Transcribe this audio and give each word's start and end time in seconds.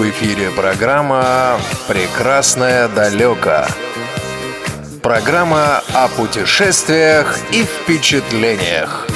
В 0.00 0.08
эфире 0.08 0.48
программа 0.50 1.60
«Прекрасное 1.86 2.88
далеко». 2.88 3.66
Программа 5.02 5.82
о 5.92 6.08
путешествиях 6.08 7.38
и 7.52 7.64
впечатлениях. 7.64 9.06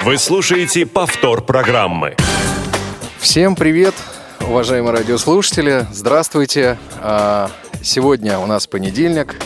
Вы 0.00 0.18
слушаете 0.18 0.86
повтор 0.86 1.40
программы. 1.40 2.16
Всем 3.20 3.54
привет, 3.54 3.94
уважаемые 4.40 4.92
радиослушатели. 4.92 5.86
Здравствуйте. 5.92 6.78
А, 7.00 7.48
сегодня 7.80 8.40
у 8.40 8.46
нас 8.46 8.66
понедельник. 8.66 9.36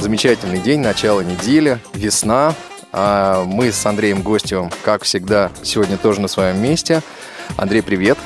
Замечательный 0.00 0.58
день, 0.58 0.80
начало 0.80 1.20
недели, 1.20 1.78
весна. 1.94 2.56
А, 3.00 3.44
мы 3.44 3.70
с 3.70 3.86
Андреем 3.86 4.22
Гостевым, 4.22 4.72
как 4.82 5.04
всегда, 5.04 5.52
сегодня 5.62 5.96
тоже 5.96 6.20
на 6.20 6.26
своем 6.26 6.60
месте. 6.60 7.00
Андрей, 7.56 7.80
привет. 7.80 8.18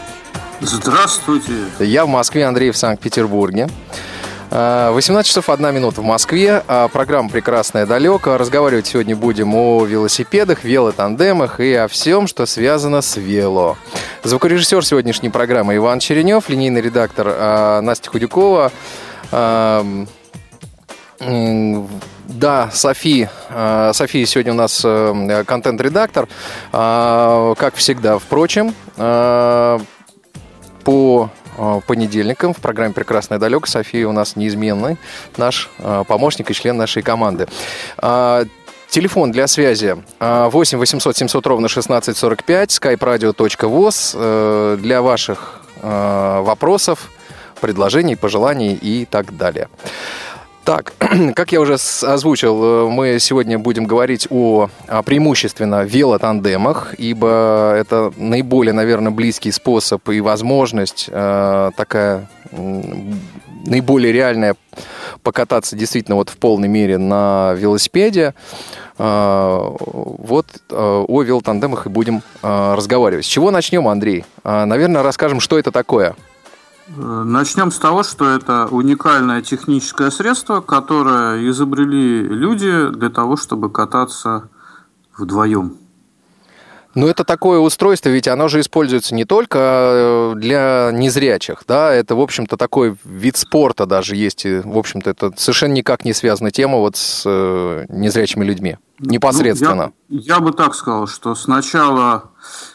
Здравствуйте. 0.60 1.52
Я 1.78 2.06
в 2.06 2.08
Москве, 2.08 2.46
Андрей 2.46 2.70
в 2.70 2.76
Санкт-Петербурге. 2.78 3.68
18 4.48 5.10
а, 5.10 5.22
часов 5.24 5.50
1 5.50 5.74
минута 5.74 6.00
в 6.00 6.04
Москве. 6.04 6.64
А, 6.66 6.88
программа 6.88 7.28
«Прекрасное 7.28 7.84
далеко». 7.84 8.38
Разговаривать 8.38 8.86
сегодня 8.86 9.14
будем 9.14 9.54
о 9.54 9.84
велосипедах, 9.84 10.64
велотандемах 10.64 11.60
и 11.60 11.74
о 11.74 11.86
всем, 11.86 12.26
что 12.26 12.46
связано 12.46 13.02
с 13.02 13.18
вело. 13.18 13.76
Звукорежиссер 14.24 14.86
сегодняшней 14.86 15.28
программы 15.28 15.76
Иван 15.76 15.98
Черенев, 15.98 16.48
линейный 16.48 16.80
редактор 16.80 17.82
Настя 17.82 18.08
Худякова. 18.08 18.72
Да, 21.22 22.70
Софи. 22.72 23.28
Э, 23.50 23.92
София 23.94 24.26
сегодня 24.26 24.52
у 24.52 24.56
нас 24.56 24.82
э, 24.84 25.44
контент-редактор. 25.46 26.28
Э, 26.72 27.54
как 27.56 27.76
всегда, 27.76 28.18
впрочем, 28.18 28.74
по 30.84 31.30
понедельникам 31.86 32.54
в 32.54 32.56
программе 32.56 32.92
«Прекрасное 32.92 33.38
далеко» 33.38 33.66
София 33.66 34.08
у 34.08 34.12
нас 34.12 34.36
неизменный 34.36 34.96
наш 35.36 35.70
помощник 36.08 36.50
и 36.50 36.54
член 36.54 36.76
нашей 36.76 37.02
команды. 37.02 37.46
Телефон 38.88 39.32
для 39.32 39.46
связи 39.46 39.96
8 40.18 40.78
800 40.78 41.16
700 41.16 41.46
ровно 41.46 41.66
1645, 41.66 42.70
skype-radio.voz 42.70 44.76
для 44.78 45.02
ваших 45.02 45.60
вопросов, 45.82 47.10
предложений, 47.60 48.16
пожеланий 48.16 48.74
и 48.74 49.04
так 49.04 49.36
далее. 49.36 49.68
Так, 50.64 50.92
как 51.34 51.50
я 51.52 51.60
уже 51.60 51.74
озвучил, 51.74 52.64
э, 52.64 52.88
мы 52.88 53.18
сегодня 53.18 53.58
будем 53.58 53.84
говорить 53.84 54.28
о, 54.30 54.68
о 54.86 55.02
преимущественно 55.02 55.82
велотандемах, 55.82 56.94
ибо 56.98 57.74
это 57.76 58.12
наиболее, 58.16 58.72
наверное, 58.72 59.10
близкий 59.10 59.50
способ 59.50 60.08
и 60.08 60.20
возможность 60.20 61.06
э, 61.10 61.70
такая 61.76 62.28
наиболее 63.64 64.12
реальная 64.12 64.54
покататься 65.22 65.74
действительно 65.74 66.16
вот 66.16 66.28
в 66.28 66.36
полной 66.36 66.68
мере 66.68 66.96
на 66.96 67.54
велосипеде. 67.54 68.34
Э, 68.98 69.76
вот 69.80 70.46
э, 70.70 71.04
о 71.08 71.22
велотандемах 71.22 71.86
и 71.86 71.88
будем 71.88 72.22
э, 72.42 72.74
разговаривать. 72.76 73.24
С 73.24 73.28
чего 73.28 73.50
начнем, 73.50 73.88
Андрей? 73.88 74.24
Э, 74.44 74.64
наверное, 74.64 75.02
расскажем, 75.02 75.40
что 75.40 75.58
это 75.58 75.72
такое. 75.72 76.14
Начнем 76.96 77.70
с 77.70 77.78
того, 77.78 78.02
что 78.02 78.28
это 78.28 78.66
уникальное 78.66 79.40
техническое 79.40 80.10
средство, 80.10 80.60
которое 80.60 81.48
изобрели 81.48 82.22
люди 82.22 82.90
для 82.90 83.08
того, 83.08 83.36
чтобы 83.36 83.70
кататься 83.70 84.50
вдвоем. 85.16 85.78
Ну, 86.94 87.06
это 87.06 87.24
такое 87.24 87.58
устройство, 87.58 88.10
ведь 88.10 88.28
оно 88.28 88.48
же 88.48 88.60
используется 88.60 89.14
не 89.14 89.24
только 89.24 89.58
э, 89.58 90.32
для 90.36 90.90
незрячих, 90.92 91.64
да, 91.66 91.90
это, 91.92 92.14
в 92.14 92.20
общем-то, 92.20 92.58
такой 92.58 92.96
вид 93.04 93.38
спорта 93.38 93.86
даже 93.86 94.14
есть, 94.14 94.44
и, 94.44 94.58
в 94.58 94.76
общем-то, 94.76 95.08
это 95.08 95.32
совершенно 95.36 95.72
никак 95.72 96.04
не 96.04 96.12
связана 96.12 96.50
тема 96.50 96.78
вот 96.78 96.96
с 96.96 97.22
э, 97.24 97.86
незрячими 97.88 98.44
людьми, 98.44 98.76
непосредственно. 98.98 99.92
Ну, 100.10 100.18
я, 100.18 100.34
я 100.34 100.40
бы 100.40 100.52
так 100.52 100.74
сказал, 100.74 101.06
что 101.06 101.34
сначала 101.34 102.24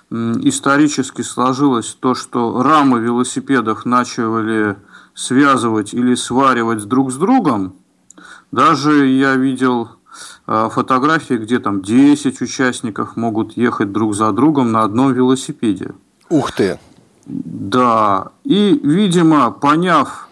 исторически 0.10 1.22
сложилось 1.22 1.98
то, 2.00 2.16
что 2.16 2.62
рамы 2.62 3.00
велосипедов 3.00 3.86
начали 3.86 4.78
связывать 5.14 5.94
или 5.94 6.16
сваривать 6.16 6.86
друг 6.86 7.12
с 7.12 7.16
другом. 7.16 7.76
Даже 8.52 9.08
я 9.08 9.36
видел 9.36 9.90
а, 10.46 10.70
фотографии, 10.70 11.34
где 11.34 11.60
там 11.60 11.82
10 11.82 12.42
участников 12.42 13.16
могут 13.18 13.58
ехать 13.58 13.92
друг 13.92 14.16
за 14.16 14.32
другом 14.32 14.72
на 14.72 14.84
одном 14.84 15.14
велосипеде. 15.14 15.92
Ух 16.30 16.52
ты! 16.52 16.80
Да, 17.26 18.30
и, 18.46 18.80
видимо, 18.82 19.52
поняв 19.52 20.30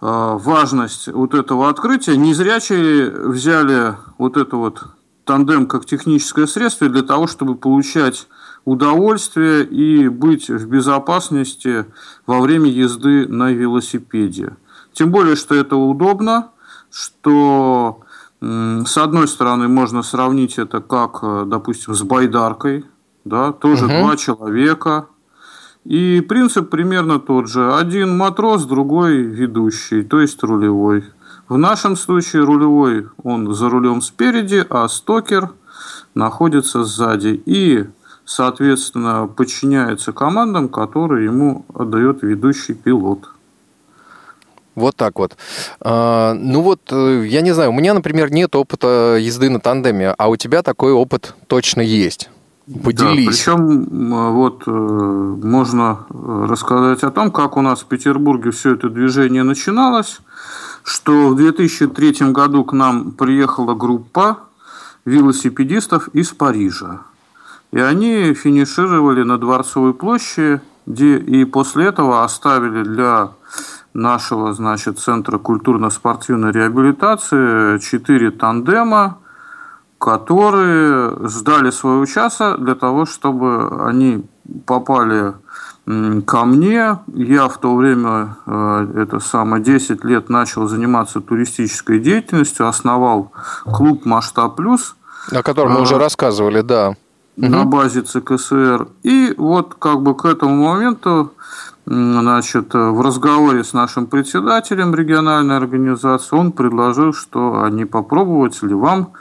а, 0.00 0.38
важность 0.38 1.08
вот 1.08 1.34
этого 1.34 1.68
открытия, 1.68 2.16
незрячие 2.16 3.10
взяли 3.10 3.96
вот 4.18 4.36
это 4.36 4.56
вот 4.56 4.84
тандем 5.24 5.66
как 5.66 5.86
техническое 5.86 6.46
средство 6.46 6.88
для 6.88 7.02
того, 7.02 7.26
чтобы 7.26 7.56
получать 7.56 8.28
удовольствие 8.64 9.64
и 9.64 10.08
быть 10.08 10.48
в 10.48 10.68
безопасности 10.68 11.86
во 12.26 12.40
время 12.40 12.68
езды 12.70 13.26
на 13.28 13.52
велосипеде. 13.52 14.56
Тем 14.92 15.10
более, 15.10 15.36
что 15.36 15.54
это 15.54 15.76
удобно, 15.76 16.50
что 16.90 18.00
с 18.40 18.96
одной 18.96 19.28
стороны 19.28 19.68
можно 19.68 20.02
сравнить 20.02 20.58
это 20.58 20.80
как, 20.80 21.18
э, 21.22 21.44
допустим, 21.46 21.94
с 21.94 22.02
байдаркой, 22.02 22.86
да, 23.24 23.52
тоже 23.52 23.84
угу. 23.84 23.92
два 23.92 24.16
человека, 24.16 25.08
и 25.84 26.20
принцип 26.26 26.70
примерно 26.70 27.18
тот 27.20 27.48
же. 27.48 27.74
Один 27.74 28.16
матрос, 28.16 28.64
другой 28.64 29.18
ведущий, 29.18 30.02
то 30.02 30.20
есть 30.20 30.42
рулевой. 30.42 31.04
В 31.48 31.58
нашем 31.58 31.96
случае 31.96 32.44
рулевой, 32.44 33.08
он 33.22 33.52
за 33.52 33.68
рулем 33.68 34.00
спереди, 34.00 34.64
а 34.70 34.88
стокер 34.88 35.50
находится 36.14 36.84
сзади. 36.84 37.42
И 37.44 37.86
соответственно, 38.30 39.26
подчиняется 39.26 40.12
командам, 40.12 40.68
которые 40.68 41.24
ему 41.24 41.64
отдает 41.74 42.22
ведущий 42.22 42.74
пилот. 42.74 43.28
Вот 44.76 44.94
так 44.94 45.18
вот. 45.18 45.36
А, 45.80 46.34
ну 46.34 46.62
вот, 46.62 46.80
э, 46.92 47.26
я 47.26 47.40
не 47.40 47.50
знаю, 47.52 47.70
у 47.70 47.72
меня, 47.72 47.92
например, 47.92 48.30
нет 48.30 48.54
опыта 48.54 49.16
езды 49.20 49.50
на 49.50 49.58
тандеме, 49.58 50.14
а 50.16 50.28
у 50.28 50.36
тебя 50.36 50.62
такой 50.62 50.92
опыт 50.92 51.34
точно 51.48 51.80
есть. 51.80 52.30
Поделись. 52.84 53.24
Да, 53.24 53.32
причем 53.32 54.32
вот 54.32 54.62
э, 54.64 54.70
можно 54.70 56.06
рассказать 56.08 57.02
о 57.02 57.10
том, 57.10 57.32
как 57.32 57.56
у 57.56 57.62
нас 57.62 57.80
в 57.80 57.86
Петербурге 57.86 58.52
все 58.52 58.74
это 58.74 58.88
движение 58.88 59.42
начиналось, 59.42 60.20
что 60.84 61.30
в 61.30 61.36
2003 61.36 62.30
году 62.30 62.64
к 62.64 62.72
нам 62.72 63.10
приехала 63.10 63.74
группа 63.74 64.38
велосипедистов 65.04 66.06
из 66.12 66.28
Парижа. 66.28 67.00
И 67.72 67.78
они 67.78 68.34
финишировали 68.34 69.22
на 69.22 69.38
Дворцовой 69.38 69.94
площади, 69.94 70.60
и 70.86 71.44
после 71.44 71.86
этого 71.86 72.24
оставили 72.24 72.82
для 72.82 73.30
нашего 73.94 74.52
значит, 74.52 74.98
Центра 74.98 75.38
культурно-спортивной 75.38 76.52
реабилитации 76.52 77.78
четыре 77.78 78.30
тандема, 78.30 79.18
которые 79.98 81.28
ждали 81.28 81.70
своего 81.70 82.06
часа 82.06 82.56
для 82.56 82.74
того, 82.74 83.06
чтобы 83.06 83.84
они 83.86 84.24
попали 84.66 85.34
ко 86.26 86.44
мне. 86.44 86.98
Я 87.14 87.48
в 87.48 87.58
то 87.58 87.74
время, 87.74 88.36
э, 88.46 88.92
это 88.96 89.18
самое, 89.18 89.62
10 89.62 90.04
лет 90.04 90.28
начал 90.28 90.66
заниматься 90.66 91.20
туристической 91.20 91.98
деятельностью, 91.98 92.68
основал 92.68 93.32
клуб 93.64 94.04
«Масштаб 94.04 94.56
Плюс». 94.56 94.94
О 95.32 95.42
котором 95.42 95.72
мы 95.72 95.80
уже 95.80 95.96
э, 95.96 95.98
рассказывали, 95.98 96.60
да 96.62 96.96
на 97.48 97.64
базе 97.64 98.02
ЦКСР. 98.02 98.88
И 99.02 99.34
вот 99.36 99.74
как 99.74 100.02
бы 100.02 100.14
к 100.14 100.24
этому 100.24 100.72
моменту 100.72 101.32
значит, 101.86 102.74
в 102.74 103.00
разговоре 103.00 103.64
с 103.64 103.72
нашим 103.72 104.06
председателем 104.06 104.94
региональной 104.94 105.56
организации 105.56 106.36
он 106.36 106.52
предложил, 106.52 107.12
что 107.12 107.62
а 107.62 107.70
не 107.70 107.84
попробовать 107.84 108.62
ли 108.62 108.74
вам 108.74 109.12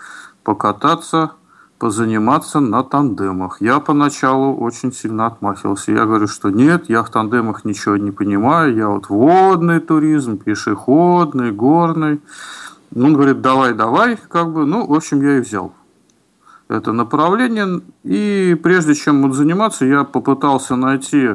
покататься, 0.44 1.32
позаниматься 1.80 2.60
на 2.60 2.84
тандемах. 2.84 3.62
Я 3.62 3.80
поначалу 3.80 4.56
очень 4.58 4.92
сильно 4.92 5.28
отмахивался. 5.28 5.94
Я 5.94 6.06
говорю, 6.06 6.28
что 6.28 6.50
нет, 6.50 6.90
я 6.90 7.04
в 7.04 7.10
тандемах 7.10 7.64
ничего 7.64 7.96
не 7.96 8.12
понимаю, 8.12 8.76
я 8.76 8.90
вот 8.90 9.08
водный 9.08 9.80
туризм, 9.80 10.38
пешеходный, 10.38 11.52
горный. 11.52 12.22
Он 12.94 13.14
говорит, 13.14 13.42
давай, 13.42 13.74
давай, 13.74 14.18
как 14.18 14.52
бы, 14.52 14.66
ну, 14.66 14.86
в 14.86 14.94
общем, 14.94 15.22
я 15.22 15.38
и 15.38 15.42
взял 15.42 15.72
это 16.70 16.94
направление. 16.94 17.82
И 18.04 18.58
прежде 18.62 18.96
чем 18.96 19.34
заниматься, 19.34 19.86
я 19.86 20.04
попытался 20.04 20.76
найти 20.76 21.32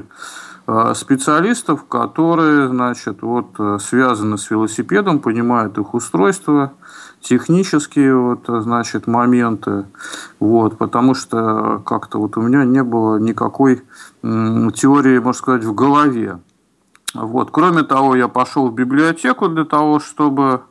специалистов, 0.95 1.85
которые, 1.85 2.69
значит, 2.69 3.21
вот 3.21 3.83
связаны 3.83 4.39
с 4.39 4.51
велосипедом, 4.51 5.19
понимают 5.19 5.77
их 5.77 5.93
устройство, 5.93 6.73
технические 7.21 8.17
вот, 8.17 8.45
значит, 8.47 9.07
моменты, 9.07 9.85
вот, 10.41 10.79
потому 10.79 11.15
что 11.15 11.83
как-то 11.85 12.19
вот 12.19 12.39
у 12.39 12.41
меня 12.41 12.65
не 12.65 12.83
было 12.83 13.19
никакой 13.19 13.83
теории, 14.23 15.19
можно 15.19 15.33
сказать, 15.35 15.65
в 15.65 15.75
голове. 15.75 16.39
Вот. 17.13 17.51
Кроме 17.51 17.83
того, 17.83 18.17
я 18.17 18.29
пошел 18.29 18.69
в 18.69 18.75
библиотеку 18.75 19.49
для 19.49 19.67
того, 19.67 20.01
чтобы 20.01 20.63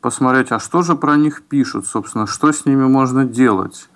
посмотреть, 0.00 0.50
а 0.50 0.58
что 0.58 0.82
же 0.82 0.96
про 0.96 1.16
них 1.16 1.42
пишут, 1.42 1.86
собственно, 1.86 2.26
что 2.26 2.50
с 2.50 2.66
ними 2.66 2.86
можно 2.86 3.24
делать. 3.24 3.88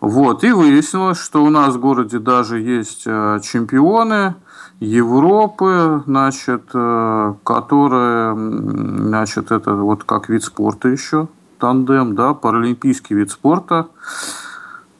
Вот. 0.00 0.44
И 0.44 0.52
выяснилось, 0.52 1.18
что 1.18 1.44
у 1.44 1.50
нас 1.50 1.74
в 1.74 1.80
городе 1.80 2.18
даже 2.18 2.60
есть 2.60 3.04
э, 3.06 3.40
чемпионы 3.42 4.34
Европы, 4.80 6.02
значит, 6.06 6.70
э, 6.74 7.34
которые, 7.44 8.34
значит, 8.34 9.52
это 9.52 9.74
вот 9.74 10.04
как 10.04 10.28
вид 10.28 10.42
спорта 10.42 10.88
еще, 10.88 11.28
тандем, 11.58 12.14
да, 12.16 12.34
паралимпийский 12.34 13.14
вид 13.14 13.30
спорта. 13.30 13.86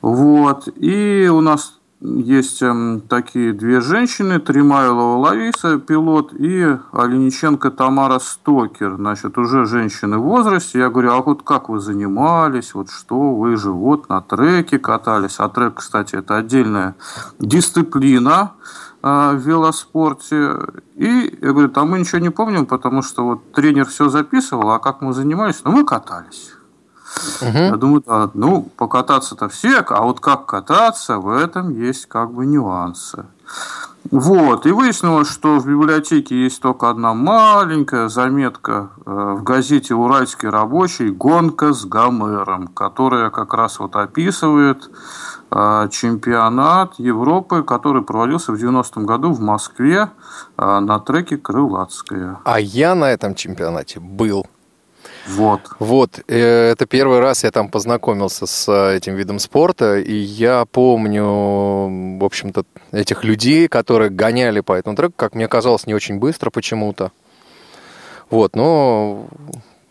Вот. 0.00 0.68
И 0.76 1.28
у 1.32 1.40
нас 1.40 1.78
есть 2.02 2.62
эм, 2.62 3.00
такие 3.00 3.52
две 3.52 3.80
женщины, 3.80 4.40
Тримайлова 4.40 5.18
Лариса, 5.18 5.78
пилот, 5.78 6.32
и 6.34 6.76
Олениченко 6.90 7.70
Тамара 7.70 8.18
Стокер, 8.18 8.96
значит, 8.96 9.38
уже 9.38 9.66
женщины 9.66 10.18
в 10.18 10.22
возрасте. 10.22 10.80
Я 10.80 10.90
говорю, 10.90 11.12
а 11.12 11.22
вот 11.22 11.42
как 11.44 11.68
вы 11.68 11.78
занимались, 11.78 12.74
вот 12.74 12.90
что, 12.90 13.34
вы 13.34 13.56
же 13.56 13.70
вот 13.70 14.08
на 14.08 14.20
треке 14.20 14.80
катались. 14.80 15.36
А 15.38 15.48
трек, 15.48 15.74
кстати, 15.76 16.16
это 16.16 16.36
отдельная 16.36 16.96
дисциплина 17.38 18.54
э, 19.02 19.30
в 19.34 19.38
велоспорте. 19.38 20.56
И 20.96 21.38
я 21.40 21.52
говорю, 21.52 21.68
там 21.68 21.90
мы 21.90 22.00
ничего 22.00 22.18
не 22.18 22.30
помним, 22.30 22.66
потому 22.66 23.02
что 23.02 23.24
вот 23.24 23.52
тренер 23.52 23.86
все 23.86 24.08
записывал, 24.08 24.70
а 24.72 24.80
как 24.80 25.02
мы 25.02 25.12
занимались, 25.12 25.60
ну 25.64 25.70
мы 25.70 25.84
катались. 25.84 26.52
Угу. 27.40 27.58
Я 27.58 27.76
думаю, 27.76 28.02
да, 28.06 28.30
ну, 28.34 28.62
покататься-то 28.76 29.48
все, 29.48 29.78
а 29.80 30.02
вот 30.02 30.20
как 30.20 30.46
кататься, 30.46 31.18
в 31.18 31.28
этом 31.28 31.70
есть 31.70 32.06
как 32.06 32.32
бы 32.32 32.46
нюансы. 32.46 33.24
Вот, 34.10 34.66
и 34.66 34.72
выяснилось, 34.72 35.30
что 35.30 35.58
в 35.58 35.66
библиотеке 35.66 36.34
есть 36.34 36.60
только 36.60 36.90
одна 36.90 37.14
маленькая 37.14 38.08
заметка 38.08 38.90
э, 39.06 39.34
в 39.38 39.44
газете 39.44 39.94
«Уральский 39.94 40.48
рабочий» 40.48 41.10
«Гонка 41.10 41.72
с 41.72 41.84
Гомером», 41.84 42.66
которая 42.66 43.30
как 43.30 43.54
раз 43.54 43.78
вот 43.78 43.94
описывает 43.94 44.90
э, 45.50 45.88
чемпионат 45.90 46.94
Европы, 46.98 47.62
который 47.62 48.02
проводился 48.02 48.52
в 48.52 48.56
90-м 48.56 49.06
году 49.06 49.32
в 49.32 49.40
Москве 49.40 50.08
э, 50.58 50.78
на 50.80 50.98
треке 50.98 51.36
«Крылатская». 51.36 52.40
А 52.44 52.58
я 52.58 52.94
на 52.96 53.10
этом 53.10 53.36
чемпионате 53.36 54.00
был. 54.00 54.46
Вот. 55.26 55.60
Вот. 55.78 56.20
Э, 56.28 56.70
это 56.72 56.86
первый 56.86 57.20
раз 57.20 57.44
я 57.44 57.50
там 57.50 57.68
познакомился 57.68 58.46
с 58.46 58.68
э, 58.68 58.96
этим 58.96 59.14
видом 59.14 59.38
спорта, 59.38 59.98
и 59.98 60.14
я 60.14 60.64
помню, 60.64 62.18
в 62.18 62.24
общем-то, 62.24 62.64
этих 62.90 63.24
людей, 63.24 63.68
которые 63.68 64.10
гоняли 64.10 64.60
по 64.60 64.72
этому 64.72 64.96
треку, 64.96 65.14
как 65.16 65.34
мне 65.34 65.48
казалось, 65.48 65.86
не 65.86 65.94
очень 65.94 66.18
быстро 66.18 66.50
почему-то. 66.50 67.12
Вот, 68.30 68.56
но 68.56 69.26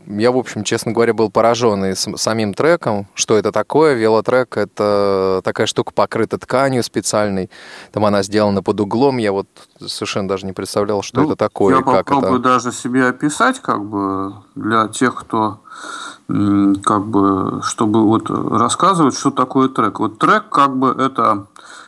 я, 0.07 0.31
в 0.31 0.37
общем, 0.37 0.63
честно 0.63 0.91
говоря, 0.91 1.13
был 1.13 1.29
поражен 1.29 1.85
и 1.85 1.95
самим 1.95 2.53
треком, 2.53 3.07
что 3.13 3.37
это 3.37 3.51
такое. 3.51 3.93
Велотрек— 3.93 4.57
это 4.57 5.41
такая 5.43 5.67
штука, 5.67 5.93
покрыта 5.93 6.37
тканью 6.37 6.83
специальной. 6.83 7.49
Там 7.91 8.05
она 8.05 8.23
сделана 8.23 8.63
под 8.63 8.79
углом. 8.79 9.17
Я 9.17 9.31
вот 9.31 9.47
совершенно 9.79 10.27
даже 10.27 10.45
не 10.45 10.53
представлял, 10.53 11.01
что 11.01 11.21
ну, 11.21 11.27
это 11.27 11.35
такое. 11.35 11.77
Я 11.77 11.83
как 11.83 12.05
попробую 12.05 12.39
это... 12.39 12.49
даже 12.49 12.71
себе 12.71 13.07
описать, 13.07 13.59
как 13.59 13.83
бы, 13.85 14.33
для 14.55 14.87
тех, 14.87 15.15
кто 15.15 15.59
как 16.27 17.07
бы, 17.07 17.61
чтобы 17.63 18.05
вот 18.05 18.29
рассказывать, 18.29 19.17
что 19.17 19.31
такое 19.31 19.67
трек. 19.69 19.99
Вот 19.99 20.17
трек, 20.17 20.49
как 20.49 20.77
бы, 20.77 20.95
это 20.97 21.47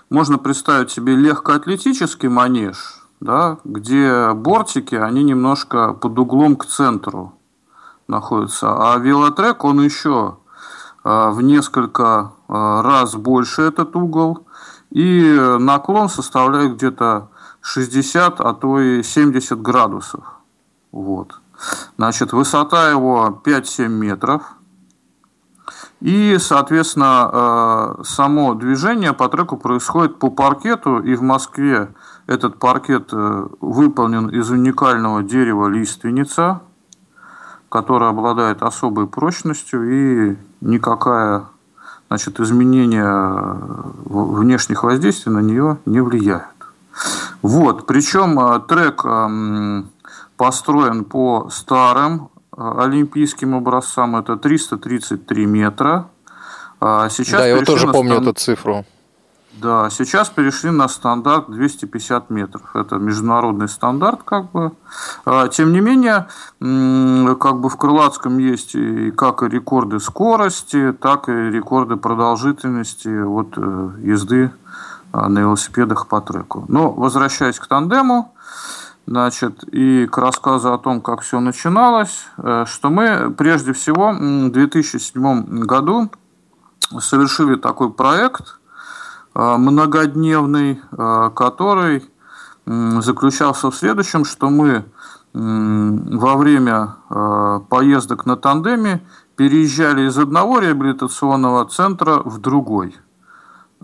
можно 0.09 0.37
представить 0.37 0.91
себе 0.91 1.15
легкоатлетический 1.15 2.27
манеж, 2.27 3.05
да, 3.21 3.57
где 3.63 4.33
бортики, 4.33 4.95
они 4.95 5.23
немножко 5.23 5.93
под 5.93 6.19
углом 6.19 6.55
к 6.57 6.65
центру 6.65 7.33
находится. 8.13 8.93
А 8.93 8.97
велотрек, 8.97 9.63
он 9.63 9.81
еще 9.81 10.37
а, 11.03 11.31
в 11.31 11.41
несколько 11.41 12.31
а, 12.47 12.81
раз 12.81 13.15
больше 13.15 13.63
этот 13.63 13.95
угол. 13.95 14.47
И 14.91 15.21
наклон 15.59 16.07
составляет 16.07 16.75
где-то 16.75 17.29
60, 17.61 18.39
а 18.39 18.53
то 18.53 18.79
и 18.79 19.01
70 19.01 19.59
градусов. 19.61 20.23
Вот. 20.91 21.39
Значит, 21.97 22.33
высота 22.33 22.89
его 22.91 23.41
5-7 23.43 23.87
метров. 23.87 24.43
И, 25.99 26.37
соответственно, 26.39 27.29
а, 27.31 28.01
само 28.03 28.53
движение 28.53 29.13
по 29.13 29.27
треку 29.29 29.57
происходит 29.57 30.19
по 30.19 30.29
паркету. 30.29 30.99
И 30.99 31.15
в 31.15 31.23
Москве 31.23 31.95
этот 32.27 32.59
паркет 32.59 33.09
э, 33.11 33.47
выполнен 33.59 34.29
из 34.29 34.49
уникального 34.49 35.23
дерева 35.23 35.67
лиственница– 35.67 36.61
которая 37.73 38.11
обладает 38.11 38.61
особой 38.61 39.07
прочностью 39.07 39.81
и 39.89 40.37
никакая 40.61 41.45
значит, 42.07 42.39
изменение 42.39 43.57
внешних 44.05 44.83
воздействий 44.83 45.31
на 45.31 45.39
нее 45.39 45.77
не 45.87 45.99
влияет. 45.99 46.43
Вот, 47.41 47.87
причем 47.87 48.39
э, 48.39 48.59
трек 48.67 49.03
построен 50.37 51.03
по 51.03 51.49
старым 51.49 52.29
э, 52.55 52.73
олимпийским 52.77 53.55
образцам, 53.55 54.17
это 54.17 54.37
333 54.37 55.45
метра. 55.47 56.09
А 56.79 57.09
сейчас 57.09 57.41
да, 57.41 57.47
я 57.47 57.63
тоже 57.63 57.87
помню 57.87 58.13
стан... 58.13 58.23
эту 58.23 58.33
цифру. 58.33 58.85
Да, 59.61 59.89
сейчас 59.91 60.29
перешли 60.29 60.71
на 60.71 60.87
стандарт 60.87 61.49
250 61.49 62.31
метров. 62.31 62.75
Это 62.75 62.95
международный 62.95 63.69
стандарт, 63.69 64.23
как 64.23 64.51
бы. 64.51 64.71
А, 65.25 65.47
тем 65.47 65.71
не 65.73 65.79
менее, 65.79 66.27
как 66.59 67.59
бы 67.59 67.69
в 67.69 67.77
Крылатском 67.77 68.39
есть 68.39 68.73
и 68.73 69.11
как 69.11 69.43
и 69.43 69.47
рекорды 69.47 69.99
скорости, 69.99 70.91
так 70.91 71.29
и 71.29 71.31
рекорды 71.31 71.97
продолжительности 71.97 73.23
вот, 73.23 73.53
э, 73.57 73.91
езды 73.99 74.51
а, 75.11 75.29
на 75.29 75.39
велосипедах 75.39 76.07
по 76.07 76.19
треку. 76.19 76.65
Но 76.67 76.91
возвращаясь 76.91 77.59
к 77.59 77.67
тандему, 77.67 78.33
значит, 79.05 79.63
и 79.65 80.07
к 80.07 80.17
рассказу 80.17 80.73
о 80.73 80.79
том, 80.79 80.99
как 80.99 81.21
все 81.21 81.39
начиналось, 81.39 82.25
э, 82.37 82.65
что 82.67 82.89
мы 82.89 83.29
прежде 83.29 83.73
всего 83.73 84.13
в 84.13 84.51
2007 84.51 85.59
году 85.59 86.09
совершили 86.99 87.55
такой 87.55 87.91
проект– 87.91 88.57
многодневный, 89.33 90.79
э, 90.91 91.29
который 91.35 92.03
заключался 92.65 93.71
в 93.71 93.75
следующем, 93.75 94.23
что 94.23 94.49
мы 94.49 94.85
во 95.33 96.37
время 96.37 96.95
э, 97.09 97.59
поездок 97.67 98.25
на 98.25 98.37
тандеме 98.37 99.01
переезжали 99.35 100.07
из 100.07 100.17
одного 100.17 100.59
реабилитационного 100.59 101.65
центра 101.65 102.21
в 102.23 102.39
другой. 102.39 102.95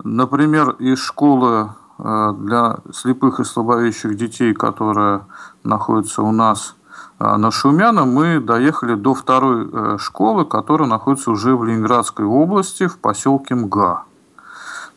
Например, 0.02 0.70
из 0.78 0.98
школы 0.98 1.70
для 1.98 2.78
слепых 2.94 3.40
и 3.40 3.44
слабовидящих 3.44 4.16
детей, 4.16 4.54
которая 4.54 5.26
находится 5.64 6.22
у 6.22 6.32
нас 6.32 6.76
на 7.18 7.50
Шумяна, 7.50 8.06
мы 8.06 8.40
доехали 8.40 8.94
до 8.94 9.12
второй 9.12 9.98
школы, 9.98 10.46
которая 10.46 10.88
находится 10.88 11.30
уже 11.30 11.54
в 11.54 11.64
Ленинградской 11.64 12.24
области, 12.24 12.86
в 12.86 12.96
поселке 12.96 13.54
МГА. 13.54 14.04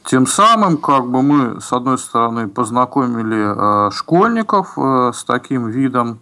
Тем 0.05 0.27
самым, 0.27 0.77
как 0.77 1.09
бы 1.09 1.21
мы, 1.21 1.61
с 1.61 1.71
одной 1.71 1.97
стороны, 1.97 2.49
познакомили 2.49 3.87
э, 3.87 3.91
школьников 3.91 4.77
э, 4.77 5.11
с 5.13 5.23
таким 5.23 5.67
видом 5.67 6.19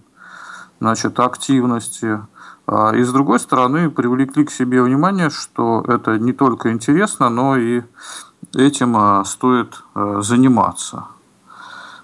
значит, 0.80 1.20
активности, 1.20 2.20
э, 2.68 2.98
и 2.98 3.04
с 3.04 3.12
другой 3.12 3.40
стороны, 3.40 3.90
привлекли 3.90 4.46
к 4.46 4.52
себе 4.52 4.84
внимание, 4.84 5.32
что 5.32 5.84
это 5.88 6.20
не 6.20 6.32
только 6.32 6.72
интересно, 6.72 7.30
но 7.30 7.58
и 7.58 7.82
этим 8.54 8.96
э, 8.98 9.26
стоит 9.26 9.82
э, 9.96 10.20
заниматься. 10.22 11.06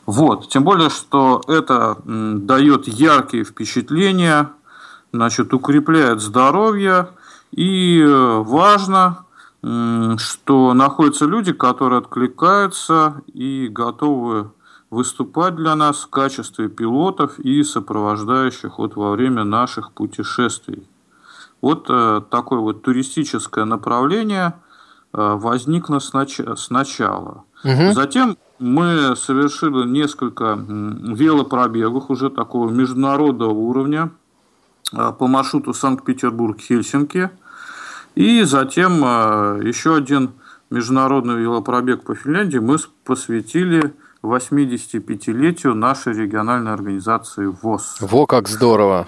Вот. 0.07 0.49
Тем 0.49 0.63
более, 0.63 0.89
что 0.89 1.43
это 1.47 1.97
э, 2.03 2.33
дает 2.37 2.87
яркие 2.87 3.43
впечатления, 3.43 4.49
значит, 5.13 5.53
укрепляет 5.53 6.21
здоровье, 6.21 7.09
и 7.51 8.01
э, 8.01 8.43
важно– 8.43 9.19
что 9.61 10.73
находятся 10.73 11.25
люди, 11.25 11.51
которые 11.51 11.99
откликаются 11.99 13.21
и 13.33 13.67
готовы 13.67 14.51
выступать 14.89 15.55
для 15.55 15.75
нас 15.75 16.03
в 16.03 16.09
качестве 16.09 16.69
пилотов 16.69 17.39
и 17.39 17.63
сопровождающих 17.63 18.77
вот 18.77 18.95
во 18.95 19.11
время 19.11 19.43
наших 19.43 19.91
путешествий. 19.91 20.87
Вот 21.61 21.87
э, 21.89 22.21
такое 22.29 22.59
вот 22.59 22.83
туристическое 22.83 23.65
направление 23.65 24.53
э, 25.13 25.33
возникло 25.35 25.97
снач- 25.97 26.55
сначала. 26.55 27.43
Угу. 27.63 27.93
Затем 27.93 28.37
мы 28.59 29.15
совершили 29.15 29.87
несколько 29.87 30.57
велопробегов 30.57 32.09
уже 32.09 32.29
такого 32.29 32.69
международного 32.69 33.51
уровня 33.51 34.11
а, 34.93 35.11
по 35.11 35.27
маршруту 35.27 35.73
Санкт-Петербург-Хельсинки. 35.73 37.29
И 38.17 38.41
затем 38.45 39.03
а, 39.05 39.59
еще 39.61 39.95
один 39.95 40.31
международный 40.71 41.35
велопробег 41.35 42.01
по 42.01 42.15
Финляндии 42.15 42.57
мы 42.57 42.77
посвятили 43.05 43.93
85-летию 44.23 45.75
нашей 45.75 46.13
региональной 46.13 46.73
организации 46.73 47.45
ВОЗ. 47.45 47.97
Во, 48.01 48.25
как 48.25 48.47
здорово! 48.47 49.07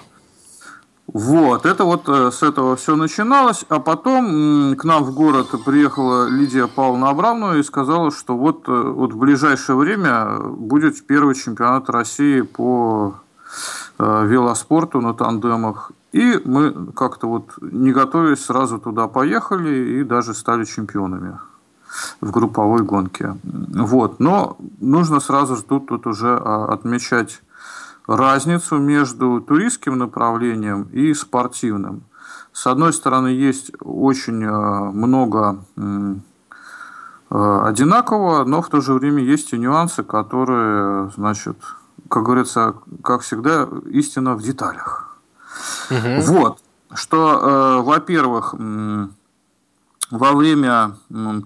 Вот, 1.08 1.66
это 1.66 1.82
вот 1.82 2.08
э, 2.08 2.30
с 2.30 2.44
этого 2.44 2.76
все 2.76 2.94
начиналось, 2.94 3.64
а 3.68 3.80
потом 3.80 4.76
к 4.76 4.84
нам 4.84 5.02
в 5.02 5.12
город 5.12 5.48
приехала 5.64 6.28
Лидия 6.28 6.68
Павловна 6.68 7.10
Абрамовна 7.10 7.58
и 7.58 7.64
сказала, 7.64 8.12
что 8.12 8.36
вот, 8.36 8.68
э, 8.68 8.72
вот 8.72 9.12
в 9.12 9.16
ближайшее 9.16 9.74
время 9.74 10.38
будет 10.38 11.04
первый 11.04 11.34
чемпионат 11.34 11.90
России 11.90 12.42
по 12.42 13.16
э, 13.98 14.26
велоспорту 14.28 15.00
на 15.00 15.14
тандемах. 15.14 15.90
И 16.12 16.40
мы 16.44 16.92
как-то 16.92 17.28
вот 17.28 17.54
не 17.60 17.92
готовясь 17.92 18.44
сразу 18.44 18.78
туда 18.78 19.06
поехали 19.06 20.00
и 20.00 20.04
даже 20.04 20.34
стали 20.34 20.64
чемпионами 20.64 21.38
в 22.20 22.30
групповой 22.30 22.82
гонке. 22.82 23.36
Вот. 23.44 24.20
Но 24.20 24.56
нужно 24.80 25.20
сразу 25.20 25.56
же 25.56 25.62
тут, 25.62 25.88
тут 25.88 26.06
уже 26.06 26.36
а, 26.36 26.72
отмечать 26.72 27.42
разницу 28.06 28.78
между 28.78 29.40
туристским 29.40 29.98
направлением 29.98 30.88
и 30.92 31.14
спортивным. 31.14 32.02
С 32.52 32.66
одной 32.66 32.92
стороны, 32.92 33.28
есть 33.28 33.70
очень 33.80 34.42
э, 34.42 34.90
много 34.90 35.64
э, 35.76 36.14
одинакового, 37.30 38.44
но 38.44 38.60
в 38.60 38.68
то 38.68 38.80
же 38.80 38.94
время 38.94 39.22
есть 39.22 39.52
и 39.52 39.58
нюансы, 39.58 40.02
которые, 40.02 41.10
значит, 41.16 41.56
как 42.08 42.24
говорится, 42.24 42.74
как 43.04 43.20
всегда, 43.20 43.68
истина 43.86 44.34
в 44.34 44.42
деталях. 44.42 45.09
Угу. 45.90 46.20
Вот, 46.22 46.58
что, 46.94 47.38
э, 47.38 47.82
во-первых, 47.82 48.54
во 50.10 50.32
время 50.32 50.96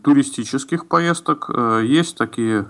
туристических 0.02 0.86
поездок 0.86 1.50
есть 1.82 2.16
такие 2.16 2.66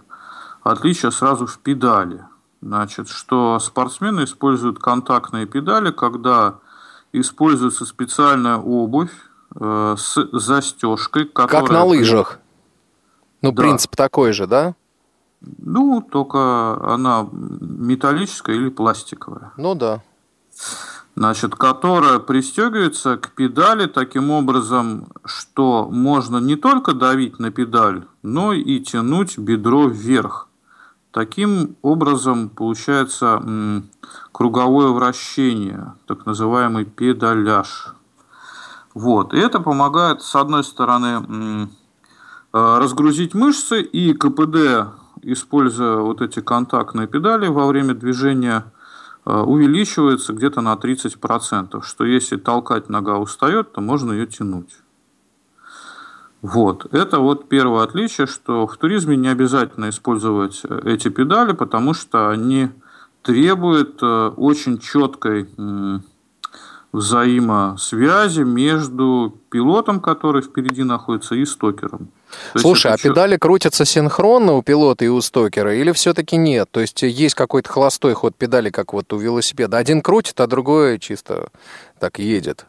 отличия 0.63 1.11
сразу 1.11 1.47
в 1.47 1.59
педали– 1.59 2.25
Значит, 2.65 3.11
что 3.11 3.59
спортсмены 3.59 4.25
используют 4.25 4.79
контактные 4.79 5.45
педали, 5.45 5.91
когда 5.91 6.61
используется 7.13 7.85
специальная 7.85 8.57
обувь 8.57 9.13
э, 9.55 9.97
с 9.99 10.27
застежкой. 10.33 11.27
Которая... 11.27 11.61
Как 11.61 11.71
на 11.71 11.85
лыжах. 11.85 12.39
Ну, 13.43 13.53
да. 13.53 13.63
принцип 13.63 13.95
такой 13.95 14.33
же, 14.33 14.47
да? 14.47 14.75
Ну, 15.43 16.01
только 16.01 16.39
она 16.91 17.29
металлическая 17.31 18.57
или 18.57 18.71
пластиковая. 18.71 19.53
Ну 19.59 19.75
да. 19.75 20.01
Значит, 21.17 21.55
которая 21.55 22.19
пристегивается 22.19 23.17
к 23.17 23.31
педали 23.31 23.87
таким 23.87 24.31
образом, 24.31 25.07
что 25.25 25.89
можно 25.89 26.39
не 26.39 26.57
только 26.57 26.93
давить 26.93 27.39
на 27.39 27.53
педаль, 27.53 28.05
но 28.23 28.53
и 28.53 28.81
тянуть 28.81 29.39
бедро 29.39 29.87
вверх. 29.87 30.49
Таким 31.13 31.77
образом 31.83 32.49
получается 32.49 33.41
круговое 34.33 34.89
вращение, 34.89 35.95
так 36.07 36.27
называемый 36.27 36.85
педаляж. 36.85 37.95
Вот. 38.95 39.33
И 39.33 39.39
это 39.39 39.61
помогает, 39.61 40.23
с 40.23 40.35
одной 40.35 40.65
стороны, 40.65 41.69
э, 42.53 42.79
разгрузить 42.79 43.35
мышцы 43.35 43.81
и 43.83 44.13
КПД, 44.13 44.89
используя 45.23 45.99
вот 45.99 46.21
эти 46.21 46.41
контактные 46.41 47.07
педали 47.07 47.47
во 47.47 47.67
время 47.67 47.95
движения, 47.95 48.65
увеличивается 49.25 50.33
где-то 50.33 50.61
на 50.61 50.75
30%, 50.75 51.83
что 51.83 52.05
если 52.05 52.37
толкать 52.37 52.89
нога 52.89 53.19
устает, 53.19 53.73
то 53.73 53.81
можно 53.81 54.13
ее 54.13 54.27
тянуть. 54.27 54.71
Вот. 56.45 56.93
Это 56.93 57.21
вот 57.21 57.49
первое 57.49 57.85
отличие, 57.85 58.27
что 58.27 58.67
в 58.67 58.77
туризме 58.77 59.17
не 59.17 59.29
обязательно 59.29 59.89
использовать 59.89 60.61
э, 60.63 60.81
эти 60.85 61.09
педали, 61.09 61.53
потому 61.53 61.95
что 61.95 62.29
они 62.29 62.69
требуют 63.23 64.03
э, 64.03 64.29
очень 64.37 64.79
четкой 64.79 65.49
взаимосвязи 66.93 68.43
между 68.43 69.41
пилотом, 69.49 70.01
который 70.01 70.43
впереди 70.43 70.85
находится, 70.85 71.35
и 71.35 71.47
стокером. 71.47 72.09
То 72.53 72.59
Слушай, 72.59 72.93
а 72.93 72.97
чет... 72.97 73.03
педали 73.03 73.37
крутятся 73.37 73.85
синхронно 73.85 74.55
у 74.55 74.63
пилота 74.63 75.05
и 75.05 75.09
у 75.09 75.21
стокера 75.21 75.75
или 75.75 75.93
все-таки 75.93 76.37
нет? 76.37 76.69
То 76.71 76.81
есть 76.81 77.03
есть 77.03 77.35
какой-то 77.35 77.69
холостой 77.69 78.15
ход 78.15 78.37
педали, 78.37 78.71
как 78.71 78.93
вот 78.93 79.13
у 79.13 79.19
велосипеда. 79.19 79.77
Один 79.77 80.03
крутит, 80.03 80.41
а 80.41 80.47
другой 80.47 80.99
чисто 80.99 81.49
так 81.99 82.19
едет. 82.19 82.67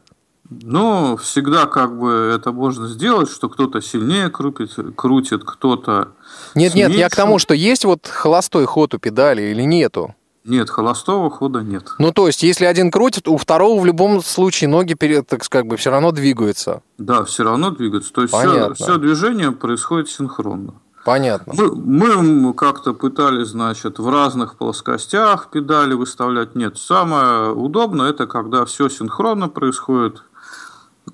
Ну, 0.50 1.18
всегда 1.18 1.66
как 1.66 1.98
бы 1.98 2.32
это 2.36 2.52
можно 2.52 2.88
сделать, 2.88 3.32
что 3.32 3.50
кто-то 3.50 3.82
сильнее 3.82 4.30
крутит, 4.30 4.72
крутит 4.96 5.44
кто-то... 5.44 6.10
Нет, 6.54 6.76
нет, 6.76 6.92
я 6.92 7.10
к 7.10 7.16
тому, 7.16 7.40
что 7.40 7.56
есть 7.56 7.84
вот 7.84 8.08
холостой 8.08 8.66
ход 8.66 8.94
у 8.94 9.00
педали 9.00 9.42
или 9.42 9.64
нету? 9.64 10.14
Нет, 10.46 10.70
холостого 10.70 11.30
хода 11.32 11.62
нет. 11.62 11.92
Ну, 11.98 12.12
то 12.12 12.28
есть, 12.28 12.44
если 12.44 12.66
один 12.66 12.92
крутит, 12.92 13.28
у 13.28 13.38
второго 13.38 13.82
в 13.82 13.86
любом 13.86 14.22
случае 14.22 14.70
ноги, 14.70 14.94
перед, 14.94 15.28
так 15.28 15.42
как 15.50 15.66
бы, 15.66 15.76
все 15.76 15.90
равно 15.90 16.12
двигаются. 16.12 16.82
Да, 17.00 17.24
все 17.24 17.44
равно 17.44 17.72
двигаются. 17.72 18.14
То 18.14 18.22
есть, 18.22 18.34
все, 18.34 18.74
все 18.76 18.98
движение 18.98 19.52
происходит 19.52 20.10
синхронно. 20.10 20.76
Понятно. 21.04 21.54
Мы, 21.56 22.22
мы 22.22 22.54
как-то 22.54 22.94
пытались, 22.94 23.50
значит, 23.50 24.00
в 24.00 24.10
разных 24.10 24.58
плоскостях 24.58 25.52
педали 25.52 25.94
выставлять. 25.94 26.56
Нет, 26.56 26.78
самое 26.78 27.52
удобное 27.52 28.10
это 28.10 28.26
когда 28.26 28.66
все 28.66 28.90
синхронно 28.90 29.48
происходит 29.48 30.24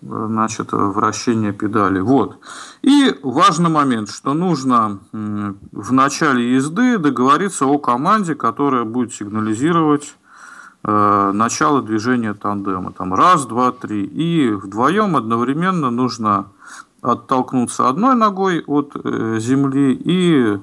значит, 0.01 0.71
вращение 0.71 1.53
педали. 1.53 1.99
Вот. 1.99 2.39
И 2.81 3.15
важный 3.23 3.69
момент, 3.69 4.09
что 4.09 4.33
нужно 4.33 4.99
в 5.11 5.91
начале 5.91 6.55
езды 6.55 6.97
договориться 6.97 7.65
о 7.65 7.77
команде, 7.77 8.35
которая 8.35 8.83
будет 8.83 9.13
сигнализировать 9.13 10.15
э, 10.83 11.31
начало 11.33 11.81
движения 11.81 12.33
тандема. 12.33 12.91
Там 12.91 13.13
раз, 13.13 13.45
два, 13.45 13.71
три. 13.71 14.03
И 14.03 14.49
вдвоем 14.51 15.15
одновременно 15.15 15.91
нужно 15.91 16.47
оттолкнуться 17.01 17.87
одной 17.87 18.15
ногой 18.15 18.63
от 18.65 18.95
э, 18.95 19.37
земли 19.39 19.93
и 19.93 20.59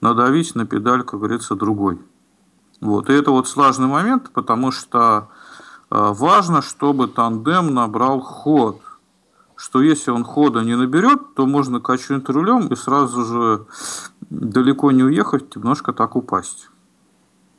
надавить 0.00 0.54
на 0.54 0.66
педаль, 0.66 1.02
как 1.02 1.20
говорится, 1.20 1.54
другой. 1.54 1.98
Вот. 2.80 3.08
И 3.08 3.12
это 3.12 3.30
вот 3.30 3.46
сложный 3.46 3.86
момент, 3.86 4.30
потому 4.32 4.72
что 4.72 5.28
важно, 5.92 6.62
чтобы 6.62 7.08
тандем 7.08 7.74
набрал 7.74 8.20
ход. 8.20 8.80
Что 9.54 9.82
если 9.82 10.10
он 10.10 10.24
хода 10.24 10.60
не 10.60 10.74
наберет, 10.74 11.34
то 11.34 11.46
можно 11.46 11.80
качнуть 11.80 12.28
рулем 12.28 12.68
и 12.68 12.76
сразу 12.76 13.24
же 13.24 13.66
далеко 14.30 14.90
не 14.90 15.02
уехать, 15.04 15.54
немножко 15.54 15.92
так 15.92 16.16
упасть. 16.16 16.68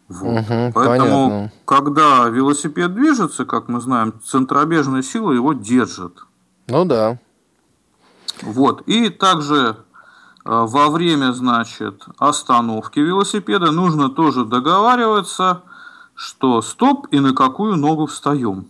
Вот. 0.10 0.42
Угу, 0.42 0.72
Поэтому, 0.74 1.30
понятно. 1.30 1.52
когда 1.66 2.28
велосипед 2.28 2.94
движется, 2.94 3.46
как 3.46 3.68
мы 3.68 3.80
знаем, 3.80 4.14
центробежная 4.26 5.02
сила 5.02 5.32
его 5.32 5.54
держит. 5.54 6.26
Ну 6.68 6.86
да. 6.86 7.20
Вот. 8.42 8.82
И 8.88 9.10
также 9.10 9.56
э, 9.58 9.76
во 10.44 10.90
время, 10.90 11.32
значит, 11.34 12.04
остановки 12.18 13.00
велосипеда 13.00 13.72
нужно 13.72 14.10
тоже 14.10 14.44
договариваться 14.44 15.62
что 16.16 16.62
стоп 16.62 17.08
и 17.12 17.20
на 17.20 17.34
какую 17.34 17.76
ногу 17.76 18.06
встаем. 18.06 18.68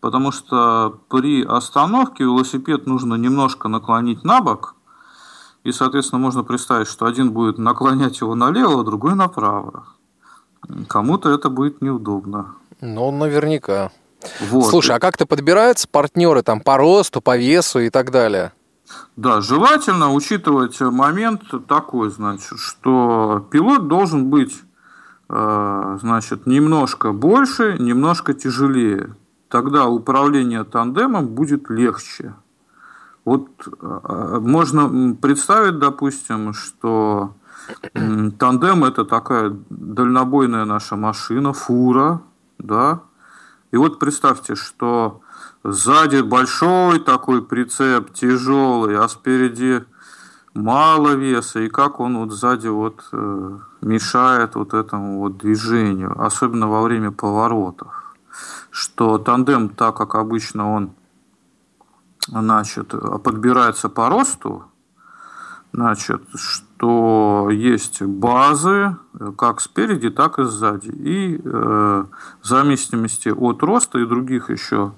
Потому 0.00 0.32
что 0.32 0.98
при 1.08 1.44
остановке 1.44 2.24
велосипед 2.24 2.86
нужно 2.86 3.14
немножко 3.14 3.68
наклонить 3.68 4.24
на 4.24 4.40
бок, 4.40 4.74
и, 5.62 5.72
соответственно, 5.72 6.20
можно 6.20 6.42
представить, 6.42 6.88
что 6.88 7.04
один 7.04 7.32
будет 7.32 7.58
наклонять 7.58 8.20
его 8.20 8.34
налево, 8.34 8.80
а 8.80 8.84
другой 8.84 9.14
направо. 9.14 9.84
Кому-то 10.88 11.30
это 11.30 11.50
будет 11.50 11.82
неудобно. 11.82 12.54
Ну, 12.80 13.10
наверняка. 13.10 13.90
Вот. 14.50 14.66
Слушай, 14.70 14.96
а 14.96 15.00
как-то 15.00 15.26
подбираются 15.26 15.88
партнеры 15.88 16.42
там 16.42 16.60
по 16.60 16.76
росту, 16.76 17.20
по 17.20 17.36
весу 17.36 17.80
и 17.80 17.90
так 17.90 18.10
далее? 18.10 18.52
Да, 19.16 19.40
желательно 19.40 20.12
учитывать 20.12 20.80
момент 20.80 21.42
такой, 21.68 22.10
значит, 22.10 22.58
что 22.58 23.46
пилот 23.50 23.86
должен 23.86 24.30
быть 24.30 24.54
значит, 25.30 26.46
немножко 26.46 27.12
больше, 27.12 27.76
немножко 27.78 28.34
тяжелее. 28.34 29.14
Тогда 29.48 29.86
управление 29.86 30.64
тандемом 30.64 31.28
будет 31.28 31.70
легче. 31.70 32.34
Вот 33.24 33.48
э, 33.66 34.38
можно 34.40 35.14
представить, 35.14 35.78
допустим, 35.78 36.52
что 36.52 37.34
тандем 38.38 38.84
это 38.84 39.04
такая 39.04 39.56
дальнобойная 39.68 40.64
наша 40.64 40.96
машина, 40.96 41.52
фура, 41.52 42.22
да. 42.58 43.02
И 43.70 43.76
вот 43.76 43.98
представьте, 43.98 44.54
что 44.54 45.20
сзади 45.62 46.22
большой 46.22 47.00
такой 47.00 47.42
прицеп, 47.42 48.12
тяжелый, 48.12 48.96
а 48.96 49.08
спереди 49.08 49.84
мало 50.54 51.14
веса, 51.14 51.60
и 51.60 51.68
как 51.68 52.00
он 52.00 52.18
вот 52.18 52.32
сзади 52.32 52.68
вот 52.68 53.04
э, 53.12 53.58
мешает 53.80 54.54
вот 54.54 54.74
этому 54.74 55.20
вот 55.20 55.38
движению, 55.38 56.20
особенно 56.22 56.68
во 56.68 56.82
время 56.82 57.10
поворотов. 57.10 58.16
Что 58.70 59.18
тандем, 59.18 59.68
так 59.68 59.96
как 59.96 60.14
обычно 60.14 60.72
он 60.72 60.92
значит, 62.28 62.94
подбирается 63.22 63.88
по 63.88 64.08
росту, 64.08 64.64
значит, 65.72 66.22
что 66.34 67.48
есть 67.50 68.02
базы 68.02 68.96
как 69.36 69.60
спереди, 69.60 70.10
так 70.10 70.38
и 70.38 70.44
сзади. 70.44 70.88
И 70.88 71.40
э, 71.42 72.04
в 72.42 72.46
зависимости 72.46 73.28
от 73.28 73.62
роста 73.62 73.98
и 73.98 74.06
других 74.06 74.50
еще 74.50 74.92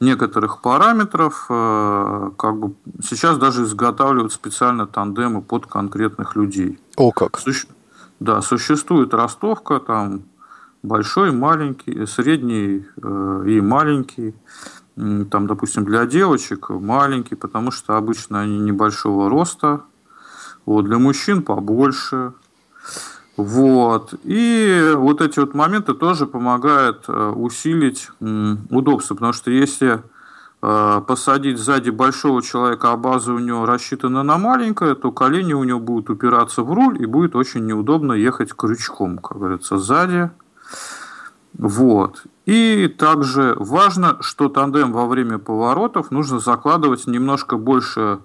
некоторых 0.00 0.60
параметров, 0.60 1.46
э, 1.48 2.30
как 2.36 2.58
бы 2.58 2.74
сейчас 3.02 3.38
даже 3.38 3.62
изготавливают 3.64 4.32
специально 4.32 4.86
тандемы 4.86 5.42
под 5.42 5.66
конкретных 5.66 6.36
людей. 6.36 6.78
О 6.96 7.12
как! 7.12 7.38
Суще... 7.38 7.68
Да, 8.20 8.42
существует 8.42 9.14
ростовка, 9.14 9.78
там 9.78 10.22
большой, 10.82 11.30
маленький, 11.30 12.04
средний 12.06 12.84
э, 13.00 13.44
и 13.46 13.60
маленький 13.60 14.34
там, 15.30 15.46
допустим, 15.46 15.84
для 15.84 16.06
девочек 16.06 16.70
маленький, 16.70 17.36
потому 17.36 17.70
что 17.70 17.96
обычно 17.96 18.40
они 18.40 18.58
небольшого 18.58 19.30
роста, 19.30 19.82
вот, 20.68 20.84
для 20.84 20.98
мужчин 20.98 21.42
побольше. 21.42 22.34
Вот. 23.38 24.12
И 24.24 24.92
вот 24.94 25.22
эти 25.22 25.38
вот 25.38 25.54
моменты 25.54 25.94
тоже 25.94 26.26
помогают 26.26 27.04
э, 27.08 27.30
усилить 27.30 28.10
удобство, 28.20 29.14
потому 29.14 29.32
что 29.32 29.50
если 29.50 30.02
э, 30.60 31.02
посадить 31.06 31.58
сзади 31.58 31.88
большого 31.88 32.42
человека, 32.42 32.92
а 32.92 32.96
база 32.98 33.32
у 33.32 33.38
него 33.38 33.64
рассчитана 33.64 34.22
на 34.22 34.36
маленькое, 34.36 34.94
то 34.94 35.10
колени 35.10 35.54
у 35.54 35.64
него 35.64 35.80
будут 35.80 36.10
упираться 36.10 36.62
в 36.62 36.70
руль 36.70 37.02
и 37.02 37.06
будет 37.06 37.34
очень 37.34 37.64
неудобно 37.64 38.12
ехать 38.12 38.52
крючком, 38.52 39.18
как 39.18 39.38
говорится, 39.38 39.78
сзади. 39.78 40.30
Вот. 41.56 42.24
И 42.44 42.88
также 42.88 43.54
важно, 43.56 44.18
что 44.20 44.50
тандем 44.50 44.92
во 44.92 45.06
время 45.06 45.38
поворотов 45.38 46.10
нужно 46.10 46.40
закладывать 46.40 47.06
немножко 47.06 47.56
больше 47.56 48.18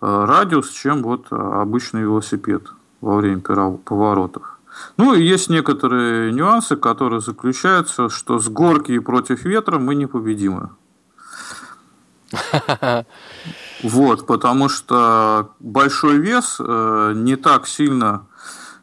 радиус, 0.00 0.70
чем 0.70 1.02
вот 1.02 1.26
э, 1.30 1.36
обычный 1.36 2.02
велосипед 2.02 2.70
во 3.00 3.16
время 3.16 3.40
поворотов. 3.40 4.58
Ну 4.96 5.14
и 5.14 5.22
есть 5.22 5.50
некоторые 5.50 6.32
нюансы, 6.32 6.76
которые 6.76 7.20
заключаются, 7.20 8.08
что 8.08 8.38
с 8.38 8.48
горки 8.48 8.92
и 8.92 8.98
против 8.98 9.44
ветра 9.44 9.78
мы 9.78 9.94
непобедимы. 9.94 10.70
Вот, 13.84 14.26
потому 14.26 14.68
что 14.68 15.52
большой 15.60 16.18
вес 16.18 16.56
э, 16.58 17.12
не 17.14 17.36
так 17.36 17.68
сильно 17.68 18.26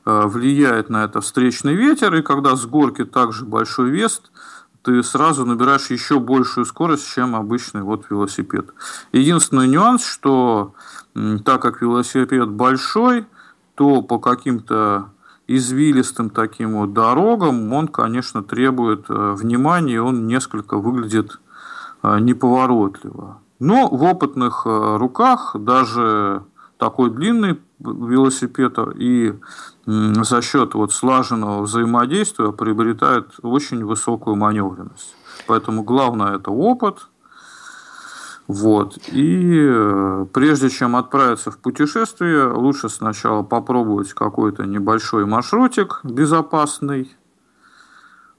влияет 0.05 0.89
на 0.89 1.03
это 1.03 1.19
встречный 1.19 1.73
ветер, 1.73 2.15
и 2.15 2.21
когда 2.21 2.55
с 2.55 2.65
горки 2.65 3.03
также 3.03 3.43
большой 3.43 3.89
вес, 3.89 4.21
ты 4.85 5.01
сразу 5.01 5.45
набираешь 5.45 5.89
еще 5.89 6.19
большую 6.19 6.65
скорость, 6.65 7.11
чем 7.11 7.35
обычный 7.35 7.81
вот 7.81 8.05
велосипед. 8.11 8.69
Единственный 9.11 9.67
нюанс, 9.67 10.05
что 10.05 10.75
так 11.43 11.61
как 11.61 11.81
велосипед 11.81 12.49
большой, 12.49 13.25
то 13.73 14.03
по 14.03 14.19
каким-то 14.19 15.09
извилистым 15.47 16.29
таким 16.29 16.77
вот 16.77 16.93
дорогам 16.93 17.73
он, 17.73 17.87
конечно, 17.87 18.43
требует 18.43 19.05
э, 19.09 19.33
внимания, 19.33 20.01
он 20.01 20.27
несколько 20.27 20.77
выглядит 20.77 21.39
э, 22.03 22.19
неповоротливо. 22.19 23.39
Но 23.59 23.87
в 23.89 24.03
опытных 24.03 24.63
э, 24.65 24.97
руках 24.97 25.55
даже 25.57 26.43
такой 26.77 27.09
длинный 27.09 27.59
велосипед 27.79 28.77
и 28.95 29.33
за 29.85 30.41
счет 30.41 30.73
вот 30.73 30.93
слаженного 30.93 31.61
взаимодействия 31.61 32.51
приобретает 32.51 33.27
очень 33.41 33.83
высокую 33.85 34.35
маневренность. 34.35 35.15
Поэтому 35.47 35.83
главное 35.83 36.37
это 36.37 36.51
опыт. 36.51 37.07
Вот. 38.47 38.99
И 39.11 39.57
э, 39.59 40.25
прежде 40.31 40.69
чем 40.69 40.95
отправиться 40.95 41.49
в 41.49 41.57
путешествие, 41.57 42.47
лучше 42.47 42.89
сначала 42.89 43.41
попробовать 43.41 44.13
какой-то 44.13 44.63
небольшой 44.65 45.25
маршрутик 45.25 46.01
безопасный. 46.03 47.15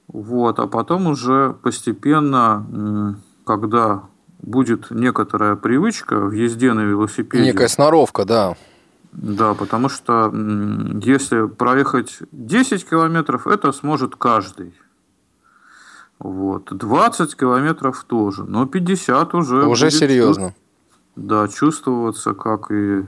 Вот, 0.07 0.61
а 0.61 0.69
потом 0.69 1.09
уже 1.09 1.57
постепенно, 1.61 3.17
когда 3.45 4.05
будет 4.39 4.91
некоторая 4.91 5.57
привычка 5.57 6.21
в 6.21 6.31
езде 6.31 6.73
на 6.73 6.83
велосипеде. 6.83 7.45
Некая 7.45 7.69
сноровка, 7.69 8.25
да. 8.25 8.57
Да, 9.13 9.55
потому 9.55 9.89
что 9.89 10.33
если 11.03 11.47
проехать 11.47 12.19
10 12.33 12.89
километров, 12.89 13.47
это 13.47 13.73
сможет 13.73 14.17
каждый. 14.17 14.75
Вот. 16.19 16.77
20 16.77 17.37
километров 17.37 18.05
тоже, 18.05 18.45
но 18.45 18.67
50 18.67 19.35
уже... 19.35 19.67
Уже 19.67 19.91
серьезно. 19.91 20.55
Да, 21.15 21.49
чувствоваться, 21.49 22.35
как 22.35 22.71
и 22.71 23.07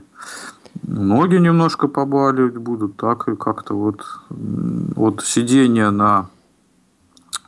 ноги 0.83 1.35
немножко 1.35 1.87
побаливать 1.87 2.57
будут, 2.57 2.97
так 2.97 3.27
и 3.27 3.35
как-то 3.35 3.75
вот, 3.75 4.05
вот 4.29 5.23
сидение 5.23 5.89
на... 5.89 6.29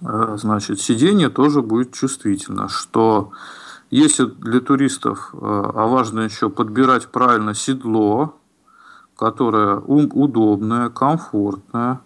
Э, 0.02 0.38
значит, 0.38 0.80
сидение 0.80 1.30
тоже 1.30 1.62
будет 1.62 1.94
чувствительно, 1.94 2.70
что 2.70 3.32
если 3.90 4.26
для 4.26 4.62
туристов, 4.62 5.32
э, 5.34 5.38
а 5.42 5.88
важно 5.88 6.22
еще 6.22 6.50
подбирать 6.50 7.08
правильно 7.08 7.54
седло, 7.54 8.36
которая 9.22 9.76
удобная, 9.78 10.90
комфортная. 10.90 12.02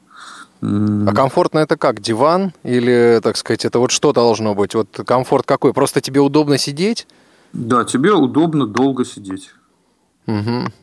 А 0.61 1.13
комфортно 1.15 1.59
это 1.59 1.77
как? 1.77 2.01
Диван? 2.01 2.51
Или, 2.63 3.21
так 3.23 3.37
сказать, 3.37 3.63
это 3.63 3.79
вот 3.79 3.91
что 3.91 4.11
должно 4.11 4.53
быть? 4.53 4.75
Вот 4.75 4.89
комфорт 5.05 5.45
какой? 5.45 5.73
Просто 5.73 6.01
тебе 6.01 6.19
удобно 6.19 6.57
сидеть? 6.57 7.07
Да, 7.53 7.85
тебе 7.85 8.11
удобно 8.11 8.67
долго 8.67 9.05
сидеть. 9.05 9.51
Угу. 10.27 10.73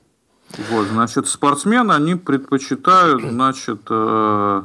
Вот, 0.70 0.86
значит, 0.86 1.28
спортсмены, 1.28 1.92
они 1.92 2.14
предпочитают, 2.14 3.22
значит, 3.22 3.80
э, 3.90 4.62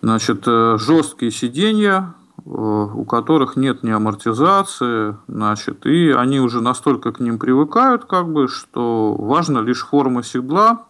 значит, 0.00 0.44
э, 0.46 0.78
жесткие 0.78 1.30
сиденья, 1.30 2.14
у 2.44 3.04
которых 3.04 3.56
нет 3.56 3.82
ни 3.82 3.90
амортизации, 3.90 5.16
значит, 5.28 5.86
и 5.86 6.10
они 6.10 6.40
уже 6.40 6.60
настолько 6.60 7.12
к 7.12 7.20
ним 7.20 7.38
привыкают, 7.38 8.04
как 8.04 8.30
бы, 8.30 8.48
что 8.48 9.14
важна 9.14 9.60
лишь 9.60 9.86
форма 9.86 10.22
седла, 10.22 10.82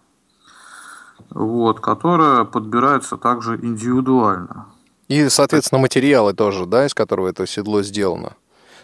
вот, 1.31 1.81
которая 1.81 2.45
подбирается 2.45 3.17
также 3.17 3.57
индивидуально. 3.57 4.67
И, 5.09 5.29
соответственно, 5.29 5.81
материалы 5.81 6.33
тоже, 6.35 6.67
да, 6.67 6.87
из 6.87 6.95
которого 6.95 7.29
это 7.29 7.47
седло 7.47 7.83
сделано? 7.83 8.33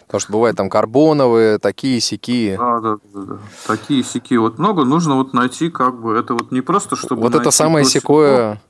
Потому 0.05 0.21
что 0.21 0.31
бывают 0.33 0.57
там 0.57 0.69
карбоновые, 0.69 1.57
такие 1.57 1.99
сики. 1.99 2.55
Да, 2.57 2.79
да, 2.79 2.97
да, 3.13 3.21
да. 3.21 3.37
Такие 3.65 4.03
сики. 4.03 4.35
Вот 4.35 4.59
много 4.59 4.83
нужно 4.83 5.15
вот 5.15 5.33
найти, 5.33 5.69
как 5.69 5.99
бы, 6.01 6.15
это 6.15 6.33
вот 6.33 6.51
не 6.51 6.61
просто, 6.61 6.95
чтобы 6.95 7.21
Вот 7.21 7.35
это 7.35 7.51
самое 7.51 7.85
секое... 7.85 8.61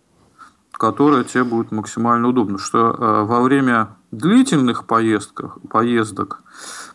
Которое 0.81 1.23
тебе 1.23 1.43
будет 1.43 1.71
максимально 1.71 2.29
удобно. 2.29 2.57
Что 2.57 2.89
э, 2.89 3.23
во 3.25 3.41
время 3.43 3.89
длительных 4.09 4.85
поездках, 4.85 5.59
поездок 5.69 6.41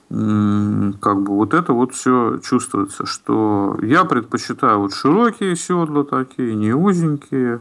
как 0.08 1.22
бы 1.22 1.34
вот 1.34 1.54
это 1.54 1.72
вот 1.72 1.94
все 1.94 2.38
чувствуется, 2.38 3.06
что 3.06 3.76
я 3.82 4.04
предпочитаю 4.04 4.80
вот 4.80 4.92
широкие 4.92 5.54
седла 5.54 6.02
такие, 6.02 6.54
не 6.56 6.72
узенькие. 6.72 7.60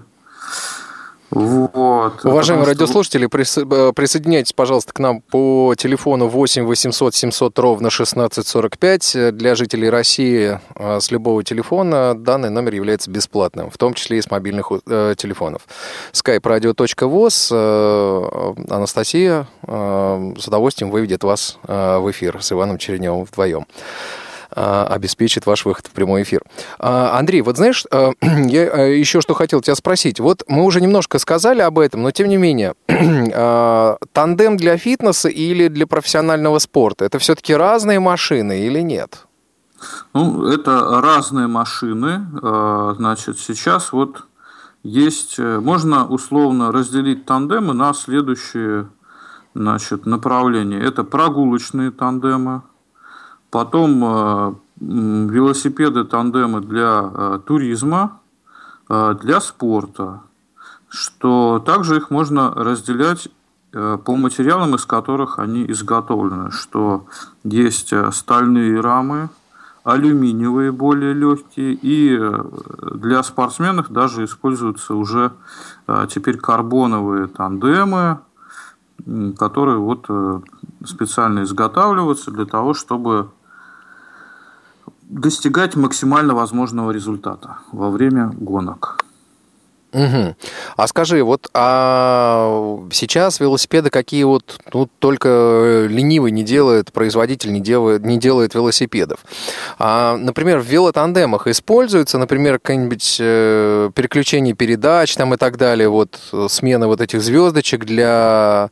Вот. 1.31 2.23
Уважаемые 2.23 2.67
радиослушатели, 2.67 3.25
э, 3.25 3.93
присоединяйтесь, 3.93 4.53
пожалуйста, 4.53 4.93
к 4.93 4.99
нам 4.99 5.21
по 5.21 5.73
телефону 5.77 6.27
8 6.27 6.65
800 6.65 7.15
700 7.15 7.59
ровно 7.59 7.89
1645. 7.89 9.35
Для 9.35 9.55
жителей 9.55 9.89
России 9.89 10.59
э, 10.75 10.99
с 10.99 11.11
любого 11.11 11.43
телефона 11.43 12.13
данный 12.15 12.49
номер 12.49 12.75
является 12.75 13.09
бесплатным, 13.09 13.69
в 13.69 13.77
том 13.77 13.93
числе 13.95 14.19
и 14.19 14.21
с 14.21 14.29
мобильных 14.29 14.71
э, 14.87 15.15
телефонов. 15.17 15.63
skype-radio.voz. 16.13 17.49
Э, 17.51 18.53
Анастасия 18.69 19.47
э, 19.67 20.33
с 20.37 20.47
удовольствием 20.47 20.91
выведет 20.91 21.23
вас 21.23 21.57
в 21.63 22.11
эфир 22.11 22.41
с 22.41 22.51
Иваном 22.51 22.77
Череневым 22.77 23.25
вдвоем. 23.25 23.65
А, 24.51 24.87
обеспечит 24.87 25.45
ваш 25.45 25.65
выход 25.65 25.87
в 25.87 25.91
прямой 25.91 26.23
эфир. 26.23 26.41
А, 26.79 27.17
Андрей, 27.17 27.41
вот 27.41 27.57
знаешь, 27.57 27.85
а, 27.91 28.11
я 28.21 28.85
еще 28.85 29.21
что 29.21 29.33
хотел 29.33 29.61
тебя 29.61 29.75
спросить. 29.75 30.19
Вот 30.19 30.43
мы 30.47 30.63
уже 30.63 30.81
немножко 30.81 31.19
сказали 31.19 31.61
об 31.61 31.79
этом, 31.79 32.03
но 32.03 32.11
тем 32.11 32.27
не 32.27 32.37
менее, 32.37 32.73
тандем 34.13 34.57
для 34.57 34.77
фитнеса 34.77 35.29
или 35.29 35.67
для 35.67 35.87
профессионального 35.87 36.59
спорта, 36.59 37.05
это 37.05 37.19
все-таки 37.19 37.55
разные 37.55 37.99
машины 37.99 38.61
или 38.61 38.79
нет? 38.81 39.25
Ну, 40.13 40.45
это 40.47 41.01
разные 41.01 41.47
машины. 41.47 42.25
Значит, 42.95 43.39
сейчас 43.39 43.91
вот 43.91 44.23
есть, 44.85 45.39
э, 45.39 45.59
можно 45.59 46.05
условно 46.07 46.71
разделить 46.71 47.25
тандемы 47.25 47.73
на 47.73 47.91
следующие 47.93 48.87
значит, 49.55 50.05
направления. 50.05 50.79
Это 50.79 51.03
прогулочные 51.03 51.89
тандемы, 51.89 52.61
Потом 53.55 54.03
э, 54.03 54.53
велосипеды, 54.81 56.03
тандемы 56.03 56.59
для 56.59 57.09
э, 57.09 57.39
туризма, 57.45 58.19
э, 58.89 59.15
для 59.21 59.39
спорта, 59.39 60.23
что 60.89 61.63
также 61.65 61.95
их 61.95 62.09
можно 62.09 62.53
разделять 62.53 63.29
по 63.71 64.17
материалам, 64.17 64.75
из 64.75 64.85
которых 64.85 65.39
они 65.39 65.65
изготовлены, 65.71 66.51
что 66.51 67.05
есть 67.45 67.93
стальные 68.11 68.81
рамы, 68.81 69.29
алюминиевые 69.85 70.73
более 70.73 71.13
легкие, 71.13 71.79
и 71.81 72.19
для 72.93 73.23
спортсменов 73.23 73.89
даже 73.89 74.25
используются 74.25 74.95
уже 74.95 75.31
теперь 76.09 76.37
карбоновые 76.37 77.27
тандемы, 77.27 78.19
которые 79.37 79.77
вот 79.77 80.09
специально 80.85 81.43
изготавливаются 81.43 82.31
для 82.31 82.45
того, 82.45 82.73
чтобы 82.73 83.29
достигать 85.09 85.75
максимально 85.75 86.33
возможного 86.33 86.91
результата 86.91 87.59
во 87.71 87.89
время 87.89 88.31
гонок. 88.37 89.05
Угу. 89.95 90.35
А 90.75 90.87
скажи, 90.87 91.23
вот 91.23 91.49
а 91.53 92.85
сейчас 92.91 93.39
велосипеды 93.39 93.89
какие 93.89 94.25
вот 94.25 94.59
ну, 94.73 94.89
только 94.99 95.85
ленивый 95.89 96.31
не 96.31 96.43
делает, 96.43 96.91
производитель 96.91 97.53
не 97.53 97.61
делает, 97.61 98.03
не 98.03 98.17
делает 98.19 98.55
велосипедов. 98.55 99.19
А, 99.79 100.17
например, 100.17 100.59
в 100.59 100.65
велотандемах 100.65 101.47
используется, 101.47 102.17
например, 102.17 102.59
какое-нибудь 102.59 103.17
э, 103.21 103.89
переключение 103.95 104.53
передач 104.53 105.15
там 105.15 105.33
и 105.33 105.37
так 105.37 105.55
далее, 105.55 105.87
вот 105.87 106.19
смена 106.49 106.87
вот 106.87 106.99
этих 106.99 107.21
звездочек 107.21 107.85
для 107.85 108.69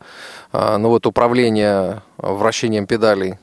э, 0.51 0.77
ну, 0.77 0.89
вот, 0.89 1.05
управления 1.05 2.03
вращением 2.17 2.85
педалей. 2.85 3.37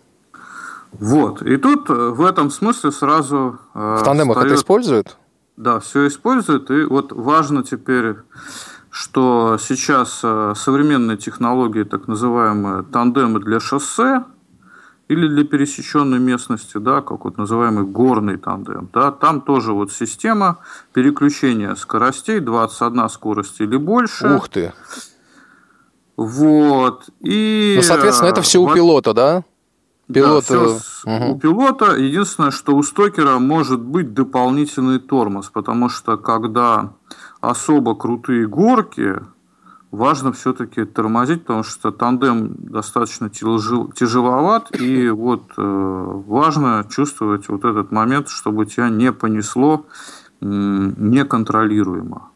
Вот. 0.92 1.42
И 1.42 1.56
тут 1.56 1.88
э, 1.88 1.92
в 1.92 2.24
этом 2.24 2.50
смысле 2.50 2.90
сразу... 2.90 3.58
Э, 3.74 3.98
в 4.00 4.04
тандемах 4.04 4.36
встает... 4.36 4.52
это 4.52 4.60
используют? 4.60 5.16
Да, 5.56 5.80
все 5.80 6.06
используют. 6.06 6.70
И 6.70 6.84
вот 6.84 7.12
важно 7.12 7.62
теперь, 7.62 8.16
что 8.90 9.56
сейчас 9.60 10.20
э, 10.22 10.54
современные 10.56 11.16
технологии, 11.16 11.84
так 11.84 12.08
называемые 12.08 12.82
тандемы 12.82 13.40
для 13.40 13.60
шоссе, 13.60 14.24
или 15.10 15.26
для 15.26 15.42
пересеченной 15.42 16.20
местности, 16.20 16.78
да, 16.78 17.00
как 17.00 17.24
вот 17.24 17.36
называемый 17.36 17.84
горный 17.84 18.36
тандем, 18.36 18.88
да, 18.92 19.10
там 19.10 19.40
тоже 19.40 19.72
вот 19.72 19.90
система 19.90 20.58
переключения 20.92 21.74
скоростей, 21.74 22.38
21 22.38 23.08
скорость 23.08 23.60
или 23.60 23.76
больше. 23.76 24.36
Ух 24.36 24.48
ты! 24.48 24.72
Вот. 26.16 27.08
И, 27.18 27.74
ну, 27.76 27.82
соответственно, 27.82 28.28
это 28.28 28.42
все 28.42 28.60
у 28.60 28.72
пилота, 28.72 29.12
да? 29.12 29.42
Пилот... 30.12 30.44
Да, 30.48 30.78
все 30.78 30.78
угу. 31.04 31.32
у 31.32 31.38
пилота. 31.38 31.96
Единственное, 31.96 32.50
что 32.50 32.74
у 32.76 32.82
стокера 32.82 33.38
может 33.38 33.80
быть 33.80 34.12
дополнительный 34.14 34.98
тормоз, 34.98 35.50
потому 35.50 35.88
что 35.88 36.16
когда 36.16 36.92
особо 37.40 37.94
крутые 37.94 38.46
горки, 38.46 39.20
важно 39.90 40.32
все-таки 40.32 40.84
тормозить, 40.84 41.42
потому 41.42 41.62
что 41.62 41.90
тандем 41.90 42.54
достаточно 42.58 43.30
тяжеловат, 43.30 44.74
и 44.80 45.10
вот 45.10 45.52
э, 45.56 46.22
важно 46.26 46.86
чувствовать 46.88 47.48
вот 47.48 47.64
этот 47.64 47.90
момент, 47.90 48.28
чтобы 48.28 48.66
тебя 48.66 48.88
не 48.88 49.12
понесло 49.12 49.86
э, 50.40 50.46
неконтролируемо. 50.46 52.28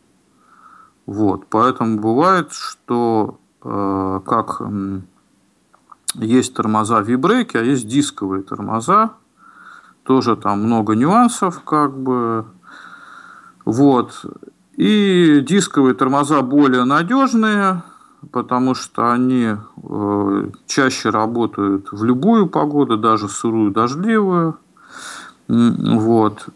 Вот, 1.06 1.46
поэтому 1.50 2.00
бывает, 2.00 2.52
что 2.52 3.38
э, 3.62 4.20
как 4.24 4.62
есть 6.14 6.54
тормоза 6.54 7.00
вибрейки, 7.00 7.56
а 7.56 7.62
есть 7.62 7.86
дисковые 7.86 8.42
тормоза. 8.42 9.12
Тоже 10.04 10.36
там 10.36 10.62
много 10.62 10.94
нюансов, 10.94 11.62
как 11.64 11.96
бы. 11.96 12.44
Вот. 13.64 14.24
И 14.76 15.40
дисковые 15.46 15.94
тормоза 15.94 16.42
более 16.42 16.84
надежные, 16.84 17.82
потому 18.32 18.74
что 18.74 19.12
они 19.12 19.56
э, 19.82 20.50
чаще 20.66 21.10
работают 21.10 21.88
в 21.92 22.04
любую 22.04 22.48
погоду, 22.48 22.96
даже 22.96 23.28
сырую, 23.28 23.70
дождливую. 23.70 24.58
Вот 25.48 26.48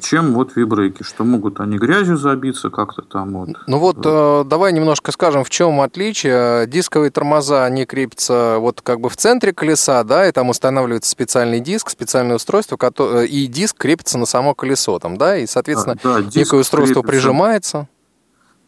чем 0.00 0.32
вот 0.32 0.54
вибрейки, 0.54 1.02
что 1.02 1.24
могут 1.24 1.60
они 1.60 1.76
грязью 1.76 2.16
забиться 2.16 2.70
как-то 2.70 3.02
там 3.02 3.32
вот. 3.32 3.48
Ну 3.66 3.78
вот, 3.78 3.98
э, 4.04 4.44
давай 4.46 4.72
немножко 4.72 5.10
скажем, 5.12 5.44
в 5.44 5.50
чем 5.50 5.80
отличие. 5.80 6.66
Дисковые 6.66 7.10
тормоза, 7.10 7.64
они 7.64 7.84
крепятся 7.84 8.56
вот 8.58 8.80
как 8.80 9.00
бы 9.00 9.08
в 9.08 9.16
центре 9.16 9.52
колеса, 9.52 10.04
да, 10.04 10.28
и 10.28 10.32
там 10.32 10.50
устанавливается 10.50 11.10
специальный 11.10 11.60
диск, 11.60 11.90
специальное 11.90 12.36
устройство, 12.36 12.76
и 13.24 13.46
диск 13.46 13.76
крепится 13.76 14.18
на 14.18 14.26
само 14.26 14.54
колесо 14.54 14.98
там, 14.98 15.16
да, 15.16 15.36
и, 15.36 15.46
соответственно, 15.46 15.96
да, 16.02 16.18
да, 16.18 16.22
некое 16.34 16.60
устройство 16.60 17.02
крепится. 17.02 17.20
прижимается. 17.28 17.88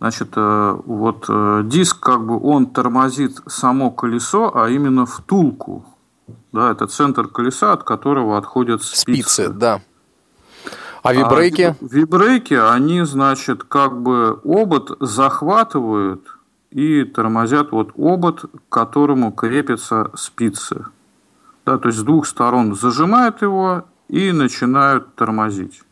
Значит, 0.00 0.32
э, 0.36 0.76
вот 0.84 1.26
э, 1.28 1.62
диск 1.64 2.00
как 2.00 2.26
бы 2.26 2.40
он 2.42 2.66
тормозит 2.66 3.38
само 3.46 3.90
колесо, 3.90 4.50
а 4.54 4.68
именно 4.68 5.06
втулку. 5.06 5.86
Да, 6.52 6.72
это 6.72 6.86
центр 6.86 7.28
колеса, 7.28 7.72
от 7.72 7.84
которого 7.84 8.36
отходят 8.36 8.82
спицы. 8.82 9.00
Спицы, 9.00 9.48
да. 9.48 9.80
А 11.04 11.12
вибрейки? 11.12 11.62
А 11.62 11.76
вибрейки, 11.82 12.54
они, 12.54 13.02
значит, 13.02 13.62
как 13.62 14.00
бы 14.00 14.40
обод 14.42 14.96
захватывают 15.00 16.22
и 16.70 17.04
тормозят 17.04 17.72
вот 17.72 17.90
обод, 17.98 18.46
к 18.46 18.72
которому 18.72 19.30
крепятся 19.30 20.10
спицы. 20.14 20.86
Да, 21.66 21.76
то 21.76 21.88
есть 21.88 21.98
с 21.98 22.02
двух 22.02 22.26
сторон 22.26 22.74
зажимают 22.74 23.42
его 23.42 23.84
и 24.08 24.32
начинают 24.32 25.14
тормозить. 25.14 25.82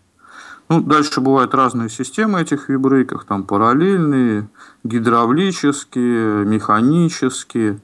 Ну, 0.70 0.80
дальше 0.80 1.20
бывают 1.20 1.54
разные 1.54 1.90
системы 1.90 2.40
этих 2.40 2.70
вибрейков, 2.70 3.26
там 3.26 3.42
параллельные, 3.42 4.48
гидравлические, 4.82 6.46
механические. 6.46 7.82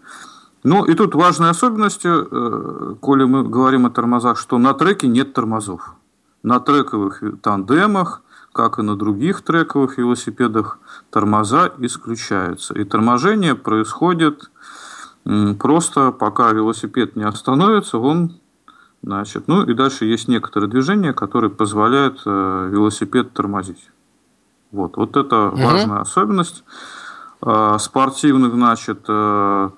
Ну, 0.62 0.86
и 0.86 0.94
тут 0.94 1.14
важной 1.14 1.50
особенностью, 1.50 2.26
э, 2.30 2.94
коли 3.00 3.24
мы 3.24 3.44
говорим 3.44 3.84
о 3.84 3.90
тормозах, 3.90 4.38
что 4.38 4.56
на 4.56 4.72
треке 4.72 5.08
нет 5.08 5.34
тормозов 5.34 5.97
на 6.42 6.60
трековых 6.60 7.22
тандемах, 7.42 8.22
как 8.52 8.78
и 8.78 8.82
на 8.82 8.96
других 8.96 9.42
трековых 9.42 9.98
велосипедах, 9.98 10.78
тормоза 11.10 11.72
исключаются. 11.78 12.74
И 12.74 12.84
торможение 12.84 13.54
происходит 13.54 14.50
просто 15.58 16.12
пока 16.12 16.52
велосипед 16.52 17.16
не 17.16 17.24
остановится, 17.24 17.98
он 17.98 18.40
Значит, 19.02 19.44
ну 19.46 19.62
и 19.62 19.74
дальше 19.74 20.06
есть 20.06 20.28
некоторые 20.28 20.68
движения, 20.68 21.12
которые 21.12 21.50
позволяют 21.50 22.22
э, 22.26 22.68
велосипед 22.70 23.32
тормозить. 23.32 23.90
Вот, 24.72 24.96
вот 24.96 25.16
это 25.16 25.48
угу. 25.48 25.62
важная 25.62 26.00
особенность. 26.00 26.64
Э, 27.40 27.76
спортивных, 27.78 28.54
значит, 28.54 29.04
э, 29.06 29.70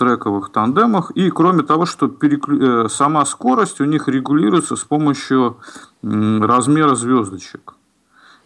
трековых 0.00 0.50
тандемах. 0.50 1.10
И 1.10 1.30
кроме 1.30 1.62
того, 1.62 1.84
что 1.84 2.08
переклю... 2.08 2.86
Э, 2.86 2.88
сама 2.88 3.26
скорость 3.26 3.80
у 3.80 3.84
них 3.84 4.08
регулируется 4.08 4.74
с 4.74 4.84
помощью 4.84 5.58
размера 6.02 6.94
звездочек. 6.94 7.74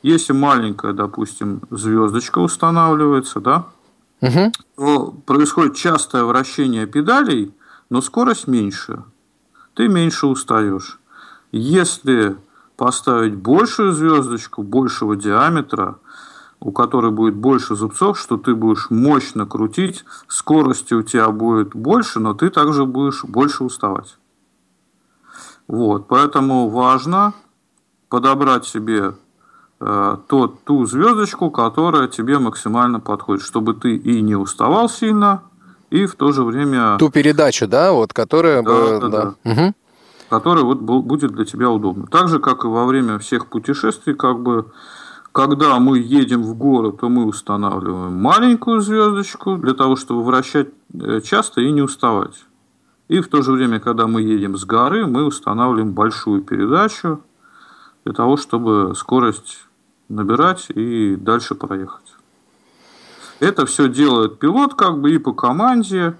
Если 0.03 0.33
маленькая, 0.33 0.93
допустим, 0.93 1.63
звездочка 1.71 2.41
устанавливается, 2.41 3.41
да, 3.41 3.67
угу. 4.21 4.53
то 4.77 5.15
происходит 5.27 5.77
частое 5.77 6.25
вращение 6.25 6.87
педалей, 6.87 7.55
но 7.89 8.03
скорость 8.03 8.49
меньше. 8.49 9.05
Ты 9.75 9.89
меньше 9.89 10.27
устаешь. 10.27 10.99
Если 11.53 12.37
поставить 12.77 13.37
большую 13.37 13.93
звездочку, 13.93 14.65
большего 14.65 15.15
диаметра, 15.15 15.99
у 16.65 16.73
которой 16.73 17.13
будет 17.13 17.35
больше 17.35 17.77
зубцов, 17.77 18.19
что 18.19 18.39
ты 18.39 18.55
будешь 18.55 18.89
мощно 18.89 19.45
крутить, 19.45 20.05
скорости 20.29 20.95
у 20.95 21.03
тебя 21.03 21.29
будет 21.29 21.77
больше, 21.77 22.21
но 22.21 22.33
ты 22.33 22.49
также 22.49 22.87
будешь 22.87 23.23
больше 23.23 23.65
уставать. 23.65 24.17
Вот, 25.69 26.09
поэтому 26.09 26.71
важно 26.71 27.35
подобрать 28.09 28.65
себе 28.65 29.15
э, 29.81 30.17
тот, 30.27 30.65
ту 30.65 30.87
звездочку, 30.87 31.51
которая 31.51 32.09
тебе 32.09 32.39
максимально 32.39 32.99
подходит, 32.99 33.45
чтобы 33.45 33.75
ты 33.75 33.97
и 33.97 34.23
не 34.23 34.35
уставал 34.35 34.89
сильно, 34.89 35.43
и 35.91 36.07
в 36.07 36.15
то 36.15 36.33
же 36.33 36.45
время... 36.45 36.97
Ту 36.97 37.11
передачу, 37.11 37.69
да, 37.69 37.93
вот, 37.93 38.15
которая... 38.15 38.63
Да, 38.63 38.71
бы, 38.71 39.01
да, 39.01 39.09
да. 39.09 39.35
да. 39.45 39.51
Угу. 39.51 39.75
Которая 40.31 40.65
вот 40.65 40.81
будет 40.81 41.33
для 41.33 41.45
тебя 41.45 41.69
удобна. 41.69 42.07
Так 42.07 42.29
же, 42.29 42.39
как 42.39 42.65
и 42.65 42.69
во 42.69 42.87
время 42.87 43.19
всех 43.19 43.49
путешествий, 43.49 44.15
как 44.15 44.41
бы 44.41 44.73
когда 45.35 45.81
мы 45.81 45.99
едем 45.99 46.45
в 46.45 46.55
город, 46.55 47.01
то 47.01 47.09
мы 47.09 47.27
устанавливаем 47.27 48.13
маленькую 48.13 48.81
звездочку 48.81 49.57
для 49.57 49.75
того, 49.75 49.97
чтобы 49.97 50.23
вращать 50.23 50.69
э, 50.93 51.21
часто 51.23 51.61
и 51.61 51.73
не 51.73 51.83
уставать. 51.83 52.45
И 53.09 53.19
в 53.19 53.27
то 53.27 53.43
же 53.43 53.51
время, 53.51 53.81
когда 53.81 54.07
мы 54.07 54.23
едем 54.23 54.57
с 54.57 54.65
горы, 54.65 55.09
мы 55.09 55.25
устанавливаем 55.25 55.93
большую 55.93 56.43
передачу 56.43 57.21
для 58.05 58.15
того, 58.15 58.37
чтобы 58.37 58.95
скорость 58.95 59.67
набирать 60.09 60.67
и 60.69 61.17
дальше 61.17 61.57
проехать. 61.57 62.15
Это 63.41 63.67
все 63.67 63.89
делает 63.89 64.39
пилот 64.39 64.75
как 64.75 65.01
бы 65.01 65.13
и 65.13 65.19
по 65.19 65.33
команде, 65.33 66.15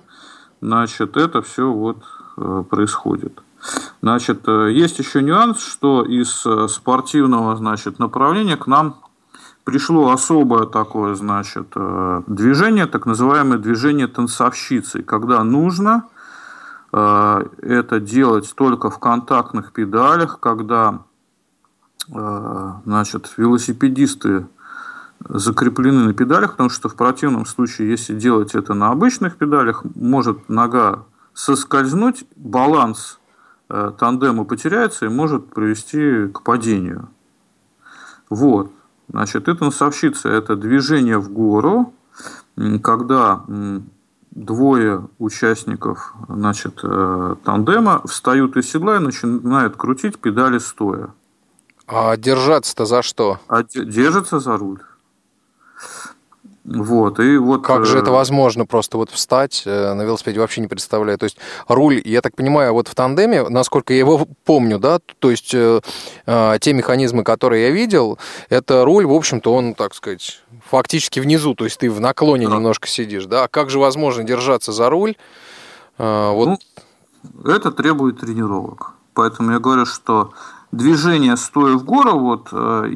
значит, 0.61 1.17
это 1.17 1.41
все 1.41 1.71
вот 1.71 1.99
э, 2.37 2.65
происходит. 2.69 3.41
Значит, 4.03 4.41
э, 4.49 4.73
есть 4.73 4.99
еще 4.99 5.23
нюанс, 5.23 5.61
что 5.61 6.03
из 6.03 6.45
спортивного, 6.69 7.55
значит, 7.55 8.01
направления 8.01 8.57
к 8.57 8.67
нам 8.67 9.04
пришло 9.65 10.11
особое 10.11 10.67
такое, 10.67 11.15
значит, 11.15 11.69
э, 11.75 12.23
движение, 12.27 12.87
так 12.87 13.07
называемое 13.07 13.59
движение 13.59 14.07
танцовщицы, 14.07 15.03
когда 15.03 15.43
нужно 15.45 16.05
это 16.93 17.99
делать 17.99 18.55
только 18.55 18.89
в 18.89 19.01
контактных 19.01 19.73
педалях, 19.73 20.39
когда, 20.39 21.01
значит, 22.07 23.33
велосипедисты 23.37 24.47
закреплены 25.29 26.05
на 26.05 26.15
педалях, 26.15 26.53
потому 26.53 26.71
что 26.71 26.89
в 26.89 26.97
противном 26.97 27.47
случае, 27.47 27.91
если 27.91 28.15
делать 28.15 28.55
это 28.55 28.75
на 28.75 28.91
обычных 28.91 29.37
педалях, 29.37 29.83
может 29.95 30.49
нога 30.49 31.05
соскользнуть, 31.33 32.25
баланс 32.37 33.19
э, 33.69 33.93
тандема 33.99 34.45
потеряется 34.45 35.07
и 35.07 35.09
может 35.09 35.53
привести 35.53 36.29
к 36.33 36.43
падению. 36.43 37.09
Вот. 38.31 38.71
Значит, 39.09 39.49
это 39.49 39.55
танцовщица– 39.55 40.29
это 40.31 40.57
движение 40.57 41.19
в 41.19 41.31
гору, 41.31 41.93
когда 42.83 43.45
двое 44.31 45.09
участников 45.19 46.13
значит, 46.29 46.81
э, 46.83 47.37
тандема 47.45 48.03
встают 48.05 48.57
из 48.57 48.69
седла 48.71 48.97
и 48.97 48.99
начинают 48.99 49.77
крутить 49.77 50.19
педали 50.19 50.59
стоя. 50.59 51.11
А 51.87 52.17
держаться-то 52.17 52.85
за 52.85 53.03
что? 53.03 53.39
А 53.49 53.63
держится 53.63 54.41
за 54.41 54.57
руль. 54.57 54.81
Вот, 56.65 57.21
и 57.21 57.37
вот... 57.37 57.65
Как 57.65 57.85
же 57.85 57.99
это 57.99 58.11
э, 58.11 58.13
возможно 58.15 58.65
просто 58.65 58.97
вот 58.97 59.11
встать 59.11 59.65
э, 59.67 59.93
на 59.93 60.03
велосипеде, 60.03 60.41
вообще 60.41 60.63
не 60.63 60.67
представляю. 60.67 61.19
То 61.19 61.25
есть 61.25 61.37
руль, 61.69 62.01
я 62.05 62.23
так 62.23 62.35
понимаю, 62.35 62.73
вот 62.73 62.89
в 62.89 62.95
тандеме, 62.95 63.47
насколько 63.51 63.93
я 63.93 63.99
его 63.99 64.27
помню, 64.45 64.79
да, 64.79 64.99
то 65.19 65.31
есть 65.31 65.55
э, 65.55 65.81
те 66.61 66.73
механизмы, 66.73 67.23
которые 67.23 67.65
я 67.65 67.71
видел, 67.71 68.19
это 68.49 68.85
руль, 68.87 69.05
в 69.05 69.13
общем-то, 69.13 69.53
он, 69.53 69.75
так 69.75 69.95
сказать, 69.95 70.43
фактически 70.67 71.21
внизу, 71.21 71.55
то 71.55 71.65
есть 71.65 71.79
ты 71.79 71.91
в 71.91 72.01
наклоне 72.01 72.49
да. 72.49 72.55
немножко 72.55 72.89
сидишь, 72.89 73.27
да. 73.27 73.45
А 73.45 73.49
как 73.49 73.69
же 73.69 73.79
возможно 73.79 74.25
держаться 74.25 74.73
за 74.73 74.89
руль? 74.89 75.17
Вот... 75.99 76.59
Ну, 77.35 77.51
это 77.51 77.73
требует 77.73 78.21
тренировок. 78.21 78.95
Поэтому 79.13 79.53
я 79.53 79.59
говорю, 79.59 79.87
что 79.87 80.33
движение 80.77 81.37
стоя 81.37 81.77
в 81.77 81.85
гору, 81.85 82.19
вот 82.19 82.49
э, 82.53 82.93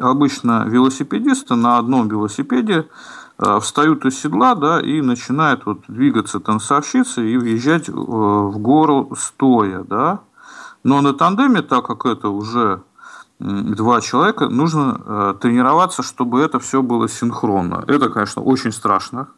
обычно 0.00 0.64
велосипедисты 0.66 1.54
на 1.54 1.78
одном 1.78 2.08
велосипеде 2.08 2.88
э, 3.38 3.60
встают 3.60 4.04
из 4.04 4.18
седла, 4.18 4.54
да, 4.54 4.80
и 4.80 5.00
начинают 5.00 5.66
вот 5.66 5.82
двигаться 5.88 6.40
танцовщицы 6.40 7.26
и 7.28 7.36
въезжать 7.36 7.88
э, 7.88 7.92
в 7.92 8.58
гору 8.58 9.12
стоя, 9.16 9.84
да. 9.84 10.20
Но 10.84 11.00
на 11.00 11.12
тандеме, 11.12 11.62
так 11.62 11.86
как 11.86 12.06
это 12.06 12.28
уже 12.28 12.82
два 13.40 14.00
человека, 14.00 14.48
нужно 14.48 15.36
тренироваться, 15.40 16.02
чтобы 16.02 16.40
это 16.40 16.58
все 16.58 16.82
было 16.82 17.08
синхронно. 17.08 17.84
Это, 17.86 18.08
конечно, 18.08 18.42
очень 18.42 18.72
страшно, 18.72 19.28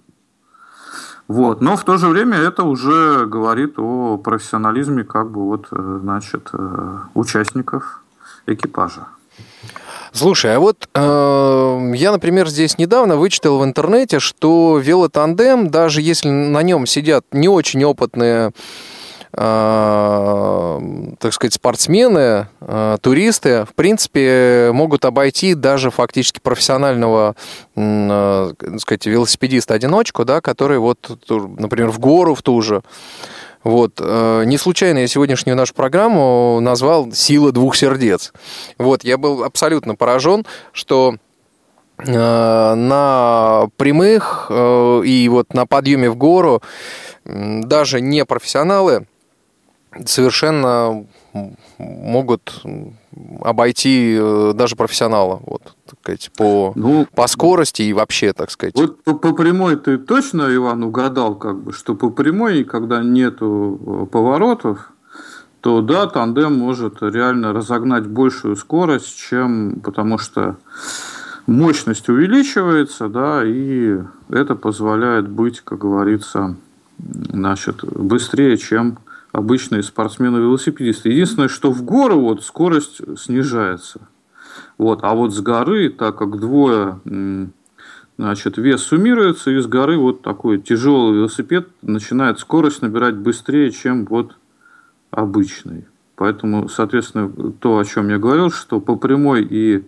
вот. 1.30 1.60
Но 1.60 1.76
в 1.76 1.84
то 1.84 1.96
же 1.96 2.08
время 2.08 2.38
это 2.38 2.64
уже 2.64 3.24
говорит 3.24 3.78
о 3.78 4.16
профессионализме 4.18 5.04
как 5.04 5.30
бы 5.30 5.46
вот, 5.46 5.68
э, 5.70 5.98
значит, 6.02 6.48
э, 6.52 6.98
участников 7.14 8.02
экипажа. 8.46 9.06
Слушай, 10.12 10.56
а 10.56 10.58
вот 10.58 10.88
э, 10.92 11.92
я, 11.94 12.10
например, 12.10 12.48
здесь 12.48 12.78
недавно 12.78 13.16
вычитал 13.16 13.60
в 13.60 13.64
интернете, 13.64 14.18
что 14.18 14.80
велотандем, 14.82 15.70
даже 15.70 16.02
если 16.02 16.30
на 16.30 16.62
нем 16.64 16.84
сидят 16.84 17.24
не 17.30 17.48
очень 17.48 17.84
опытные 17.84 18.50
так 19.32 20.82
сказать, 21.32 21.54
спортсмены, 21.54 22.48
э, 22.60 22.96
туристы, 23.00 23.64
в 23.64 23.74
принципе, 23.76 24.70
могут 24.72 25.04
обойти 25.04 25.54
даже 25.54 25.92
фактически 25.92 26.40
профессионального, 26.40 27.36
э, 27.76 28.52
так 28.58 28.80
сказать, 28.80 29.06
велосипедиста-одиночку, 29.06 30.24
да, 30.24 30.40
который 30.40 30.78
вот, 30.78 31.16
например, 31.28 31.90
в 31.90 32.00
гору 32.00 32.34
в 32.34 32.42
ту 32.42 32.60
же, 32.60 32.82
вот. 33.62 34.00
Не 34.00 34.56
случайно 34.56 34.98
я 35.00 35.06
сегодняшнюю 35.06 35.54
нашу 35.54 35.74
программу 35.74 36.58
назвал 36.60 37.12
«Сила 37.12 37.52
двух 37.52 37.76
сердец». 37.76 38.32
Вот. 38.78 39.04
Я 39.04 39.18
был 39.18 39.44
абсолютно 39.44 39.94
поражен, 39.94 40.46
что 40.72 41.16
на 41.98 43.68
прямых 43.76 44.50
и 44.50 45.28
вот 45.30 45.52
на 45.52 45.66
подъеме 45.66 46.08
в 46.08 46.16
гору 46.16 46.62
даже 47.26 48.00
не 48.00 48.24
профессионалы 48.24 49.06
совершенно 50.05 51.07
могут 51.79 52.62
обойти 53.40 54.16
э, 54.18 54.53
даже 54.55 54.76
профессионала, 54.76 55.40
вот, 55.44 55.62
так 55.87 55.98
сказать, 56.03 56.31
по, 56.37 56.72
ну, 56.74 57.07
по 57.14 57.26
скорости 57.26 57.83
и 57.83 57.92
вообще, 57.92 58.33
так 58.33 58.50
сказать. 58.50 58.74
Вот 58.76 59.03
по, 59.03 59.14
по 59.14 59.33
прямой 59.33 59.76
ты 59.76 59.98
точно, 59.98 60.55
Иван, 60.55 60.83
угадал, 60.85 61.35
как 61.37 61.62
бы, 61.62 61.72
что 61.72 61.94
по 61.94 62.11
прямой, 62.11 62.64
когда 62.64 63.03
нету 63.03 63.81
э, 63.85 64.07
поворотов, 64.07 64.92
то 65.61 65.83
да, 65.83 66.07
тандем 66.07 66.55
может 66.55 67.03
реально 67.03 67.53
разогнать 67.53 68.07
большую 68.07 68.57
скорость, 68.57 69.16
чем 69.16 69.81
потому 69.83 70.18
что 70.18 70.57
мощность 71.46 72.09
увеличивается, 72.09 73.09
да, 73.09 73.42
и 73.44 73.98
это 74.31 74.55
позволяет 74.55 75.29
быть, 75.29 75.61
как 75.61 75.79
говорится, 75.79 76.57
значит, 76.98 77.85
быстрее, 77.85 78.57
чем 78.57 78.98
обычные 79.32 79.82
спортсмены-велосипедисты. 79.82 81.10
Единственное, 81.10 81.48
что 81.48 81.70
в 81.70 81.82
гору 81.82 82.20
вот 82.20 82.44
скорость 82.44 83.00
снижается. 83.18 84.08
Вот. 84.78 85.00
А 85.02 85.14
вот 85.14 85.32
с 85.34 85.40
горы, 85.40 85.90
так 85.90 86.16
как 86.16 86.38
двое, 86.38 87.00
значит, 88.18 88.58
вес 88.58 88.82
суммируется, 88.82 89.50
и 89.50 89.60
с 89.60 89.66
горы 89.66 89.98
вот 89.98 90.22
такой 90.22 90.58
тяжелый 90.60 91.16
велосипед 91.16 91.68
начинает 91.82 92.38
скорость 92.38 92.82
набирать 92.82 93.16
быстрее, 93.16 93.70
чем 93.70 94.04
вот 94.06 94.36
обычный. 95.10 95.86
Поэтому, 96.16 96.68
соответственно, 96.68 97.30
то, 97.52 97.78
о 97.78 97.84
чем 97.84 98.08
я 98.08 98.18
говорил, 98.18 98.50
что 98.50 98.80
по 98.80 98.96
прямой 98.96 99.46
и 99.48 99.84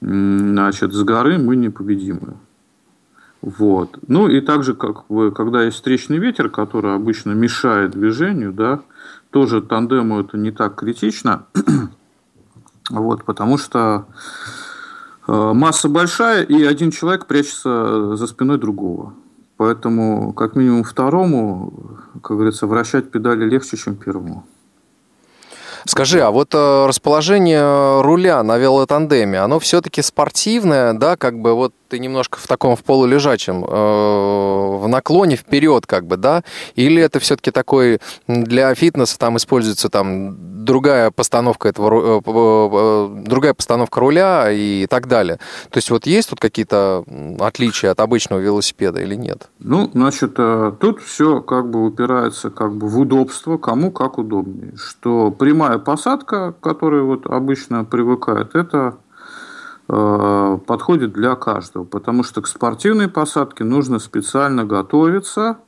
значит, 0.00 0.92
с 0.92 1.02
горы 1.02 1.38
мы 1.38 1.56
непобедимы. 1.56 2.36
Вот. 3.40 3.98
Ну 4.06 4.28
и 4.28 4.40
также, 4.40 4.74
как 4.74 5.06
бы, 5.08 5.30
когда 5.30 5.62
есть 5.62 5.76
встречный 5.76 6.18
ветер, 6.18 6.48
который 6.48 6.94
обычно 6.94 7.32
мешает 7.32 7.92
движению, 7.92 8.52
да, 8.52 8.80
тоже 9.30 9.62
тандему 9.62 10.20
это 10.20 10.36
не 10.36 10.50
так 10.50 10.74
критично, 10.74 11.46
вот, 12.90 13.24
потому 13.24 13.58
что 13.58 14.06
э, 15.26 15.52
масса 15.54 15.88
большая, 15.88 16.42
и 16.42 16.64
один 16.64 16.90
человек 16.90 17.26
прячется 17.26 18.16
за 18.16 18.26
спиной 18.26 18.58
другого. 18.58 19.14
Поэтому, 19.56 20.32
как 20.32 20.54
минимум, 20.56 20.84
второму, 20.84 21.72
как 22.22 22.36
говорится, 22.36 22.66
вращать 22.66 23.10
педали 23.10 23.44
легче, 23.44 23.76
чем 23.76 23.96
первому. 23.96 24.44
Скажи, 25.84 26.20
а 26.20 26.30
вот 26.30 26.54
э, 26.54 26.86
расположение 26.86 28.02
руля 28.02 28.42
на 28.42 28.58
велотандеме, 28.58 29.38
оно 29.38 29.58
все-таки 29.58 30.02
спортивное, 30.02 30.92
да, 30.92 31.16
как 31.16 31.40
бы 31.40 31.54
вот 31.54 31.72
ты 31.88 31.98
немножко 31.98 32.38
в 32.38 32.46
таком 32.46 32.76
в 32.76 32.84
полулежачем, 32.84 33.64
э, 33.64 33.68
в 33.68 34.86
наклоне 34.88 35.36
вперед, 35.36 35.86
как 35.86 36.06
бы, 36.06 36.16
да? 36.16 36.42
Или 36.74 37.02
это 37.02 37.18
все-таки 37.18 37.50
такой 37.50 38.00
для 38.26 38.74
фитнеса 38.74 39.18
там 39.18 39.36
используется 39.36 39.88
там 39.88 40.64
другая 40.64 41.10
постановка 41.10 41.68
этого, 41.68 42.22
э, 42.24 43.22
другая 43.24 43.54
постановка 43.54 44.00
руля 44.00 44.50
и 44.50 44.86
так 44.86 45.08
далее. 45.08 45.38
То 45.70 45.78
есть 45.78 45.90
вот 45.90 46.06
есть 46.06 46.30
тут 46.30 46.40
какие-то 46.40 47.04
отличия 47.40 47.90
от 47.90 48.00
обычного 48.00 48.40
велосипеда 48.40 49.00
или 49.00 49.14
нет? 49.14 49.48
Ну, 49.58 49.90
значит, 49.94 50.34
тут 50.34 51.00
все 51.02 51.40
как 51.40 51.70
бы 51.70 51.86
упирается 51.86 52.50
как 52.50 52.74
бы 52.74 52.88
в 52.88 52.98
удобство, 52.98 53.56
кому 53.56 53.90
как 53.90 54.18
удобнее. 54.18 54.74
Что 54.76 55.30
прямая 55.30 55.78
посадка, 55.78 56.52
к 56.52 56.60
которой 56.60 57.02
вот 57.02 57.26
обычно 57.26 57.84
привыкают, 57.84 58.54
это 58.54 58.76
э, 58.78 59.07
подходит 59.88 61.14
для 61.14 61.34
каждого, 61.34 61.84
потому 61.84 62.22
что 62.22 62.42
к 62.42 62.46
спортивной 62.46 63.08
посадке 63.08 63.64
нужно 63.64 63.98
специально 63.98 64.64
готовиться 64.66 65.58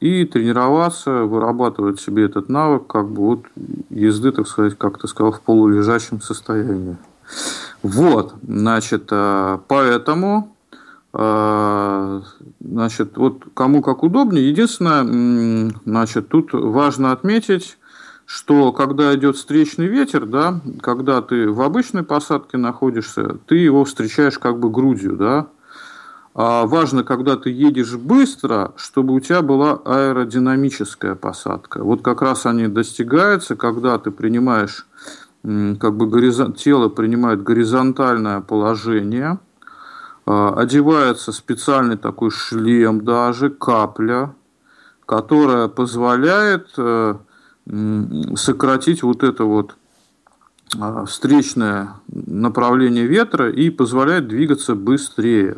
и 0.00 0.26
тренироваться, 0.26 1.22
вырабатывать 1.22 1.98
себе 1.98 2.26
этот 2.26 2.50
навык, 2.50 2.86
как 2.86 3.08
бы 3.08 3.22
вот 3.22 3.44
езды, 3.88 4.32
так 4.32 4.46
сказать, 4.46 4.76
как 4.76 5.00
ты 5.00 5.08
сказал, 5.08 5.32
в 5.32 5.40
полулежащем 5.40 6.20
состоянии. 6.20 6.98
Вот, 7.82 8.34
значит, 8.42 9.08
э, 9.10 9.58
поэтому, 9.66 10.54
э, 11.14 12.20
значит, 12.60 13.16
вот 13.16 13.44
кому 13.54 13.82
как 13.82 14.02
удобнее. 14.02 14.48
Единственное, 14.48 15.72
значит, 15.84 16.28
тут 16.28 16.52
важно 16.52 17.12
отметить, 17.12 17.78
что 18.26 18.72
когда 18.72 19.14
идет 19.14 19.36
встречный 19.36 19.86
ветер, 19.86 20.26
да, 20.26 20.60
когда 20.80 21.20
ты 21.22 21.50
в 21.50 21.60
обычной 21.60 22.02
посадке 22.02 22.56
находишься, 22.56 23.38
ты 23.46 23.56
его 23.56 23.84
встречаешь 23.84 24.38
как 24.38 24.58
бы 24.58 24.70
грудью, 24.70 25.16
да, 25.16 25.48
А 26.36 26.66
важно, 26.66 27.04
когда 27.04 27.36
ты 27.36 27.50
едешь 27.50 27.94
быстро, 27.94 28.72
чтобы 28.76 29.14
у 29.14 29.20
тебя 29.20 29.40
была 29.40 29.80
аэродинамическая 29.84 31.14
посадка. 31.14 31.84
Вот 31.84 32.02
как 32.02 32.22
раз 32.22 32.44
они 32.46 32.66
достигаются, 32.66 33.54
когда 33.54 33.98
ты 33.98 34.10
принимаешь, 34.10 34.86
как 35.42 35.96
бы 35.96 36.08
горизон... 36.08 36.54
тело 36.54 36.88
принимает 36.88 37.42
горизонтальное 37.42 38.40
положение, 38.40 39.38
а, 40.26 40.54
одевается 40.56 41.32
специальный 41.32 41.96
такой 41.96 42.30
шлем 42.30 43.04
даже, 43.04 43.50
капля, 43.50 44.34
которая 45.06 45.68
позволяет 45.68 46.68
э, 46.78 47.16
сократить 48.36 49.02
вот 49.02 49.22
это 49.22 49.44
вот 49.44 49.76
а, 50.78 51.06
встречное 51.06 51.94
направление 52.08 53.06
ветра 53.06 53.50
и 53.50 53.70
позволяет 53.70 54.28
двигаться 54.28 54.74
быстрее 54.74 55.56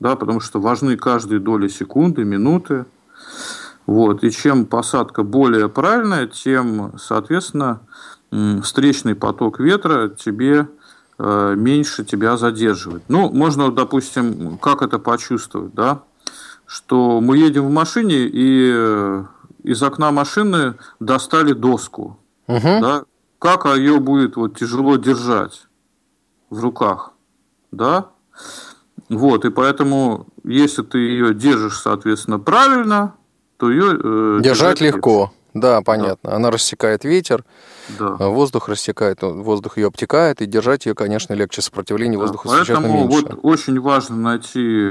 да, 0.00 0.16
потому 0.16 0.40
что 0.40 0.60
важны 0.60 0.96
каждые 0.96 1.40
доли 1.40 1.68
секунды, 1.68 2.24
минуты. 2.24 2.84
Вот. 3.86 4.24
И 4.24 4.30
чем 4.30 4.66
посадка 4.66 5.22
более 5.22 5.68
правильная, 5.68 6.26
тем, 6.26 6.92
соответственно, 6.98 7.80
встречный 8.62 9.14
поток 9.14 9.60
ветра 9.60 10.08
тебе 10.08 10.68
э, 11.18 11.54
меньше 11.56 12.04
тебя 12.04 12.36
задерживает. 12.36 13.02
Ну, 13.08 13.30
можно, 13.30 13.70
допустим, 13.70 14.58
как 14.58 14.82
это 14.82 14.98
почувствовать, 14.98 15.74
да, 15.74 16.02
что 16.66 17.20
мы 17.22 17.38
едем 17.38 17.66
в 17.66 17.70
машине 17.70 18.26
и 18.26 18.70
э, 18.74 19.24
из 19.64 19.82
окна 19.82 20.12
машины 20.12 20.74
достали 21.00 21.52
доску, 21.52 22.18
угу. 22.46 22.60
да, 22.80 23.04
как 23.40 23.64
ее 23.76 23.98
будет 23.98 24.36
вот 24.36 24.56
тяжело 24.56 24.96
держать 24.96 25.66
в 26.50 26.60
руках, 26.60 27.12
да, 27.72 28.10
вот, 29.08 29.44
и 29.44 29.50
поэтому, 29.50 30.26
если 30.44 30.82
ты 30.82 30.98
ее 30.98 31.34
держишь, 31.34 31.80
соответственно, 31.80 32.38
правильно, 32.38 33.14
то 33.58 33.70
ее... 33.70 33.98
Э, 34.02 34.40
держать 34.42 34.80
легко. 34.80 35.32
Да, 35.52 35.82
понятно. 35.82 36.30
Да. 36.30 36.36
Она 36.36 36.50
рассекает 36.50 37.04
ветер, 37.04 37.44
да. 37.98 38.16
А 38.18 38.28
воздух 38.28 38.68
рассекает, 38.68 39.22
воздух 39.22 39.78
ее 39.78 39.86
обтекает, 39.86 40.42
и 40.42 40.46
держать 40.46 40.86
ее, 40.86 40.94
конечно, 40.94 41.32
легче, 41.32 41.62
сопротивление 41.62 42.18
да. 42.18 42.22
воздуха 42.22 42.48
Поэтому 42.48 43.06
меньше. 43.08 43.26
вот 43.28 43.38
очень 43.42 43.78
важно 43.80 44.16
найти 44.16 44.90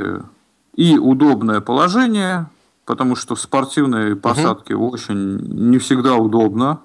и 0.75 0.97
удобное 0.97 1.59
положение, 1.59 2.47
потому 2.85 3.15
что 3.15 3.35
в 3.35 3.39
спортивной 3.39 4.15
посадке 4.15 4.75
угу. 4.75 4.91
очень 4.91 5.37
не 5.37 5.77
всегда 5.77 6.15
удобно, 6.15 6.79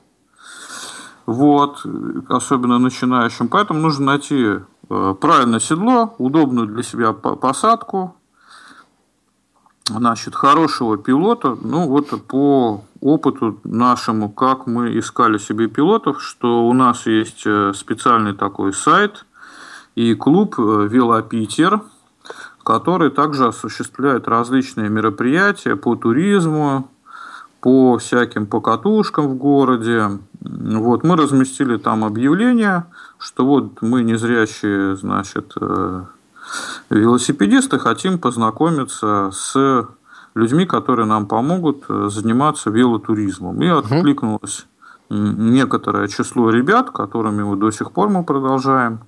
вот, 1.26 1.84
особенно 2.28 2.78
начинающим. 2.78 3.48
Поэтому 3.48 3.80
нужно 3.80 4.06
найти 4.06 4.60
Э, 4.90 5.14
правильное 5.20 5.60
седло, 5.60 6.14
удобную 6.18 6.66
для 6.66 6.82
себя 6.82 7.12
посадку, 7.12 8.16
значит, 9.86 10.34
хорошего 10.34 10.96
пилота. 10.96 11.58
Ну, 11.60 11.88
вот 11.88 12.08
по 12.26 12.84
опыту 13.00 13.60
нашему, 13.64 14.30
как 14.30 14.66
мы 14.66 14.98
искали 14.98 15.36
себе 15.36 15.68
пилотов, 15.68 16.22
что 16.22 16.66
у 16.66 16.72
нас 16.72 17.06
есть 17.06 17.42
э, 17.44 17.72
специальный 17.74 18.32
такой 18.32 18.72
сайт 18.72 19.26
и 19.94 20.14
клуб 20.14 20.54
э, 20.58 20.88
«Велопитер», 20.90 21.82
который 22.68 23.08
также 23.08 23.46
осуществляет 23.46 24.28
различные 24.28 24.90
мероприятия 24.90 25.74
по 25.74 25.96
туризму, 25.96 26.90
по 27.60 27.96
всяким 27.96 28.44
покатушкам 28.44 29.26
в 29.28 29.36
городе. 29.36 30.18
Вот, 30.42 31.02
мы 31.02 31.16
разместили 31.16 31.78
там 31.78 32.04
объявление, 32.04 32.84
что 33.16 33.46
вот 33.46 33.80
мы 33.80 34.02
незрячие, 34.02 34.96
значит, 34.96 35.54
э, 35.58 36.04
велосипедисты, 36.90 37.78
хотим 37.78 38.18
познакомиться 38.18 39.30
с 39.32 39.86
людьми, 40.34 40.66
которые 40.66 41.06
нам 41.06 41.26
помогут 41.26 41.84
э, 41.88 42.08
заниматься 42.10 42.68
велотуризмом. 42.68 43.62
И 43.62 43.68
откликнулось 43.68 44.66
некоторое 45.08 46.06
число 46.08 46.50
ребят, 46.50 46.90
которыми 46.90 47.44
мы 47.44 47.56
до 47.56 47.70
сих 47.70 47.92
пор 47.92 48.10
мы 48.10 48.24
продолжаем 48.24 49.00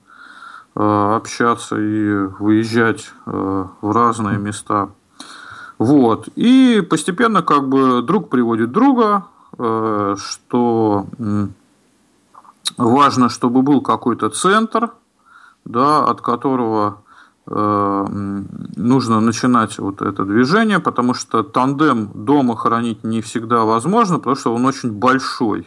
общаться 0.74 1.76
и 1.78 2.12
выезжать 2.38 3.12
в 3.26 3.92
разные 3.92 4.38
места 4.38 4.90
вот. 5.80 6.28
И 6.36 6.86
постепенно 6.90 7.42
как 7.42 7.66
бы 7.70 8.02
друг 8.02 8.28
приводит 8.28 8.70
друга, 8.70 9.24
э, 9.58 10.14
что 10.18 11.06
важно, 12.76 13.30
чтобы 13.30 13.62
был 13.62 13.80
какой-то 13.80 14.28
центр, 14.28 14.90
да, 15.64 16.04
от 16.04 16.20
которого 16.20 17.00
э, 17.46 18.06
нужно 18.76 19.20
начинать 19.20 19.78
вот 19.78 20.02
это 20.02 20.26
движение, 20.26 20.80
потому 20.80 21.14
что 21.14 21.42
тандем 21.42 22.10
дома 22.12 22.56
хранить 22.56 23.02
не 23.02 23.22
всегда 23.22 23.64
возможно, 23.64 24.18
потому 24.18 24.36
что 24.36 24.54
он 24.54 24.66
очень 24.66 24.92
большой. 24.92 25.66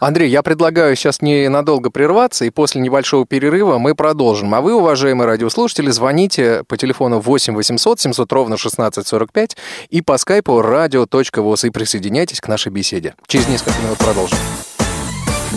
Андрей, 0.00 0.30
я 0.30 0.42
предлагаю 0.42 0.96
сейчас 0.96 1.22
ненадолго 1.22 1.90
прерваться, 1.90 2.44
и 2.44 2.50
после 2.50 2.80
небольшого 2.80 3.26
перерыва 3.26 3.78
мы 3.78 3.94
продолжим. 3.94 4.54
А 4.54 4.60
вы, 4.60 4.74
уважаемые 4.74 5.26
радиослушатели, 5.26 5.90
звоните 5.90 6.64
по 6.68 6.76
телефону 6.76 7.20
8 7.20 7.54
800 7.54 8.00
700 8.00 8.32
ровно 8.32 8.54
1645 8.54 9.56
и 9.90 10.02
по 10.02 10.18
скайпу 10.18 10.60
radio.voz 10.60 11.66
и 11.66 11.70
присоединяйтесь 11.70 12.40
к 12.40 12.48
нашей 12.48 12.72
беседе. 12.72 13.14
Через 13.26 13.48
несколько 13.48 13.80
минут 13.82 13.98
продолжим. 13.98 14.38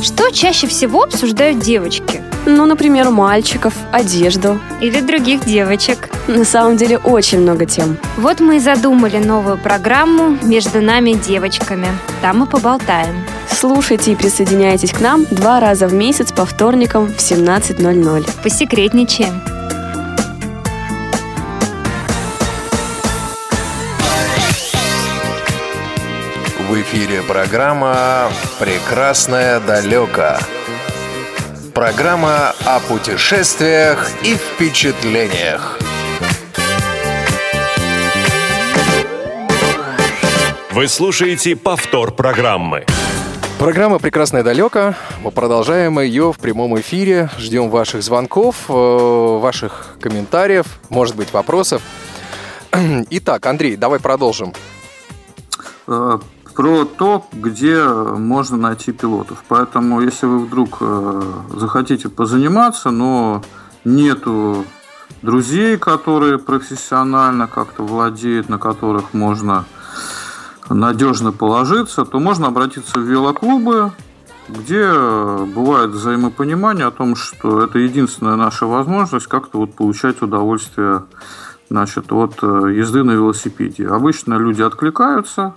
Что 0.02 0.32
чаще 0.32 0.68
всего 0.68 1.04
обсуждают 1.04 1.60
девочки? 1.60 2.22
Ну, 2.46 2.66
например, 2.66 3.10
мальчиков, 3.10 3.74
одежду. 3.92 4.60
Или 4.80 5.02
других 5.02 5.44
девочек. 5.46 6.10
На 6.28 6.46
самом 6.46 6.78
деле 6.78 6.98
очень 6.98 7.42
много 7.42 7.66
тем. 7.66 7.98
Вот 8.18 8.40
мы 8.40 8.58
и 8.58 8.60
задумали 8.60 9.18
новую 9.18 9.58
программу 9.58 10.38
«Между 10.44 10.82
нами 10.82 11.14
девочками». 11.14 11.88
Там 12.22 12.40
мы 12.40 12.46
поболтаем. 12.46 13.26
Слушайте 13.50 14.12
и 14.12 14.16
присоединяйтесь 14.16 14.92
к 14.92 15.02
нам 15.02 15.26
два 15.32 15.60
раза 15.60 15.88
в 15.88 15.94
месяц 15.94 16.32
по 16.32 16.46
вторникам 16.46 17.08
в 17.08 17.18
17.00. 17.18 18.30
Посекретничаем. 18.44 19.57
Эфире 26.90 27.22
программа 27.22 28.30
«Прекрасное 28.60 29.60
далеко». 29.60 30.38
Программа 31.74 32.54
о 32.66 32.80
путешествиях 32.80 34.10
и 34.24 34.36
впечатлениях. 34.36 35.80
Вы 40.72 40.88
слушаете 40.88 41.58
повтор 41.58 42.14
программы. 42.16 42.86
Программа 43.60 44.00
«Прекрасное 44.00 44.44
далеко». 44.44 44.94
Мы 45.22 45.32
продолжаем 45.32 46.00
ее 46.00 46.32
в 46.32 46.40
прямом 46.40 46.80
эфире. 46.80 47.30
Ждем 47.38 47.70
ваших 47.70 48.02
звонков, 48.02 48.56
э, 48.70 48.74
ваших 48.74 49.98
комментариев, 50.00 50.66
может 50.90 51.18
быть, 51.18 51.34
вопросов. 51.34 51.82
Итак, 53.10 53.46
Андрей, 53.46 53.76
давай 53.76 54.00
продолжим. 54.00 54.54
Про 56.58 56.86
то, 56.86 57.24
где 57.34 57.84
можно 57.84 58.58
найти 58.58 58.92
пилотов. 58.92 59.44
Поэтому, 59.48 60.02
если 60.02 60.26
вы 60.26 60.40
вдруг 60.40 60.78
э, 60.82 61.22
захотите 61.56 62.10
позаниматься, 62.10 62.90
но 62.90 63.44
нету 63.86 64.66
друзей, 65.22 65.78
которые 65.78 66.40
профессионально 66.40 67.46
как-то 67.46 67.84
владеют, 67.84 68.50
на 68.50 68.58
которых 68.58 69.14
можно 69.14 69.66
надежно 70.68 71.32
положиться, 71.32 72.06
то 72.06 72.20
можно 72.20 72.48
обратиться 72.48 73.00
в 73.00 73.04
велоклубы, 73.04 73.92
где 74.50 74.92
бывает 74.92 75.92
взаимопонимание 75.92 76.88
о 76.88 76.92
том, 76.92 77.16
что 77.16 77.66
это 77.66 77.78
единственная 77.78 78.36
наша 78.36 78.66
возможность 78.66 79.28
как-то 79.28 79.60
вот 79.60 79.76
получать 79.76 80.24
удовольствие 80.24 81.04
значит, 81.70 82.12
от 82.12 82.40
э, 82.42 82.74
езды 82.74 83.04
на 83.04 83.12
велосипеде. 83.12 83.88
Обычно 83.88 84.40
люди 84.40 84.64
откликаются, 84.64 85.54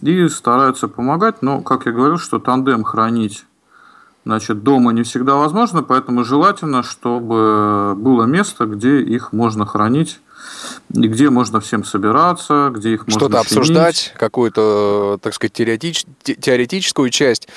и 0.00 0.28
стараются 0.28 0.88
помогать. 0.88 1.42
Но, 1.42 1.60
как 1.60 1.86
я 1.86 1.92
говорил, 1.92 2.18
что 2.18 2.38
тандем 2.38 2.84
хранить 2.84 3.44
значит, 4.24 4.62
дома 4.62 4.92
не 4.92 5.02
всегда 5.02 5.36
возможно, 5.36 5.82
поэтому 5.82 6.24
желательно, 6.24 6.82
чтобы 6.82 7.94
было 7.96 8.24
место, 8.24 8.66
где 8.66 9.00
их 9.00 9.32
можно 9.32 9.66
хранить 9.66 10.20
и 10.92 11.06
где 11.08 11.30
можно 11.30 11.60
всем 11.60 11.84
собираться, 11.84 12.70
где 12.74 12.94
их 12.94 13.06
можно 13.06 13.20
Что-то 13.20 13.40
обсуждать, 13.40 14.12
какую-то, 14.16 15.18
так 15.22 15.34
сказать, 15.34 15.52
теоретич... 15.52 16.04
теоретическую 16.22 17.10
часть 17.10 17.48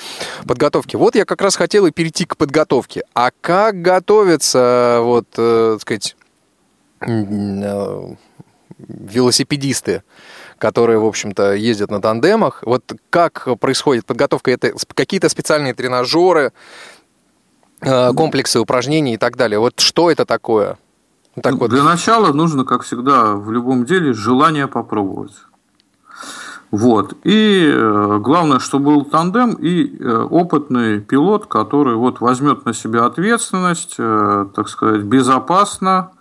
подготовки. 0.46 0.96
Вот 0.96 1.14
я 1.14 1.24
как 1.24 1.42
раз 1.42 1.56
хотел 1.56 1.86
и 1.86 1.90
перейти 1.90 2.24
к 2.24 2.36
подготовке. 2.36 3.02
А 3.14 3.30
как 3.40 3.80
готовятся, 3.82 4.98
вот, 5.00 5.26
э, 5.36 5.72
так 5.74 5.80
сказать, 5.80 6.16
э, 7.00 8.14
велосипедисты 8.78 10.02
которые, 10.64 10.98
в 10.98 11.04
общем-то, 11.04 11.52
ездят 11.52 11.90
на 11.90 12.00
тандемах. 12.00 12.62
Вот 12.64 12.94
как 13.10 13.46
происходит 13.60 14.06
подготовка? 14.06 14.50
Это 14.50 14.72
какие-то 14.94 15.28
специальные 15.28 15.74
тренажеры, 15.74 16.54
э, 17.82 18.12
комплексы 18.14 18.58
упражнений 18.58 19.12
и 19.12 19.16
так 19.18 19.36
далее. 19.36 19.58
Вот 19.58 19.80
что 19.80 20.10
это 20.10 20.24
такое? 20.24 20.78
Ну, 21.36 21.42
так 21.42 21.56
вот. 21.56 21.68
Для 21.68 21.82
начала 21.82 22.32
нужно, 22.32 22.64
как 22.64 22.82
всегда, 22.82 23.34
в 23.34 23.52
любом 23.52 23.84
деле 23.84 24.14
желание 24.14 24.66
попробовать. 24.66 25.34
Вот. 26.70 27.12
И 27.24 27.70
э, 27.70 28.18
главное, 28.22 28.58
чтобы 28.58 28.86
был 28.86 29.04
тандем 29.04 29.52
и 29.52 29.98
э, 29.98 30.28
опытный 30.30 30.98
пилот, 30.98 31.44
который 31.44 31.96
вот 31.96 32.22
возьмет 32.22 32.64
на 32.64 32.72
себя 32.72 33.04
ответственность, 33.04 33.98
так 33.98 34.68
сказать, 34.70 35.02
безопасно 35.02 36.12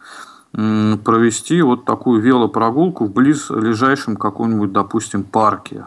провести 0.54 1.62
вот 1.62 1.86
такую 1.86 2.22
велопрогулку 2.22 3.06
в 3.06 3.12
близлежащем 3.12 4.16
каком-нибудь, 4.16 4.72
допустим, 4.72 5.24
парке. 5.24 5.86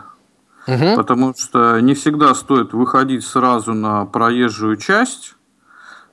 Угу. 0.66 0.96
Потому 0.96 1.34
что 1.36 1.78
не 1.80 1.94
всегда 1.94 2.34
стоит 2.34 2.72
выходить 2.72 3.24
сразу 3.24 3.74
на 3.74 4.04
проезжую 4.04 4.76
часть, 4.76 5.36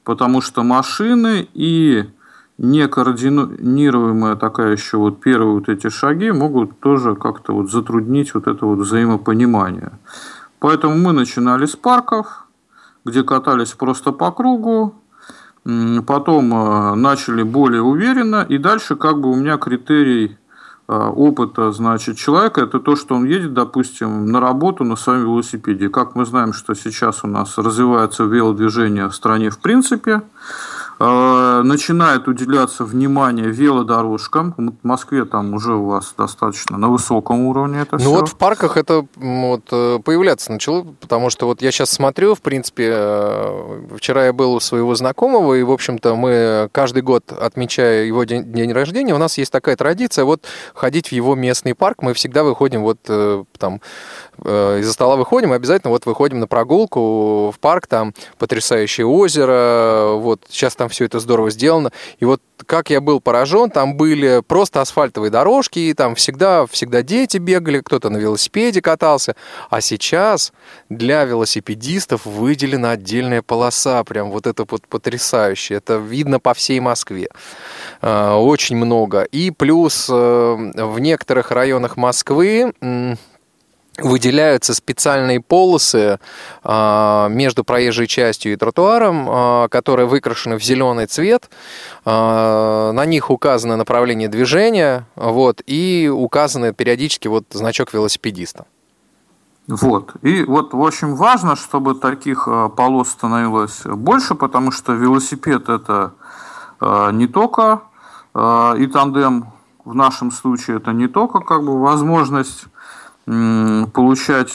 потому 0.04 0.42
что 0.42 0.64
машины 0.64 1.48
и 1.54 2.06
некоординируемая 2.60 4.36
такая 4.36 4.74
еще 4.74 4.98
вот 4.98 5.20
первые 5.20 5.56
вот 5.56 5.70
эти 5.70 5.90
шаги 5.90 6.32
могут 6.32 6.80
тоже 6.80 7.16
как-то 7.16 7.54
вот 7.54 7.72
затруднить 7.72 8.36
вот 8.36 8.46
это 8.46 8.66
вот 8.68 8.80
взаимопонимание. 8.80 9.94
Поэтому 10.60 10.96
мы 10.96 11.12
начинали 11.14 11.66
с 11.66 11.76
парков, 11.76 12.48
где 13.04 13.24
катались 13.24 13.72
просто 13.72 14.12
по 14.12 14.32
кругу, 14.32 14.94
потом 16.06 16.54
э, 16.54 16.96
начали 16.96 17.44
более 17.44 17.82
уверенно, 17.82 18.46
и 18.48 18.58
дальше 18.58 18.96
как 18.96 19.20
бы 19.20 19.32
у 19.32 19.36
меня 19.36 19.58
критерий 19.58 20.38
э, 20.88 20.94
опыта, 20.94 21.72
значит, 21.72 22.18
человека, 22.18 22.62
это 22.62 22.80
то, 22.80 22.96
что 22.96 23.16
он 23.16 23.26
едет, 23.26 23.54
допустим, 23.54 24.26
на 24.26 24.42
работу 24.42 24.84
на 24.84 24.96
своем 24.98 25.22
велосипеде. 25.22 25.90
Как 25.90 26.16
мы 26.16 26.26
знаем, 26.26 26.52
что 26.52 26.74
сейчас 26.74 27.24
у 27.24 27.28
нас 27.28 27.58
развивается 27.58 28.26
велодвижение 28.26 29.08
в 29.08 29.16
стране 29.16 29.50
в 29.50 29.60
принципе, 29.60 30.22
начинает 31.00 32.28
уделяться 32.28 32.86
внимание 32.86 33.48
велодорожкам. 33.48 34.54
В 34.58 34.86
Москве 34.88 35.26
там 35.26 35.54
уже 35.54 35.74
у 35.74 35.86
вас 35.86 36.14
достаточно 36.18 36.78
на 36.78 36.90
высоком 36.90 37.42
уровне 37.42 37.82
это 37.82 37.94
ну 37.94 38.00
все. 38.00 38.10
Ну 38.10 38.16
вот 38.16 38.30
в 38.30 38.36
парках 38.36 38.78
это 38.78 39.06
вот, 39.16 39.62
э, 39.72 40.00
появляться 40.04 40.52
начало, 40.52 40.86
потому 41.00 41.30
что 41.30 41.48
вот 41.48 41.62
я 41.62 41.72
сейчас 41.72 41.90
смотрю, 41.90 42.36
в 42.36 42.42
принципе, 42.42 42.92
э, 42.94 43.82
вчера 43.98 44.26
я 44.26 44.34
был 44.34 44.54
у 44.54 44.60
своего 44.60 44.96
знакомого, 44.96 45.56
и, 45.56 45.64
в 45.64 45.72
общем-то, 45.72 46.16
мы 46.16 46.70
каждый 46.72 47.02
год, 47.02 47.32
отмечая 47.32 48.06
его 48.06 48.24
день, 48.24 48.52
день 48.52 48.72
рождения, 48.72 49.14
у 49.14 49.18
нас 49.18 49.38
есть 49.38 49.52
такая 49.52 49.76
традиция 49.76 50.26
вот 50.26 50.46
ходить 50.74 51.10
в 51.10 51.12
его 51.12 51.36
местный 51.36 51.76
парк. 51.76 52.02
Мы 52.02 52.14
всегда 52.14 52.44
выходим 52.44 52.82
вот 52.82 53.00
там 53.58 53.82
из-за 54.40 54.94
стола 54.94 55.16
выходим, 55.16 55.52
обязательно 55.52 55.92
вот 55.92 56.06
выходим 56.06 56.40
на 56.40 56.48
прогулку 56.48 57.52
в 57.52 57.60
парк, 57.60 57.88
там 57.88 58.14
потрясающее 58.38 59.06
озеро, 59.06 60.14
вот 60.16 60.42
сейчас 60.50 60.76
там 60.76 60.90
все 60.90 61.06
это 61.06 61.20
здорово 61.20 61.52
сделано. 61.52 61.92
И 62.20 62.26
вот 62.26 62.42
как 62.66 62.90
я 62.90 63.02
был 63.02 63.20
поражен, 63.20 63.70
там 63.70 63.96
были 63.96 64.42
просто 64.46 64.82
асфальтовые 64.82 65.30
дорожки, 65.30 65.80
и 65.80 65.94
там 65.94 66.16
всегда, 66.16 66.66
всегда 66.68 67.02
дети 67.02 67.38
бегали, 67.38 67.80
кто-то 67.80 68.10
на 68.10 68.18
велосипеде 68.18 68.82
катался. 68.82 69.36
А 69.70 69.82
сейчас 69.82 70.54
для 70.90 71.24
велосипедистов 71.26 72.26
выделена 72.26 72.92
отдельная 72.92 73.42
полоса, 73.42 74.04
прям 74.04 74.32
вот 74.32 74.48
это 74.48 74.66
вот 74.70 74.88
потрясающе. 74.88 75.76
Это 75.76 75.96
видно 75.96 76.40
по 76.40 76.54
всей 76.54 76.80
Москве. 76.80 77.30
А, 78.02 78.38
очень 78.38 78.78
много. 78.78 79.24
И 79.24 79.52
плюс 79.52 80.08
э, 80.10 80.14
в 80.14 81.00
некоторых 81.00 81.52
районах 81.52 81.98
Москвы 81.98 82.74
выделяются 83.98 84.74
специальные 84.74 85.40
полосы 85.40 86.20
э, 86.64 87.28
между 87.30 87.64
проезжей 87.64 88.08
частью 88.08 88.54
и 88.54 88.56
тротуаром, 88.56 89.30
э, 89.30 89.68
которые 89.70 90.08
выкрашены 90.08 90.58
в 90.58 90.64
зеленый 90.64 91.06
цвет. 91.06 91.50
Э, 92.06 92.92
на 92.92 93.06
них 93.06 93.30
указано 93.30 93.78
направление 93.78 94.30
движения, 94.30 95.06
вот, 95.16 95.62
и 95.68 96.10
указаны 96.12 96.74
периодически 96.74 97.28
вот 97.28 97.46
значок 97.52 97.94
велосипедиста. 97.94 98.66
Вот. 99.68 100.16
И 100.24 100.44
вот 100.44 100.74
очень 100.74 101.16
важно, 101.16 101.56
чтобы 101.56 101.96
таких 101.96 102.50
полос 102.76 103.10
становилось 103.10 103.82
больше, 103.86 104.36
потому 104.36 104.72
что 104.72 104.92
велосипед 104.92 105.70
это 105.70 106.12
не 107.14 107.28
только 107.28 107.84
и 108.36 108.88
тандем 108.92 109.54
в 109.86 109.96
нашем 109.96 110.32
случае 110.32 110.78
это 110.78 110.92
не 110.92 111.08
только 111.08 111.40
как 111.40 111.64
бы 111.64 111.80
возможность 111.80 112.66
получать 113.26 114.54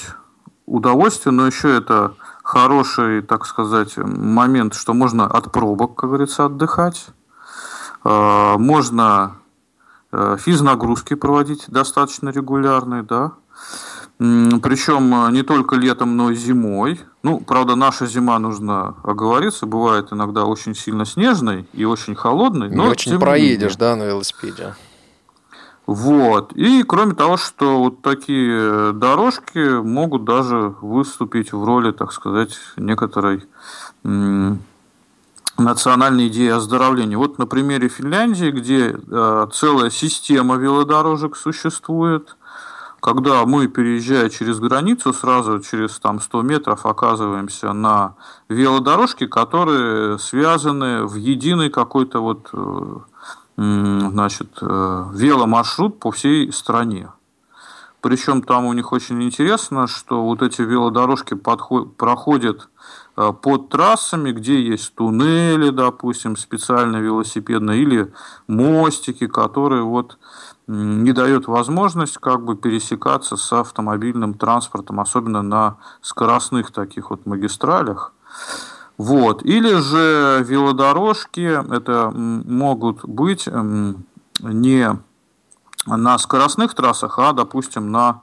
удовольствие, 0.67 1.33
но 1.33 1.47
еще 1.47 1.75
это 1.75 2.15
хороший, 2.43 3.23
так 3.23 3.47
сказать, 3.47 3.97
момент, 3.97 4.75
что 4.75 4.95
можно 4.95 5.27
от 5.27 5.53
пробок, 5.53 5.97
как 5.97 6.11
говорится, 6.11 6.47
отдыхать. 6.47 7.07
А, 8.05 8.57
можно 8.59 9.37
э, 10.13 10.37
физнагрузки 10.39 11.15
проводить 11.15 11.65
достаточно 11.69 12.31
регулярные, 12.31 13.03
да. 13.03 13.33
Причем 14.19 15.33
не 15.33 15.43
только 15.43 15.77
летом, 15.77 16.17
но 16.17 16.31
и 16.31 16.35
зимой. 16.35 17.01
Ну, 17.23 17.39
правда, 17.39 17.77
наша 17.77 18.07
зима, 18.07 18.39
нужно 18.41 18.97
оговориться, 19.05 19.65
бывает 19.67 20.09
иногда 20.13 20.45
очень 20.45 20.75
сильно 20.75 21.05
снежной 21.05 21.69
и 21.73 21.85
очень 21.85 22.17
холодной. 22.17 22.69
Не 22.69 22.81
очень 22.81 23.19
проедешь, 23.21 23.77
да, 23.77 23.95
на 23.95 24.05
велосипеде. 24.05 24.75
Вот. 25.89 26.53
И 26.53 26.83
кроме 26.83 27.15
того, 27.15 27.39
что 27.39 27.79
вот 27.79 28.03
такие 28.03 28.93
дорожки 28.93 29.81
могут 29.81 30.27
даже 30.27 30.75
выступить 30.83 31.55
в 31.55 31.65
роли, 31.65 31.93
так 31.93 32.13
сказать, 32.13 32.59
некоторой 32.77 33.47
национальной 35.57 36.29
идеи 36.29 36.51
оздоровления. 36.51 37.17
Вот 37.17 37.39
на 37.39 37.47
примере 37.47 37.89
Финляндии, 37.89 38.51
где 38.51 38.99
э, 38.99 39.47
целая 39.51 39.89
система 39.89 40.57
велодорожек 40.57 41.37
существует, 41.37 42.37
когда 43.01 43.47
мы, 43.47 43.67
переезжая 43.67 44.29
через 44.29 44.61
границу, 44.61 45.15
сразу 45.15 45.59
через 45.61 45.99
там, 46.01 46.21
100 46.21 46.43
метров 46.43 46.85
оказываемся 46.85 47.73
на 47.73 48.15
велодорожке, 48.51 49.27
которые 49.27 50.19
связаны 50.19 51.07
в 51.07 51.15
единый 51.15 51.71
какой-то 51.71 52.21
вот 52.21 52.51
э, 52.53 52.97
значит, 53.59 54.59
э, 54.63 55.05
веломаршрут 55.15 55.99
по 55.99 56.13
всей 56.13 56.53
стране. 56.53 57.11
Причем 58.01 58.43
там 58.43 58.67
у 58.67 58.73
них 58.73 58.93
очень 58.93 59.21
интересно, 59.21 59.89
что 59.89 60.23
вот 60.23 60.43
эти 60.43 60.63
велодорожки 60.63 61.35
подход, 61.35 61.97
проходят 61.97 62.69
э, 63.17 63.33
под 63.33 63.69
трассами, 63.71 64.31
где 64.31 64.63
есть 64.63 64.95
туннели, 64.95 65.71
допустим, 65.71 66.37
специально 66.37 66.99
велосипедные, 66.99 67.83
или 67.83 68.13
мостики, 68.47 69.27
которые 69.27 69.83
вот 69.83 70.19
не 70.69 71.11
дают 71.11 71.49
возможность 71.49 72.19
как 72.19 72.45
бы 72.45 72.55
пересекаться 72.55 73.37
с 73.37 73.53
автомобильным 73.53 74.35
транспортом, 74.35 75.01
особенно 75.01 75.43
на 75.43 75.79
скоростных 76.01 76.71
таких 76.71 77.11
вот 77.11 77.27
магистралях. 77.27 78.13
Вот. 78.99 79.45
Или 79.45 79.75
же 79.75 80.45
велодорожки, 80.47 81.75
это 81.75 82.11
могут 82.13 83.05
быть 83.05 83.49
не 84.41 84.99
на 85.87 86.19
скоростных 86.19 86.75
трассах, 86.75 87.19
а, 87.19 87.33
допустим, 87.33 87.91
на 87.93 88.23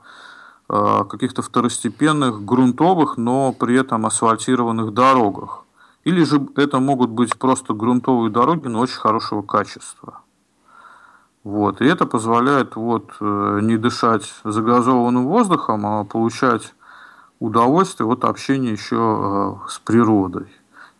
э, 0.68 1.04
каких-то 1.08 1.42
второстепенных 1.42 2.44
грунтовых, 2.44 3.16
но 3.16 3.52
при 3.52 3.76
этом 3.80 4.06
асфальтированных 4.06 4.92
дорогах. 4.92 5.64
Или 6.04 6.22
же 6.22 6.46
это 6.56 6.78
могут 6.78 7.10
быть 7.10 7.36
просто 7.36 7.74
грунтовые 7.74 8.30
дороги, 8.30 8.68
но 8.68 8.80
очень 8.80 8.98
хорошего 8.98 9.42
качества. 9.42 10.20
Вот. 11.42 11.80
И 11.80 11.86
это 11.86 12.06
позволяет 12.06 12.76
вот, 12.76 13.10
э, 13.20 13.60
не 13.62 13.76
дышать 13.76 14.32
загазованным 14.44 15.26
воздухом, 15.26 15.86
а 15.86 16.04
получать 16.04 16.74
удовольствие 17.40 18.08
от 18.08 18.24
общения 18.24 18.72
еще 18.72 19.58
э, 19.64 19.68
с 19.68 19.78
природой. 19.78 20.46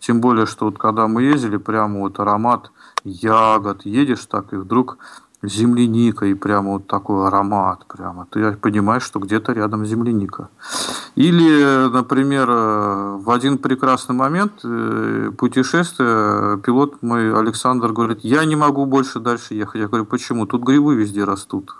Тем 0.00 0.20
более, 0.20 0.46
что 0.46 0.66
вот 0.66 0.78
когда 0.78 1.08
мы 1.08 1.22
ездили, 1.22 1.56
прямо 1.56 2.00
вот 2.00 2.20
аромат 2.20 2.70
ягод, 3.04 3.86
едешь 3.86 4.24
так, 4.26 4.52
и 4.52 4.56
вдруг 4.56 4.98
земляника, 5.42 6.26
и 6.26 6.34
прямо 6.34 6.72
вот 6.72 6.86
такой 6.86 7.26
аромат, 7.26 7.86
прямо. 7.86 8.26
Ты 8.30 8.52
понимаешь, 8.52 9.02
что 9.02 9.20
где-то 9.20 9.52
рядом 9.52 9.84
земляника. 9.84 10.48
Или, 11.14 11.88
например, 11.88 12.46
в 12.50 13.30
один 13.30 13.58
прекрасный 13.58 14.14
момент 14.14 14.52
э, 14.64 15.30
путешествия 15.36 16.56
пилот 16.58 17.02
мой 17.02 17.38
Александр 17.38 17.92
говорит, 17.92 18.20
я 18.22 18.44
не 18.44 18.56
могу 18.56 18.86
больше 18.86 19.20
дальше 19.20 19.54
ехать. 19.54 19.80
Я 19.80 19.88
говорю, 19.88 20.04
почему? 20.04 20.46
Тут 20.46 20.62
грибы 20.62 20.94
везде 20.94 21.24
растут. 21.24 21.74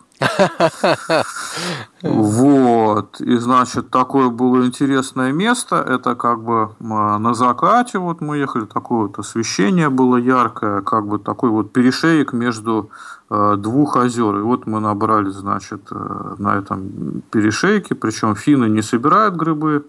Вот. 2.03 3.21
И, 3.21 3.37
значит, 3.37 3.91
такое 3.91 4.29
было 4.29 4.64
интересное 4.67 5.33
место. 5.33 5.77
Это 5.77 6.14
как 6.14 6.43
бы 6.43 6.71
на 6.81 7.35
закате 7.35 7.99
вот 7.99 8.21
мы 8.21 8.39
ехали, 8.39 8.67
такое 8.67 9.07
вот 9.07 9.19
освещение 9.19 9.89
было 9.89 10.17
яркое, 10.17 10.83
как 10.83 11.07
бы 11.07 11.19
такой 11.19 11.51
вот 11.51 11.73
перешеек 11.73 12.33
между 12.33 12.91
э, 13.31 13.57
двух 13.59 13.97
озер. 13.97 14.39
И 14.39 14.43
вот 14.43 14.67
мы 14.67 14.81
набрали, 14.81 15.31
значит, 15.31 15.89
э, 15.91 16.35
на 16.39 16.57
этом 16.57 17.23
перешейке, 17.31 17.95
причем 17.95 18.35
финны 18.37 18.69
не 18.69 18.83
собирают 18.83 19.35
грибы, 19.35 19.87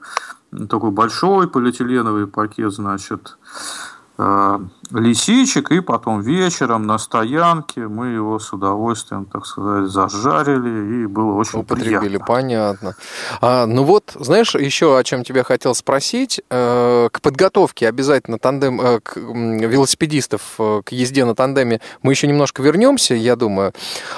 такой 0.69 0.91
большой 0.91 1.47
полиэтиленовый 1.47 2.27
пакет, 2.27 2.73
значит, 2.73 3.37
э, 4.17 4.59
лисичек, 4.91 5.71
и 5.71 5.81
потом 5.81 6.21
вечером 6.21 6.87
на 6.87 6.97
стоянке 6.97 7.87
мы 7.87 8.07
его 8.07 8.39
с 8.39 8.53
удовольствием, 8.53 9.25
так 9.25 9.45
сказать, 9.45 9.89
зажарили, 9.89 11.03
и 11.03 11.07
было 11.07 11.33
очень 11.33 11.59
Употребили, 11.59 11.99
приятно. 11.99 12.25
понятно. 12.25 12.95
А, 13.41 13.65
ну 13.65 13.83
вот, 13.83 14.13
знаешь, 14.15 14.55
еще 14.55 14.97
о 14.97 15.03
чем 15.03 15.23
тебя 15.23 15.43
хотел 15.43 15.75
спросить. 15.75 16.41
Э, 16.49 17.09
к 17.11 17.21
подготовке 17.21 17.87
обязательно 17.87 18.39
тандем, 18.39 18.79
э, 18.81 18.99
к, 19.01 19.17
велосипедистов 19.17 20.41
э, 20.59 20.81
к 20.85 20.91
езде 20.91 21.25
на 21.25 21.35
тандеме 21.35 21.81
мы 22.01 22.13
еще 22.13 22.27
немножко 22.27 22.61
вернемся, 22.61 23.13
я 23.13 23.35
думаю. 23.35 23.73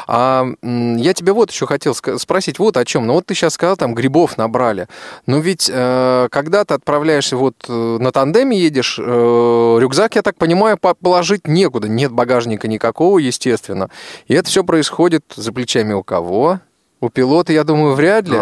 А 0.08 0.46
я 0.62 1.14
тебя 1.14 1.34
вот 1.34 1.52
еще 1.52 1.66
хотел 1.66 1.96
спросить 1.96 2.60
вот 2.60 2.78
о 2.78 2.86
чем. 2.86 3.08
Ну 3.08 3.14
вот 3.14 3.26
ты 3.26 3.34
сейчас 3.34 3.54
сказал, 3.54 3.78
там 3.78 3.96
грибов 3.96 4.38
набрали. 4.38 4.88
Но 5.26 5.40
ведь 5.40 5.70
э, 5.72 6.28
когда 6.32 6.66
ты 6.66 6.74
отправляешься 6.76 7.38
вот 7.38 7.56
на 7.68 8.12
тандеме 8.12 8.60
едешь, 8.60 8.98
рюкзак, 9.00 10.16
я 10.16 10.22
так 10.22 10.36
понимаю, 10.36 10.59
по- 10.80 10.94
положить 10.94 11.48
некуда. 11.48 11.88
Нет 11.88 12.12
багажника 12.12 12.68
никакого, 12.68 13.20
естественно. 13.20 13.90
И 14.28 14.34
это 14.34 14.50
все 14.50 14.64
происходит 14.64 15.24
за 15.36 15.52
плечами 15.52 15.94
у 15.94 16.04
кого? 16.04 16.60
У 17.02 17.10
пилота, 17.10 17.54
я 17.54 17.64
думаю, 17.64 17.96
вряд 17.96 18.28
ли. 18.28 18.40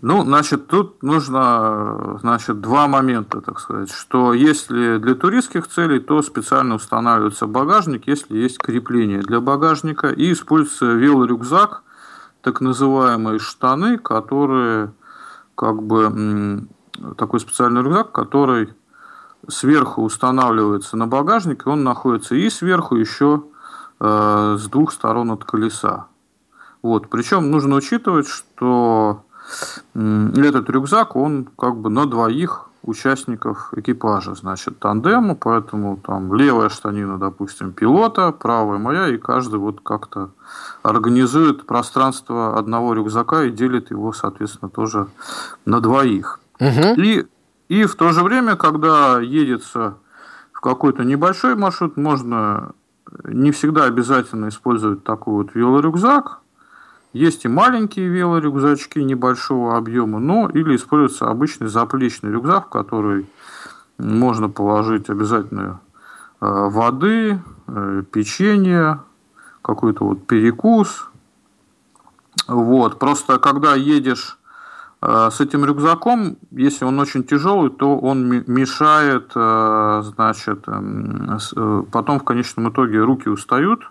Ну, 0.00 0.22
значит, 0.24 0.68
тут 0.68 1.02
нужно, 1.02 2.18
значит, 2.20 2.60
два 2.60 2.86
момента, 2.86 3.40
так 3.40 3.58
сказать, 3.58 3.90
что 3.90 4.32
если 4.32 4.98
для 4.98 5.14
туристских 5.14 5.66
целей, 5.66 5.98
то 5.98 6.22
специально 6.22 6.76
устанавливается 6.76 7.46
багажник, 7.46 8.06
если 8.06 8.38
есть 8.38 8.58
крепление 8.58 9.22
для 9.22 9.40
багажника, 9.40 10.08
и 10.08 10.32
используется 10.32 10.92
велорюкзак, 10.92 11.82
так 12.42 12.60
называемые 12.60 13.40
штаны, 13.40 13.98
которые, 13.98 14.92
как 15.56 15.82
бы, 15.82 16.68
такой 17.16 17.40
специальный 17.40 17.82
рюкзак, 17.82 18.12
который 18.12 18.68
сверху 19.46 20.02
устанавливается 20.02 20.96
на 20.96 21.06
багажник, 21.06 21.66
и 21.66 21.68
он 21.68 21.84
находится 21.84 22.34
и 22.34 22.50
сверху 22.50 22.96
еще 22.96 23.44
э, 24.00 24.56
с 24.58 24.68
двух 24.68 24.92
сторон 24.92 25.30
от 25.30 25.44
колеса. 25.44 26.06
Вот. 26.82 27.08
Причем 27.08 27.50
нужно 27.50 27.76
учитывать, 27.76 28.28
что 28.28 29.24
м, 29.94 30.32
этот 30.34 30.68
рюкзак, 30.70 31.16
он 31.16 31.48
как 31.56 31.76
бы 31.76 31.90
на 31.90 32.06
двоих 32.06 32.68
участников 32.82 33.72
экипажа, 33.76 34.34
значит, 34.34 34.78
тандема, 34.78 35.34
поэтому 35.34 35.96
там 35.98 36.34
левая 36.34 36.68
штанина, 36.68 37.18
допустим, 37.18 37.72
пилота, 37.72 38.32
правая 38.32 38.78
моя, 38.78 39.08
и 39.08 39.18
каждый 39.18 39.58
вот 39.58 39.80
как-то 39.82 40.30
организует 40.82 41.66
пространство 41.66 42.56
одного 42.58 42.94
рюкзака 42.94 43.44
и 43.44 43.50
делит 43.50 43.90
его, 43.90 44.12
соответственно, 44.12 44.70
тоже 44.70 45.08
на 45.64 45.80
двоих. 45.80 46.40
Мгм. 46.60 46.94
И, 46.96 47.26
и 47.68 47.84
в 47.84 47.94
то 47.96 48.12
же 48.12 48.22
время, 48.22 48.56
когда 48.56 49.20
едется 49.20 49.98
в 50.52 50.60
какой-то 50.60 51.04
небольшой 51.04 51.54
маршрут, 51.54 51.96
можно 51.96 52.72
не 53.24 53.52
всегда 53.52 53.84
обязательно 53.84 54.48
использовать 54.48 55.04
такой 55.04 55.34
вот 55.34 55.54
велорюкзак. 55.54 56.40
Есть 57.12 57.44
и 57.44 57.48
маленькие 57.48 58.08
велорюкзачки 58.08 58.98
небольшого 58.98 59.76
объема, 59.76 60.18
но 60.18 60.48
или 60.48 60.76
используется 60.76 61.28
обычный 61.28 61.68
заплечный 61.68 62.30
рюкзак, 62.30 62.66
в 62.66 62.70
который 62.70 63.26
можно 63.98 64.48
положить 64.48 65.08
обязательно 65.08 65.80
э, 66.40 66.46
воды, 66.46 67.40
э, 67.66 68.02
печенье, 68.12 69.00
какой-то 69.62 70.04
вот 70.04 70.26
перекус. 70.26 71.08
Вот. 72.46 72.98
Просто 72.98 73.38
когда 73.38 73.74
едешь 73.74 74.37
э, 74.37 74.37
с 75.00 75.40
этим 75.40 75.64
рюкзаком, 75.64 76.38
если 76.50 76.84
он 76.84 76.98
очень 76.98 77.22
тяжелый, 77.22 77.70
то 77.70 77.96
он 77.98 78.26
мешает, 78.46 79.30
э, 79.34 80.02
значит, 80.04 80.66
эм, 80.66 81.38
э, 81.56 81.82
потом 81.92 82.18
в 82.18 82.24
конечном 82.24 82.70
итоге 82.70 83.00
руки 83.00 83.28
устают. 83.28 83.82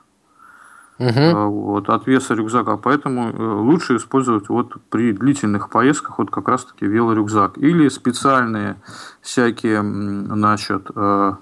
Э, 1.00 1.46
вот, 1.46 1.90
от 1.90 2.08
веса 2.08 2.34
рюкзака, 2.34 2.78
поэтому 2.78 3.30
э, 3.30 3.36
лучше 3.38 3.98
использовать 3.98 4.50
вот 4.50 4.74
при 4.90 5.12
длительных 5.12 5.70
поездках 5.70 6.18
вот 6.18 6.32
как 6.32 6.48
раз-таки 6.48 6.86
велорюкзак. 6.88 7.58
Или 7.60 7.88
специальные 7.90 8.78
всякие, 9.22 9.82
значит, 9.82 10.90
э, 10.96 11.34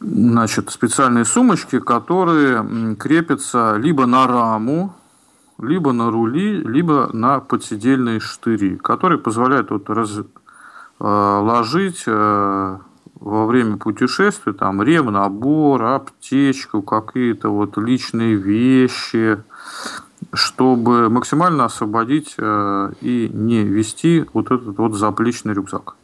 значит, 0.00 0.70
специальные 0.70 1.24
сумочки, 1.24 1.80
которые 1.80 2.94
крепятся 2.96 3.76
либо 3.76 4.06
на 4.06 4.28
раму, 4.28 4.94
либо 5.62 5.92
на 5.92 6.10
рули, 6.10 6.60
либо 6.62 7.08
на 7.12 7.40
подседельные 7.40 8.20
штыри, 8.20 8.76
которые 8.76 9.18
позволяют 9.18 9.70
вот 9.70 9.88
раз, 9.90 10.18
э, 10.18 10.24
э, 12.06 12.78
во 13.20 13.46
время 13.46 13.76
путешествия 13.76 14.52
там 14.52 14.82
ремнабор, 14.82 15.82
аптечку, 15.82 16.82
какие-то 16.82 17.50
вот 17.50 17.78
личные 17.78 18.34
вещи, 18.34 19.42
чтобы 20.32 21.08
максимально 21.08 21.64
освободить 21.66 22.34
э, 22.38 22.92
и 23.00 23.30
не 23.32 23.62
вести 23.62 24.24
вот 24.32 24.46
этот 24.46 24.76
вот 24.78 24.94
заплечный 24.94 25.54
рюкзак. 25.54 25.94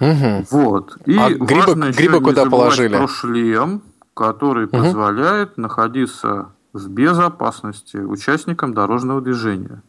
Мгм. 0.00 0.46
Вот. 0.50 0.96
И 1.06 1.16
А 1.16 1.30
грибы- 1.30 1.66
важно 1.66 1.84
еще 1.86 1.98
грибы 1.98 2.18
не 2.18 2.24
куда 2.24 2.46
положили? 2.46 2.96
Про 2.96 3.08
шлем, 3.08 3.82
который 4.14 4.66
позволяет 4.68 5.56
находиться 5.58 6.50
в 6.72 6.88
безопасности 6.88 7.96
участникам 7.96 8.74
дорожного 8.74 9.20
движения. 9.20 9.82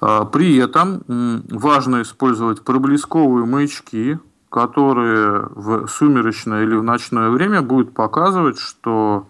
А, 0.00 0.24
При 0.24 0.56
этом 0.56 1.02
важно 1.50 2.02
использовать 2.02 2.62
проблесковые 2.62 3.44
маячки, 3.46 4.18
которые 4.50 5.48
в 5.54 5.86
сумеречное 5.86 6.64
или 6.64 6.74
в 6.74 6.82
ночное 6.82 7.30
время 7.30 7.62
будут 7.62 7.94
показывать, 7.94 8.58
что 8.58 9.28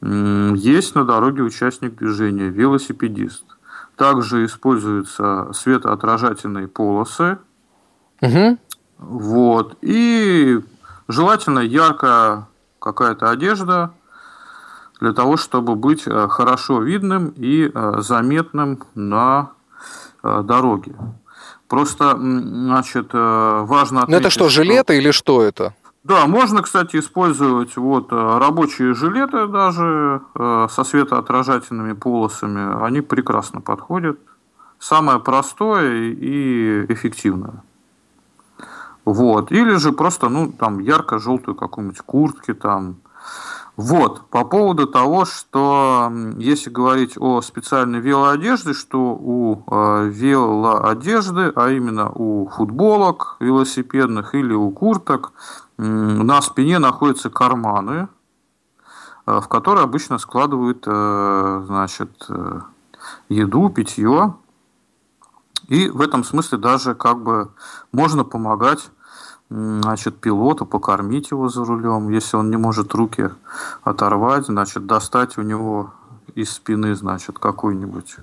есть 0.00 0.94
на 0.94 1.04
дороге 1.04 1.42
участник 1.42 1.96
движения, 1.96 2.48
велосипедист. 2.48 3.44
Также 3.96 4.44
используются 4.44 5.50
светоотражательные 5.52 6.68
полосы, 6.68 7.38
Мгм. 8.20 8.58
вот. 8.98 9.76
И 9.82 10.60
желательно 11.08 11.60
яркая 11.60 12.46
какая-то 12.80 13.30
одежда 13.30 13.92
для 15.00 15.12
того, 15.12 15.36
чтобы 15.36 15.74
быть 15.74 16.06
э, 16.06 16.28
хорошо 16.28 16.80
видным 16.82 17.32
и 17.36 17.70
э, 17.72 17.94
заметным 17.98 18.80
на 18.94 19.50
э, 20.22 20.42
дороге. 20.42 20.96
Просто, 21.68 22.16
значит, 22.16 23.12
важно 23.12 24.00
Ну 24.00 24.06
это 24.06 24.16
отметить, 24.16 24.32
что, 24.32 24.48
жилеты 24.48 24.96
или 24.96 25.10
что 25.10 25.42
это? 25.42 25.74
Да, 26.02 26.26
можно, 26.26 26.62
кстати, 26.62 26.96
использовать 26.96 27.76
вот 27.76 28.10
рабочие 28.10 28.94
жилеты 28.94 29.46
даже 29.48 30.22
со 30.34 30.84
светоотражательными 30.84 31.92
полосами. 31.92 32.82
Они 32.82 33.02
прекрасно 33.02 33.60
подходят. 33.60 34.18
Самое 34.78 35.20
простое 35.20 36.12
и 36.12 36.86
эффективное. 36.88 37.62
Вот. 39.04 39.52
Или 39.52 39.76
же 39.76 39.92
просто, 39.92 40.30
ну, 40.30 40.50
там, 40.50 40.78
ярко-желтую 40.78 41.54
какую-нибудь 41.54 42.00
куртки 42.00 42.54
там. 42.54 42.96
Вот. 43.78 44.28
По 44.30 44.42
поводу 44.44 44.88
того, 44.88 45.24
что 45.24 46.10
если 46.36 46.68
говорить 46.68 47.16
о 47.16 47.40
специальной 47.42 48.00
велоодежде, 48.00 48.72
что 48.72 48.98
у 48.98 49.62
э, 49.70 50.08
велоодежды, 50.08 51.52
а 51.54 51.70
именно 51.70 52.10
у 52.10 52.48
футболок 52.48 53.36
велосипедных 53.38 54.34
или 54.34 54.52
у 54.52 54.72
курток, 54.72 55.32
м, 55.78 56.26
на 56.26 56.42
спине 56.42 56.80
находятся 56.80 57.30
карманы, 57.30 58.08
э, 59.26 59.40
в 59.40 59.46
которые 59.46 59.84
обычно 59.84 60.18
складывают, 60.18 60.82
э, 60.84 61.62
значит, 61.64 62.26
э, 62.30 62.60
еду, 63.28 63.70
питье. 63.70 64.34
И 65.68 65.88
в 65.88 66.00
этом 66.00 66.24
смысле 66.24 66.58
даже 66.58 66.96
как 66.96 67.22
бы 67.22 67.52
можно 67.92 68.24
помогать 68.24 68.90
значит, 69.50 70.18
пилоту, 70.18 70.66
покормить 70.66 71.30
его 71.30 71.48
за 71.48 71.64
рулем. 71.64 72.10
Если 72.10 72.36
он 72.36 72.50
не 72.50 72.56
может 72.56 72.94
руки 72.94 73.30
оторвать, 73.82 74.46
значит, 74.46 74.86
достать 74.86 75.38
у 75.38 75.42
него 75.42 75.92
из 76.34 76.50
спины, 76.50 76.94
значит, 76.94 77.38
какую-нибудь 77.38 78.16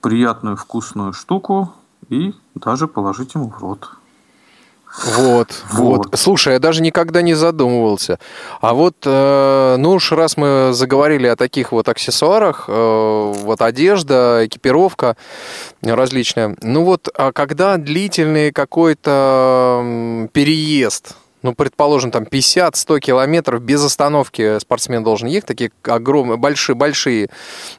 приятную 0.00 0.56
вкусную 0.56 1.12
штуку 1.12 1.72
и 2.08 2.34
даже 2.54 2.86
положить 2.86 3.34
ему 3.34 3.50
в 3.50 3.58
рот. 3.60 3.90
Вот, 5.02 5.62
вот, 5.72 6.06
Вот. 6.06 6.18
Слушай, 6.18 6.54
я 6.54 6.58
даже 6.58 6.82
никогда 6.82 7.22
не 7.22 7.34
задумывался. 7.34 8.18
А 8.60 8.74
вот, 8.74 8.96
э, 9.04 9.76
ну 9.78 9.92
уж 9.92 10.12
раз 10.12 10.36
мы 10.36 10.70
заговорили 10.72 11.26
о 11.26 11.36
таких 11.36 11.72
вот 11.72 11.88
аксессуарах, 11.88 12.66
э, 12.68 13.32
вот 13.34 13.60
одежда, 13.60 14.42
экипировка 14.44 15.16
различная. 15.82 16.56
Ну 16.62 16.84
вот, 16.84 17.08
а 17.16 17.32
когда 17.32 17.76
длительный 17.76 18.52
какой-то 18.52 20.28
переезд, 20.32 21.16
ну, 21.44 21.54
предположим, 21.54 22.10
там 22.10 22.22
50-100 22.24 23.00
километров 23.00 23.60
без 23.60 23.84
остановки 23.84 24.58
спортсмен 24.58 25.04
должен 25.04 25.28
ехать, 25.28 25.46
такие 25.46 25.70
огромные, 25.82 26.38
большие, 26.38 26.74
большие, 26.74 27.28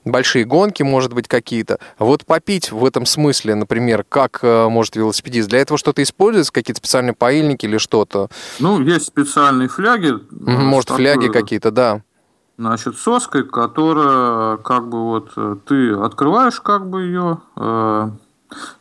большие 0.05 0.45
гонки, 0.45 0.83
может 0.83 1.13
быть, 1.13 1.27
какие-то. 1.27 1.79
Вот 1.97 2.27
попить 2.27 2.71
в 2.71 2.85
этом 2.85 3.07
смысле, 3.07 3.55
например, 3.55 4.05
как 4.07 4.39
э, 4.43 4.69
может 4.69 4.95
велосипедист? 4.95 5.49
Для 5.49 5.59
этого 5.59 5.79
что-то 5.79 6.03
используется, 6.03 6.53
какие-то 6.53 6.77
специальные 6.77 7.13
поильники 7.13 7.65
или 7.65 7.79
что-то? 7.79 8.29
Ну, 8.59 8.79
есть 8.81 9.07
специальные 9.07 9.67
фляги. 9.67 10.13
Может, 10.29 10.91
фляги 10.91 11.27
какие-то, 11.27 11.71
да 11.71 12.01
значит, 12.57 12.97
соской, 12.97 13.43
которая 13.43 14.57
как 14.57 14.87
бы 14.87 15.03
вот 15.03 15.31
э, 15.35 15.57
ты 15.65 15.91
открываешь 15.91 16.61
как 16.61 16.89
бы 16.89 17.01
ее, 17.01 17.39
э, 17.57 18.09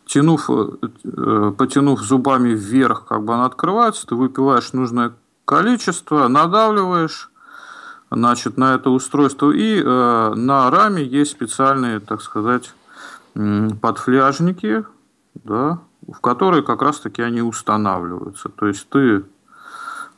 тянув, 0.06 0.50
э, 0.50 1.52
потянув 1.56 2.00
зубами 2.00 2.50
вверх, 2.50 3.06
как 3.06 3.24
бы 3.24 3.34
она 3.34 3.46
открывается, 3.46 4.06
ты 4.06 4.14
выпиваешь 4.14 4.72
нужное 4.72 5.12
количество, 5.44 6.28
надавливаешь, 6.28 7.30
значит, 8.10 8.56
на 8.56 8.74
это 8.74 8.90
устройство, 8.90 9.50
и 9.50 9.82
э, 9.82 10.34
на 10.34 10.70
раме 10.70 11.02
есть 11.04 11.32
специальные, 11.32 12.00
так 12.00 12.22
сказать, 12.22 12.72
подфляжники, 13.80 14.84
да, 15.34 15.80
в 16.06 16.20
которые 16.20 16.62
как 16.62 16.82
раз-таки 16.82 17.22
они 17.22 17.42
устанавливаются. 17.42 18.48
То 18.48 18.66
есть 18.66 18.88
ты 18.88 19.24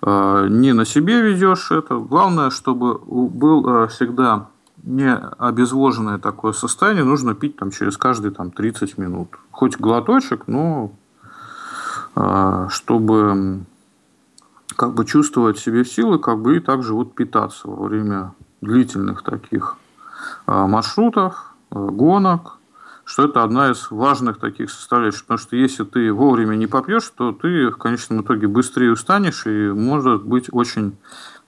э, 0.03 0.47
не 0.51 0.73
на 0.73 0.85
себе 0.85 1.23
ведешь 1.23 1.71
это. 1.71 1.97
Главное, 1.97 2.51
чтобы 2.51 2.99
был 2.99 3.67
э, 3.69 3.89
всегда 3.89 4.49
не 4.87 5.15
обезвоженное 5.15 6.19
такое 6.19 6.53
состояние 6.53 7.05
нужно 7.05 7.35
пить 7.35 7.57
там 7.57 7.71
через 7.71 7.99
каждые 7.99 8.33
там 8.33 8.51
30 8.51 8.97
минут. 8.99 9.29
Хоть 9.51 9.79
глоточек, 9.79 10.47
но 10.47 10.93
э, 12.15 12.69
чтобы 12.71 13.65
как 14.77 14.95
бы 14.95 15.05
чувствовать 15.05 15.59
себе 15.59 15.85
силы, 15.85 16.19
как 16.19 16.41
бы 16.41 16.57
и 16.57 16.61
также 16.61 16.95
вот 16.95 17.15
питаться 17.15 17.69
во 17.69 17.89
время 17.89 18.33
длительных 18.61 19.23
таких 19.23 19.77
э, 20.47 20.53
маршрутов, 20.53 21.55
э, 21.73 21.75
гонок, 21.75 22.59
что 23.05 23.25
это 23.25 23.43
одна 23.43 23.71
из 23.71 23.91
важных 23.91 24.39
таких 24.39 24.71
составляющих. 24.71 25.23
Потому 25.23 25.39
что 25.39 25.57
если 25.57 25.85
ты 25.85 26.13
вовремя 26.13 26.55
не 26.55 26.69
попьешь, 26.69 27.11
то 27.17 27.33
ты 27.33 27.71
в 27.71 27.77
конечном 27.77 28.23
итоге 28.23 28.47
быстрее 28.47 28.93
устанешь 28.93 29.47
и 29.47 29.71
может 29.73 30.25
быть 30.25 30.49
очень 30.53 30.97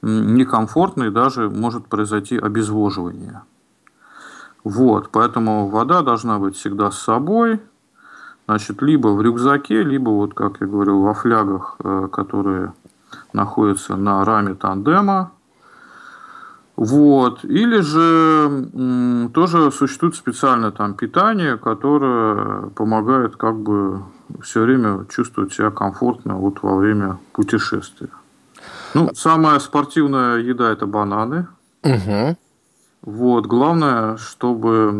некомфортно 0.02 1.04
и 1.04 1.10
даже 1.10 1.50
может 1.50 1.86
произойти 1.86 2.38
обезвоживание. 2.38 3.42
Вот, 4.64 5.10
поэтому 5.10 5.68
вода 5.68 6.02
должна 6.02 6.38
быть 6.38 6.56
всегда 6.56 6.90
с 6.90 6.98
собой, 6.98 7.60
значит, 8.46 8.82
либо 8.82 9.08
в 9.08 9.22
рюкзаке, 9.22 9.82
либо, 9.82 10.10
вот, 10.10 10.34
как 10.34 10.60
я 10.60 10.66
говорил, 10.66 11.02
во 11.02 11.14
флягах, 11.14 11.76
э, 11.82 12.08
которые 12.12 12.72
находятся 13.32 13.96
на 13.96 14.24
раме 14.24 14.54
тандема. 14.54 15.32
Вот. 16.76 17.44
Или 17.44 17.80
же 17.80 19.30
тоже 19.34 19.72
существует 19.72 20.14
специальное 20.14 20.70
там 20.70 20.94
питание, 20.94 21.56
которое 21.56 22.68
помогает 22.76 23.36
как 23.36 23.58
бы 23.58 24.02
все 24.42 24.62
время 24.62 25.04
чувствовать 25.08 25.52
себя 25.52 25.70
комфортно 25.70 26.36
вот 26.36 26.62
во 26.62 26.76
время 26.76 27.18
путешествия. 27.32 28.10
Ну, 28.94 29.10
самая 29.14 29.58
спортивная 29.58 30.38
еда 30.38 30.72
это 30.72 30.86
бананы. 30.86 31.48
Угу. 31.82 32.36
Вот, 33.02 33.46
главное, 33.46 34.16
чтобы 34.16 34.90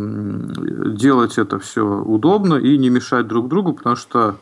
делать 0.96 1.38
это 1.38 1.58
все 1.58 1.82
удобно 1.82 2.54
и 2.54 2.78
не 2.78 2.90
мешать 2.90 3.26
друг 3.26 3.48
другу, 3.48 3.72
потому 3.72 3.96
что 3.96 4.36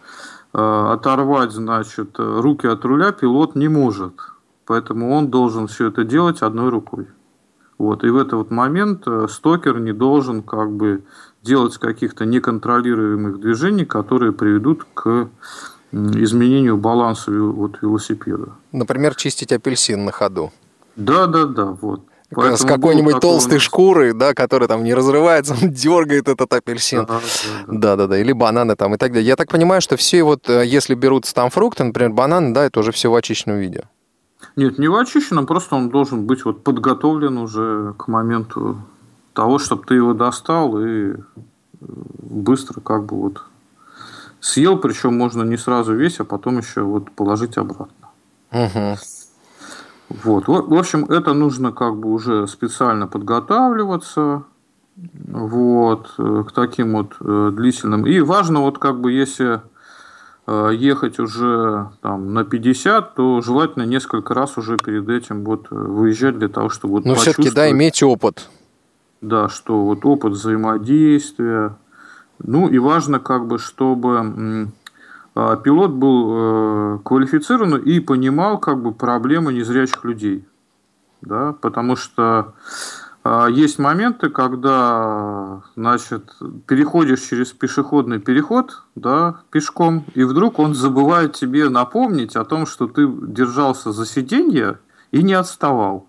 э, 0.53 0.59
оторвать, 0.59 1.53
значит, 1.53 2.17
руки 2.19 2.67
от 2.67 2.85
руля 2.85 3.13
пилот 3.13 3.55
не 3.55 3.69
может. 3.69 4.13
Поэтому 4.67 5.13
он 5.15 5.31
должен 5.31 5.69
все 5.69 5.89
это 5.89 6.05
делать 6.05 6.43
одной 6.43 6.69
рукой. 6.69 7.07
Вот, 7.79 8.05
и 8.05 8.09
в 8.09 8.17
этот 8.17 8.35
вот 8.35 8.51
момент 8.51 9.03
э, 9.07 9.27
стокер 9.29 9.79
не 9.81 9.93
должен 9.93 10.43
как 10.43 10.73
бы 10.73 11.05
делать 11.43 11.77
каких-то 11.79 12.25
неконтролируемых 12.25 13.41
движений, 13.41 13.85
которые 13.85 14.33
приведут 14.33 14.87
к 14.95 15.29
изменению 15.93 16.77
баланса 16.77 17.31
вот 17.31 17.79
велосипеда. 17.83 18.49
Например, 18.73 19.15
чистить 19.15 19.53
апельсин 19.53 20.05
на 20.05 20.13
ходу. 20.13 20.53
Да, 20.97 21.27
да, 21.27 21.45
да, 21.45 21.65
вот. 21.81 22.03
Поэтому 22.31 22.57
с 22.57 22.65
какой-нибудь 22.65 23.21
толстой 23.21 23.61
шкурой, 23.61 24.13
да, 24.13 24.35
которая 24.35 24.69
там 24.69 24.83
не 24.83 24.95
разрывается, 24.95 25.55
он 25.63 25.71
дергает 25.71 26.29
этот 26.29 26.53
апельсин. 26.53 27.07
Да, 27.69 27.97
да, 27.97 28.07
да. 28.07 28.19
Или 28.19 28.33
бананы 28.33 28.75
там 28.75 28.95
и 28.95 28.99
так 28.99 29.13
далее. 29.13 29.27
Я 29.27 29.37
так 29.37 29.49
понимаю, 29.49 29.81
что 29.81 29.97
все 29.97 30.23
вот, 30.23 30.49
э, 30.51 30.67
если 30.67 30.95
берутся 30.95 31.35
там 31.35 31.51
фрукты, 31.51 31.85
например, 31.85 32.13
бананы, 32.13 32.53
да, 32.53 32.65
это 32.65 32.81
уже 32.81 32.93
все 32.93 33.11
в 33.11 33.15
очищенном 33.15 33.59
виде. 33.59 33.85
Нет, 34.57 34.79
не 34.79 34.89
в 34.89 34.97
очищенном, 34.97 35.47
просто 35.47 35.77
он 35.77 35.89
должен 35.89 36.27
быть 36.27 36.45
вот 36.45 36.65
подготовлен 36.65 37.39
уже 37.39 37.95
к 37.97 38.09
моменту 38.09 38.79
того, 39.33 39.59
чтобы 39.59 39.85
ты 39.85 39.95
его 39.95 40.13
достал 40.13 40.81
и 40.81 41.13
э, 41.13 41.17
быстро 41.81 42.81
как 42.81 43.05
бы 43.05 43.17
вот 43.17 43.43
съел, 44.47 44.79
причем 44.79 45.17
можно 45.17 45.43
не 45.43 45.57
сразу 45.57 45.95
весь, 45.95 46.21
а 46.21 46.25
потом 46.25 46.59
еще 46.59 46.83
вот 46.83 47.11
положить 47.11 47.59
обратно. 47.59 48.09
Угу. 48.53 48.97
Вот. 50.25 50.47
В 50.47 50.75
общем, 50.75 51.05
это 51.07 51.35
нужно 51.35 51.73
как 51.73 51.97
бы 51.97 52.13
уже 52.13 52.47
специально 52.47 53.09
подготавливаться 53.09 54.45
вот, 55.27 56.15
э, 56.19 56.45
к 56.49 56.53
таким 56.53 56.93
вот 56.93 57.17
э, 57.21 57.51
длительным. 57.53 58.07
И 58.07 58.21
важно, 58.21 58.61
вот 58.61 58.79
как 58.79 59.01
бы 59.01 59.13
если 59.13 59.61
э, 60.47 60.71
ехать 60.75 61.19
уже 61.19 61.91
там, 62.01 62.33
на 62.33 62.45
50, 62.45 63.15
то 63.15 63.41
желательно 63.41 63.83
несколько 63.83 64.33
раз 64.33 64.57
уже 64.57 64.79
перед 64.79 65.09
этим 65.09 65.45
вот 65.45 65.67
выезжать 65.71 66.39
для 66.39 66.49
того, 66.49 66.71
чтобы 66.71 66.95
вот 66.95 67.05
Но 67.05 67.17
все-таки, 67.17 67.51
да, 67.51 67.71
иметь 67.71 68.03
опыт. 68.03 68.49
Да, 69.21 69.49
что 69.49 69.85
вот 69.85 70.05
опыт 70.05 70.35
взаимодействия. 70.35 71.77
Ну 72.39 72.69
и 72.69 72.79
важно, 72.79 73.19
как 73.19 73.47
бы, 73.47 73.59
чтобы 73.59 74.71
а, 75.35 75.57
пилот 75.57 75.91
был 75.91 76.29
э, 76.31 76.99
квалифицирован 77.05 77.77
и 77.77 78.01
понимал 78.01 78.59
как 78.59 78.83
бы 78.83 78.93
проблемы 78.93 79.53
незрячих 79.53 80.05
людей. 80.05 80.47
Да? 81.21 81.55
Потому 81.61 81.97
что 81.97 82.55
а, 83.23 83.49
есть 83.49 83.79
моменты, 83.79 84.31
когда 84.31 85.63
значит, 85.75 86.37
переходишь 86.67 87.21
через 87.21 87.53
пешеходный 87.53 88.21
переход 88.21 88.83
да, 88.95 89.41
пешком, 89.51 90.05
и 90.15 90.23
вдруг 90.23 90.59
он 90.59 90.75
забывает 90.75 91.35
тебе 91.35 91.69
напомнить 91.69 92.37
о 92.37 92.45
том, 92.45 92.67
что 92.67 92.87
ты 92.87 93.07
держался 93.07 93.93
за 93.93 94.07
сиденье 94.07 94.79
и 95.11 95.23
не 95.23 95.35
отставал. 95.35 96.09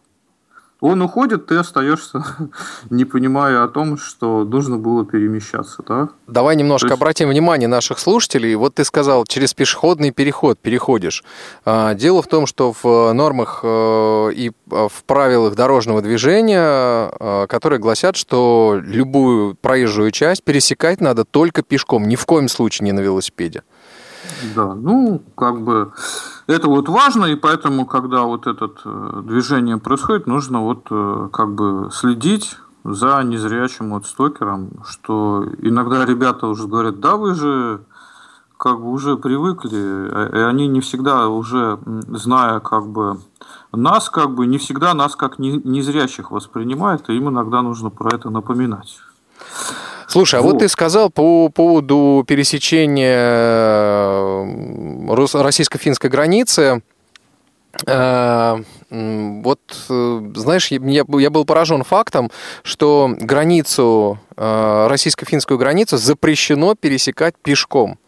Он 0.79 1.01
уходит, 1.01 1.47
ты 1.47 1.55
остаешься, 1.55 2.23
не 2.91 3.03
понимая 3.03 3.63
о 3.63 3.67
том, 3.67 3.97
что 3.97 4.43
нужно 4.43 4.77
было 4.77 5.05
перемещаться, 5.05 5.83
да? 5.87 6.09
Давай 6.27 6.55
немножко 6.55 6.89
есть... 6.89 6.97
обратим 6.97 7.29
внимание 7.29 7.67
наших 7.67 7.97
слушателей. 7.97 8.53
Вот 8.55 8.75
ты 8.75 8.83
сказал, 8.83 9.25
через 9.25 9.55
пешеходный 9.55 10.11
переход 10.11 10.59
переходишь. 10.59 11.23
А, 11.65 11.95
дело 11.95 12.21
в 12.21 12.27
том, 12.27 12.45
что 12.45 12.73
в 12.79 13.11
нормах 13.13 13.61
э, 13.63 14.31
и 14.35 14.51
в 14.67 15.03
правилах 15.07 15.55
дорожного 15.55 16.01
движения, 16.03 17.11
э, 17.19 17.47
которые 17.47 17.79
гласят, 17.79 18.15
что 18.15 18.79
любую 18.79 19.55
проезжую 19.55 20.11
часть 20.11 20.43
пересекать 20.43 21.01
надо 21.01 21.25
только 21.25 21.63
пешком, 21.63 22.07
ни 22.07 22.15
в 22.15 22.25
коем 22.27 22.49
случае 22.49 22.85
не 22.85 22.91
на 22.91 22.99
велосипеде. 22.99 23.63
Да, 24.55 24.75
ну, 24.75 25.21
как 25.35 25.61
бы 25.61 25.91
это 26.47 26.67
вот 26.67 26.89
важно, 26.89 27.25
и 27.25 27.35
поэтому, 27.35 27.85
когда 27.85 28.23
вот 28.23 28.47
это 28.47 28.69
э, 28.85 29.21
движение 29.23 29.77
происходит, 29.77 30.27
нужно 30.27 30.61
вот 30.61 30.87
э, 30.89 31.29
как 31.31 31.53
бы 31.55 31.89
следить 31.91 32.57
за 32.83 33.21
незрячим 33.23 33.91
вот 33.91 34.05
стокером, 34.05 34.83
что 34.85 35.45
иногда 35.61 36.05
ребята 36.05 36.47
уже 36.47 36.67
говорят, 36.67 36.99
да, 36.99 37.17
вы 37.17 37.35
же 37.35 37.81
как 38.57 38.79
бы 38.79 38.89
уже 38.89 39.17
привыкли, 39.17 40.37
и 40.37 40.39
они 40.39 40.67
не 40.67 40.81
всегда 40.81 41.27
уже, 41.27 41.79
зная 42.07 42.59
как 42.59 42.87
бы 42.87 43.19
нас, 43.71 44.09
как 44.09 44.33
бы 44.33 44.47
не 44.47 44.57
всегда 44.57 44.93
нас 44.93 45.15
как 45.15 45.37
незрячих 45.37 46.31
воспринимают, 46.31 47.09
и 47.09 47.13
им 47.13 47.29
иногда 47.29 47.61
нужно 47.61 47.89
про 47.89 48.15
это 48.15 48.29
напоминать. 48.29 48.99
Слушай, 50.07 50.39
а 50.39 50.43
вот, 50.43 50.59
ты 50.59 50.69
сказал 50.69 51.09
по 51.09 51.49
поводу 51.49 52.23
пересечения 52.25 53.17
э, 53.17 55.17
российско-финской 55.33 56.09
границы. 56.09 56.81
Э, 57.85 58.57
вот, 58.89 59.59
э, 59.89 60.21
знаешь, 60.35 60.71
я, 60.71 61.05
я 61.07 61.29
был 61.29 61.45
поражен 61.45 61.83
фактом, 61.83 62.31
что 62.63 63.13
границу, 63.19 64.19
российско-финскую 64.37 65.57
границу 65.57 65.97
запрещено 65.97 66.75
пересекать 66.75 67.35
пешком. 67.41 67.99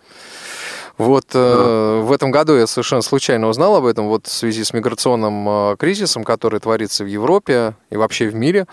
Вот 0.98 1.26
да. 1.32 1.40
э, 1.40 2.02
в 2.02 2.12
этом 2.12 2.32
году 2.32 2.56
я 2.56 2.68
совершенно 2.68 3.02
случайно 3.02 3.48
узнал 3.48 3.76
об 3.76 3.86
этом, 3.86 4.08
вот 4.08 4.28
в 4.28 4.32
связи 4.32 4.64
с 4.64 4.74
миграционным 4.74 5.78
кризисом, 5.78 6.24
который 6.24 6.60
творится 6.60 7.04
в 7.04 7.08
Европе 7.08 7.76
и 7.90 7.98
вообще 7.98 8.28
в 8.28 8.36
мире. 8.36 8.66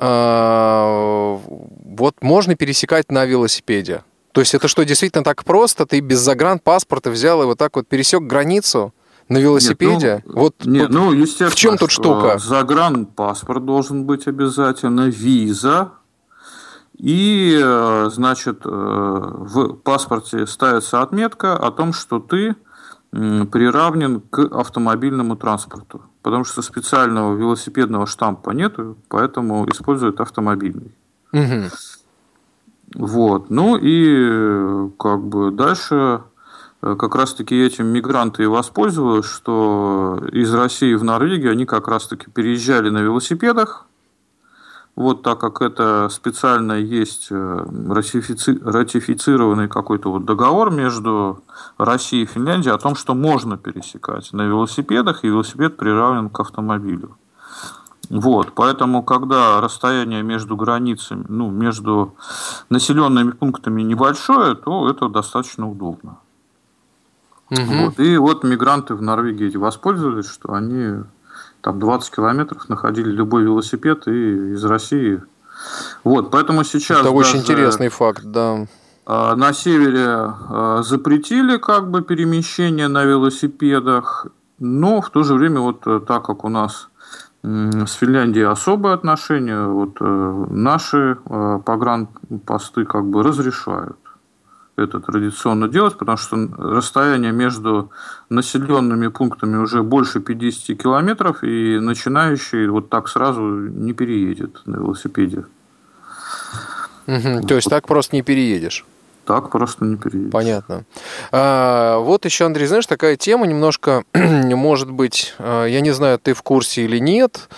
Вот 0.00 1.40
можно 2.20 2.56
пересекать 2.56 3.10
на 3.10 3.24
велосипеде. 3.24 4.02
То 4.32 4.40
есть 4.40 4.54
это 4.54 4.66
что, 4.66 4.84
действительно 4.84 5.24
так 5.24 5.44
просто? 5.44 5.86
Ты 5.86 6.00
без 6.00 6.18
загранпаспорта 6.18 7.10
взял 7.10 7.42
и 7.42 7.46
вот 7.46 7.58
так 7.58 7.76
вот 7.76 7.86
пересек 7.86 8.22
границу? 8.22 8.92
На 9.28 9.38
велосипеде? 9.38 10.16
Нет, 10.16 10.22
ну, 10.26 10.40
вот 10.40 10.54
нет, 10.64 10.86
тут, 10.88 10.94
ну, 10.94 11.12
естественно, 11.12 11.50
в 11.50 11.54
чем 11.54 11.78
тут 11.78 11.90
штука? 11.90 12.38
Загранпаспорт 12.38 13.64
должен 13.64 14.04
быть 14.04 14.26
обязательно, 14.26 15.08
виза. 15.08 15.92
И, 16.98 17.58
э, 17.62 18.10
значит, 18.12 18.62
э, 18.64 18.68
в 18.68 19.74
паспорте 19.74 20.46
ставится 20.46 21.02
отметка 21.02 21.56
о 21.56 21.70
том, 21.70 21.92
что 21.92 22.18
ты 22.18 22.56
приравнен 23.10 24.20
к 24.20 24.38
автомобильному 24.38 25.36
транспорту. 25.36 26.02
Потому 26.22 26.44
что 26.44 26.62
специального 26.62 27.36
велосипедного 27.36 28.06
штампа 28.06 28.50
нету, 28.50 28.96
поэтому 29.08 29.68
используют 29.68 30.20
автомобильный. 30.20 30.92
Угу. 31.32 31.70
Вот. 32.94 33.50
Ну 33.50 33.76
и 33.76 34.90
как 34.98 35.24
бы 35.24 35.50
дальше 35.50 36.22
э, 36.82 36.94
как 36.96 37.14
раз-таки 37.14 37.60
этим 37.60 37.86
мигранты 37.86 38.44
и 38.44 38.46
воспользовались, 38.46 39.24
что 39.24 40.22
из 40.30 40.54
России 40.54 40.94
в 40.94 41.02
Норвегию 41.02 41.52
они 41.52 41.66
как 41.66 41.88
раз-таки 41.88 42.30
переезжали 42.30 42.90
на 42.90 42.98
велосипедах, 42.98 43.86
вот 44.94 45.22
так 45.22 45.40
как 45.40 45.62
это 45.62 46.08
специально 46.10 46.72
есть 46.72 47.28
э, 47.30 47.66
ратифици... 47.88 48.58
ратифицированный 48.62 49.68
какой-то 49.68 50.10
вот 50.10 50.24
договор 50.24 50.70
между 50.70 51.42
Россией 51.78 52.24
и 52.24 52.26
Финляндией 52.26 52.74
о 52.74 52.78
том, 52.78 52.94
что 52.94 53.14
можно 53.14 53.56
пересекать 53.56 54.32
на 54.32 54.42
велосипедах, 54.42 55.24
и 55.24 55.28
велосипед 55.28 55.76
приравнен 55.78 56.28
к 56.28 56.40
автомобилю. 56.40 57.16
Вот, 58.10 58.52
поэтому, 58.54 59.02
когда 59.02 59.62
расстояние 59.62 60.22
между 60.22 60.56
границами, 60.56 61.24
ну, 61.28 61.50
между 61.50 62.14
населенными 62.68 63.30
пунктами 63.30 63.80
небольшое, 63.80 64.54
то 64.54 64.90
это 64.90 65.08
достаточно 65.08 65.70
удобно. 65.70 66.18
Угу. 67.50 67.84
Вот, 67.84 68.00
и 68.00 68.18
вот 68.18 68.44
мигранты 68.44 68.94
в 68.94 69.00
Норвегии 69.00 69.56
воспользовались, 69.56 70.28
что 70.28 70.52
они 70.52 71.04
там 71.62 71.78
20 71.78 72.14
километров 72.14 72.68
находили 72.68 73.10
любой 73.10 73.44
велосипед 73.44 74.06
и 74.08 74.52
из 74.52 74.64
России. 74.64 75.22
Вот, 76.04 76.30
поэтому 76.30 76.64
сейчас... 76.64 77.00
Это 77.00 77.10
очень 77.10 77.38
интересный 77.38 77.88
факт, 77.88 78.22
да. 78.24 78.66
А, 79.06 79.36
на 79.36 79.52
севере 79.52 80.06
а, 80.06 80.82
запретили 80.82 81.56
как 81.56 81.90
бы 81.90 82.02
перемещение 82.02 82.88
на 82.88 83.04
велосипедах, 83.04 84.26
но 84.58 85.00
в 85.00 85.10
то 85.10 85.22
же 85.22 85.34
время 85.34 85.60
вот 85.60 85.86
э, 85.86 86.00
так 86.06 86.24
как 86.24 86.44
у 86.44 86.48
нас 86.48 86.88
с 87.42 87.92
Финляндией 87.94 88.46
особые 88.46 88.94
отношения, 88.94 89.66
вот 89.66 89.96
э, 90.00 90.46
наши 90.50 91.18
э, 91.24 91.58
погранпосты 91.64 92.84
как 92.84 93.04
бы 93.06 93.24
разрешают 93.24 93.96
это 94.82 95.00
традиционно 95.00 95.68
делать, 95.68 95.96
потому 95.96 96.18
что 96.18 96.36
расстояние 96.58 97.32
между 97.32 97.90
населенными 98.28 99.08
пунктами 99.08 99.56
уже 99.56 99.82
больше 99.82 100.20
50 100.20 100.78
километров, 100.78 101.42
и 101.44 101.78
начинающий 101.78 102.66
вот 102.68 102.88
так 102.88 103.08
сразу 103.08 103.42
не 103.42 103.92
переедет 103.92 104.62
на 104.66 104.76
велосипеде. 104.76 105.44
Угу, 107.06 107.46
то 107.46 107.54
есть 107.54 107.68
так 107.68 107.86
просто 107.86 108.16
не 108.16 108.22
переедешь? 108.22 108.84
Так 109.24 109.50
просто 109.50 109.84
не 109.84 109.96
переедешь. 109.96 110.32
Понятно. 110.32 110.84
А, 111.30 111.98
вот 111.98 112.24
еще, 112.24 112.44
Андрей, 112.44 112.66
знаешь, 112.66 112.86
такая 112.86 113.16
тема 113.16 113.46
немножко, 113.46 114.02
может 114.14 114.90
быть, 114.90 115.34
а, 115.38 115.64
я 115.66 115.80
не 115.80 115.92
знаю, 115.92 116.18
ты 116.18 116.34
в 116.34 116.42
курсе 116.42 116.84
или 116.84 116.98
нет, 116.98 117.48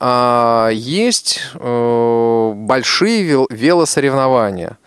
а, 0.00 0.68
есть 0.72 1.40
а, 1.54 2.52
большие 2.54 3.46
велосоревнования 3.50 4.78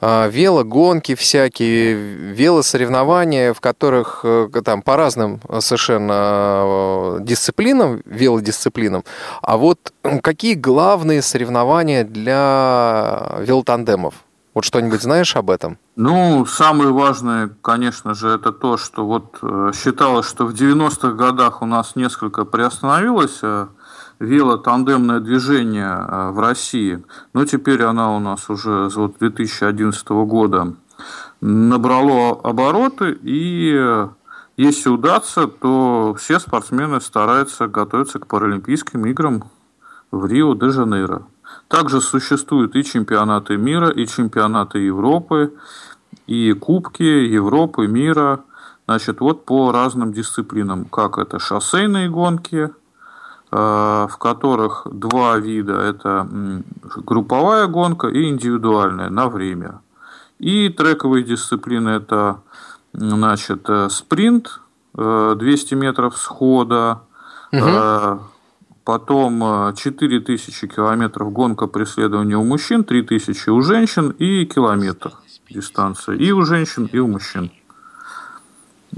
велогонки 0.00 1.14
всякие, 1.14 1.94
велосоревнования, 1.94 3.52
в 3.52 3.60
которых 3.60 4.20
э, 4.22 4.48
там 4.64 4.82
по 4.82 4.96
разным 4.96 5.40
совершенно 5.60 6.12
э, 6.12 7.18
дисциплинам, 7.22 8.02
велодисциплинам. 8.04 9.04
А 9.42 9.56
вот 9.56 9.92
какие 10.22 10.54
главные 10.54 11.22
соревнования 11.22 12.04
для 12.04 13.38
велотандемов? 13.40 14.14
Вот 14.54 14.64
что-нибудь 14.64 15.02
знаешь 15.02 15.36
об 15.36 15.50
этом? 15.50 15.78
Ну, 15.96 16.46
самое 16.46 16.90
важное, 16.90 17.50
конечно 17.62 18.14
же, 18.14 18.28
это 18.28 18.52
то, 18.52 18.76
что 18.76 19.04
вот 19.04 19.38
э, 19.42 19.72
считалось, 19.74 20.28
что 20.28 20.46
в 20.46 20.54
90-х 20.54 21.12
годах 21.12 21.62
у 21.62 21.66
нас 21.66 21.96
несколько 21.96 22.44
приостановилось 22.44 23.40
велотандемное 24.20 25.20
движение 25.20 25.86
э, 25.86 26.30
в 26.30 26.40
России, 26.40 27.02
но 27.32 27.44
теперь 27.44 27.82
она 27.82 28.16
у 28.16 28.18
нас 28.18 28.50
уже 28.50 28.90
с 28.90 28.96
вот 28.96 29.18
2011 29.18 30.08
года 30.08 30.74
набрало 31.40 32.40
обороты, 32.42 33.16
и 33.22 33.72
э, 33.76 34.08
если 34.56 34.88
удастся, 34.88 35.46
то 35.46 36.16
все 36.18 36.40
спортсмены 36.40 37.00
стараются 37.00 37.68
готовиться 37.68 38.18
к 38.18 38.26
Паралимпийским 38.26 39.06
играм 39.06 39.44
в 40.10 40.26
Рио-де-Жанейро. 40.26 41.22
Также 41.68 42.00
существуют 42.00 42.74
и 42.74 42.82
чемпионаты 42.82 43.56
мира, 43.56 43.90
и 43.90 44.06
чемпионаты 44.06 44.78
Европы, 44.78 45.54
и 46.26 46.52
кубки 46.54 47.02
Европы, 47.02 47.86
мира. 47.86 48.40
Значит, 48.86 49.20
вот 49.20 49.44
по 49.44 49.70
разным 49.70 50.12
дисциплинам, 50.12 50.86
как 50.86 51.18
это 51.18 51.38
шоссейные 51.38 52.08
гонки– 52.08 52.70
в 53.50 54.12
которых 54.18 54.86
два 54.90 55.38
вида. 55.38 55.74
Это 55.74 56.28
групповая 56.96 57.66
гонка 57.66 58.08
и 58.08 58.28
индивидуальная 58.28 59.08
на 59.10 59.28
время. 59.28 59.80
И 60.38 60.68
трековые 60.68 61.24
дисциплины 61.24 61.90
это 61.90 62.42
значит, 62.92 63.68
э, 63.68 63.88
спринт 63.90 64.60
200 64.94 65.74
э, 65.74 65.76
метров 65.76 66.16
схода, 66.16 67.02
угу. 67.52 68.22
потом 68.84 69.74
4000 69.74 70.66
километров 70.66 71.32
гонка 71.32 71.66
преследования 71.66 72.36
у 72.36 72.44
мужчин, 72.44 72.84
3000 72.84 73.50
у 73.50 73.62
женщин 73.62 74.10
и 74.10 74.44
километр 74.46 75.12
дистанция 75.50 76.16
и 76.16 76.30
у 76.32 76.42
женщин, 76.42 76.88
и 76.92 76.98
у 76.98 77.06
мужчин. 77.06 77.50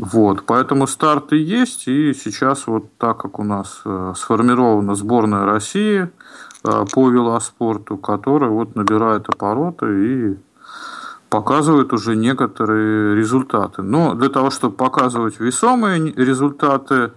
Вот, 0.02 0.44
поэтому 0.46 0.86
старты 0.86 1.36
есть, 1.36 1.86
и 1.86 2.14
сейчас 2.14 2.66
вот 2.66 2.86
так 2.96 3.18
как 3.18 3.38
у 3.38 3.44
нас 3.44 3.82
э, 3.84 4.14
сформирована 4.16 4.94
сборная 4.94 5.44
России 5.44 6.08
э, 6.64 6.84
по 6.90 7.10
велоспорту, 7.10 7.98
которая 7.98 8.48
вот 8.48 8.76
набирает 8.76 9.28
обороты 9.28 9.86
и 10.06 10.38
показывает 11.28 11.92
уже 11.92 12.16
некоторые 12.16 13.14
результаты. 13.14 13.82
Но 13.82 14.14
для 14.14 14.30
того, 14.30 14.48
чтобы 14.48 14.74
показывать 14.74 15.38
весомые 15.38 16.14
результаты, 16.14 17.12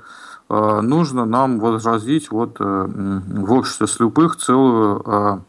э, 0.49 0.81
нужно 0.81 1.23
нам 1.23 1.61
возразить 1.61 2.31
вот 2.31 2.59
в 2.59 3.53
обществе 3.53 3.87
слепых 3.87 4.35
целую 4.35 5.45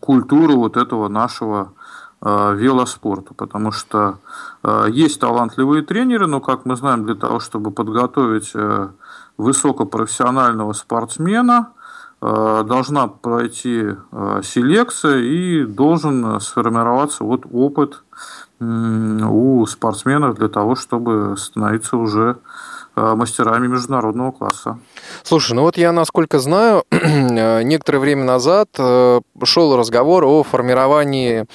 культуру 0.00 0.56
вот 0.56 0.76
этого 0.76 1.06
нашего 1.06 1.68
Э, 1.68 1.81
велоспорту, 2.22 3.34
потому 3.34 3.72
что 3.72 4.18
э, 4.62 4.86
есть 4.90 5.20
талантливые 5.20 5.82
тренеры, 5.82 6.26
но, 6.28 6.40
как 6.40 6.64
мы 6.66 6.76
знаем, 6.76 7.04
для 7.04 7.16
того, 7.16 7.40
чтобы 7.40 7.72
подготовить 7.72 8.52
э, 8.54 8.88
высокопрофессионального 9.36 10.72
спортсмена, 10.72 11.70
должна 12.20 13.08
пройти 13.08 13.96
селекция 14.44 15.16
и 15.16 15.64
должен 15.64 16.38
сформироваться 16.38 17.24
вот 17.24 17.46
опыт 17.50 18.04
у 18.60 19.66
спортсменов 19.66 20.36
для 20.36 20.46
того, 20.46 20.76
чтобы 20.76 21.34
становиться 21.36 21.96
уже 21.96 22.36
мастерами 22.94 23.66
международного 23.66 24.30
класса. 24.30 24.78
Слушай, 25.24 25.54
ну 25.54 25.62
вот 25.62 25.76
я, 25.76 25.90
насколько 25.90 26.38
знаю, 26.38 26.84
некоторое 26.92 27.98
время 27.98 28.22
назад 28.22 28.68
шел 28.76 29.76
разговор 29.76 30.24
о 30.24 30.44
формировании 30.44 31.48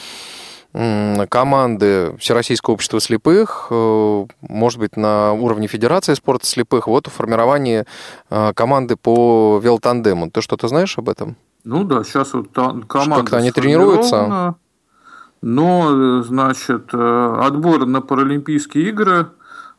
команды 1.30 2.16
Всероссийского 2.20 2.76
общества 2.76 3.00
слепых, 3.00 3.68
э, 3.72 4.26
может 4.42 4.80
быть, 4.80 4.96
на 4.96 5.34
уровне 5.34 5.68
Федерации 5.68 6.14
спорта 6.14 6.46
слепых, 6.46 6.88
вот 6.88 7.08
формирование 7.08 7.86
э, 8.30 8.54
команды 8.54 8.96
по 8.96 9.60
велотандему. 9.64 10.30
Ты 10.30 10.42
что-то 10.42 10.68
знаешь 10.68 10.98
об 10.98 11.10
этом? 11.10 11.36
Ну 11.64 11.84
да, 11.84 12.04
сейчас 12.04 12.34
вот 12.34 12.50
команда 12.54 13.16
Как-то 13.22 13.38
они 13.38 13.52
тренируются? 13.52 14.56
Но, 15.42 16.22
значит, 16.24 16.90
э, 16.94 17.36
отбор 17.42 17.86
на 17.86 18.02
Паралимпийские 18.02 18.90
игры 18.90 19.28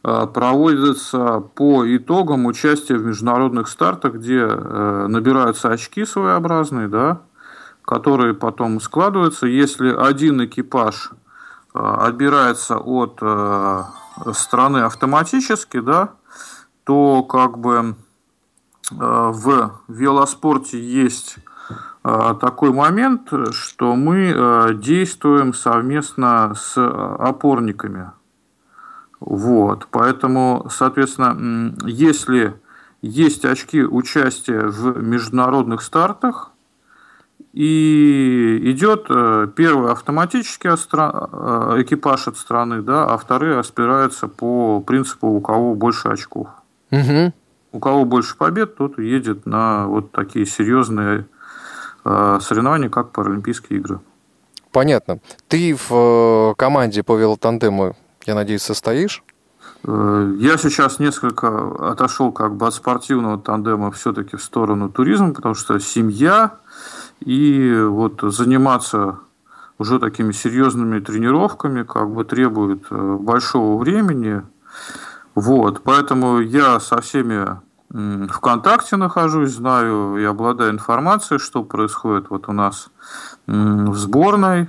проводится 0.02 1.40
по 1.40 1.84
итогам 1.84 2.46
участия 2.46 2.94
в 2.94 3.04
международных 3.04 3.68
стартах, 3.68 4.14
где 4.14 4.46
набираются 4.46 5.70
очки 5.70 6.04
своеобразные, 6.04 6.86
да, 6.86 7.22
которые 7.88 8.34
потом 8.34 8.80
складываются. 8.80 9.46
Если 9.46 9.88
один 9.88 10.44
экипаж 10.44 11.10
э, 11.74 11.78
отбирается 11.78 12.76
от 12.76 13.16
э, 13.22 13.82
страны 14.34 14.80
автоматически, 14.80 15.80
да, 15.80 16.10
то 16.84 17.22
как 17.22 17.56
бы 17.56 17.94
э, 18.90 18.94
в 18.94 19.80
велоспорте 19.88 20.78
есть 20.78 21.36
такой 22.02 22.72
момент, 22.72 23.32
что 23.50 23.94
мы 23.94 24.72
действуем 24.80 25.52
совместно 25.52 26.54
с 26.54 26.78
опорниками. 26.78 28.12
Вот, 29.20 29.88
поэтому, 29.90 30.68
соответственно, 30.70 31.74
если 31.84 32.58
есть 33.02 33.44
очки 33.44 33.82
участия 33.82 34.60
в 34.60 35.02
международных 35.02 35.82
стартах, 35.82 36.52
и 37.52 38.60
идет 38.70 39.06
э, 39.08 39.48
первый 39.56 39.90
автоматический 39.90 40.68
э, 40.68 41.82
экипаж 41.82 42.28
от 42.28 42.36
страны, 42.36 42.82
да, 42.82 43.06
а 43.06 43.16
вторые 43.16 43.56
распираются 43.56 44.28
по 44.28 44.80
принципу 44.80 45.28
у 45.28 45.40
кого 45.40 45.74
больше 45.74 46.08
очков. 46.08 46.48
Угу. 46.90 47.32
У 47.72 47.80
кого 47.80 48.04
больше 48.04 48.36
побед, 48.36 48.76
тот 48.76 48.98
едет 48.98 49.46
на 49.46 49.86
вот 49.86 50.12
такие 50.12 50.46
серьезные 50.46 51.26
э, 52.04 52.38
соревнования, 52.40 52.90
как 52.90 53.12
Паралимпийские 53.12 53.80
игры. 53.80 54.00
Понятно. 54.70 55.18
Ты 55.48 55.76
в 55.88 56.54
команде 56.56 57.02
по 57.02 57.16
велотандему, 57.16 57.96
я 58.26 58.34
надеюсь, 58.34 58.62
состоишь? 58.62 59.22
Я 59.84 60.58
сейчас 60.58 60.98
несколько 60.98 61.90
отошел 61.92 62.32
как 62.32 62.56
бы 62.56 62.66
от 62.66 62.74
спортивного 62.74 63.38
тандема 63.38 63.90
все-таки 63.92 64.36
в 64.36 64.42
сторону 64.42 64.90
туризма, 64.90 65.32
потому 65.32 65.54
что 65.54 65.78
семья, 65.78 66.58
и 67.20 67.74
вот 67.82 68.20
заниматься 68.22 69.18
уже 69.78 69.98
такими 69.98 70.32
серьезными 70.32 71.00
тренировками 71.00 71.82
как 71.82 72.10
бы 72.10 72.24
требует 72.24 72.84
э, 72.90 73.16
большого 73.20 73.78
времени. 73.78 74.42
Вот, 75.34 75.82
поэтому 75.84 76.40
я 76.40 76.80
со 76.80 77.00
всеми 77.00 77.58
в 77.90 78.40
контакте 78.40 78.96
нахожусь, 78.96 79.52
знаю 79.52 80.18
и 80.18 80.24
обладаю 80.24 80.72
информацией, 80.72 81.38
что 81.38 81.64
происходит 81.64 82.28
вот 82.28 82.48
у 82.48 82.52
нас 82.52 82.90
в 83.46 83.94
сборной, 83.94 84.68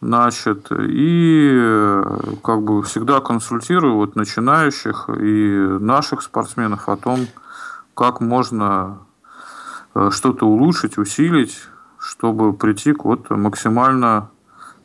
значит, 0.00 0.72
и 0.72 1.50
э, 1.52 2.02
как 2.42 2.62
бы 2.62 2.82
всегда 2.82 3.20
консультирую 3.20 3.94
вот 3.94 4.16
начинающих 4.16 5.08
и 5.08 5.78
наших 5.78 6.22
спортсменов 6.22 6.88
о 6.88 6.96
том, 6.96 7.20
как 7.94 8.20
можно 8.20 8.98
что-то 10.10 10.46
улучшить, 10.46 10.98
усилить, 10.98 11.58
чтобы 11.98 12.52
прийти 12.52 12.92
к 12.92 13.04
вот 13.04 13.30
максимально 13.30 14.30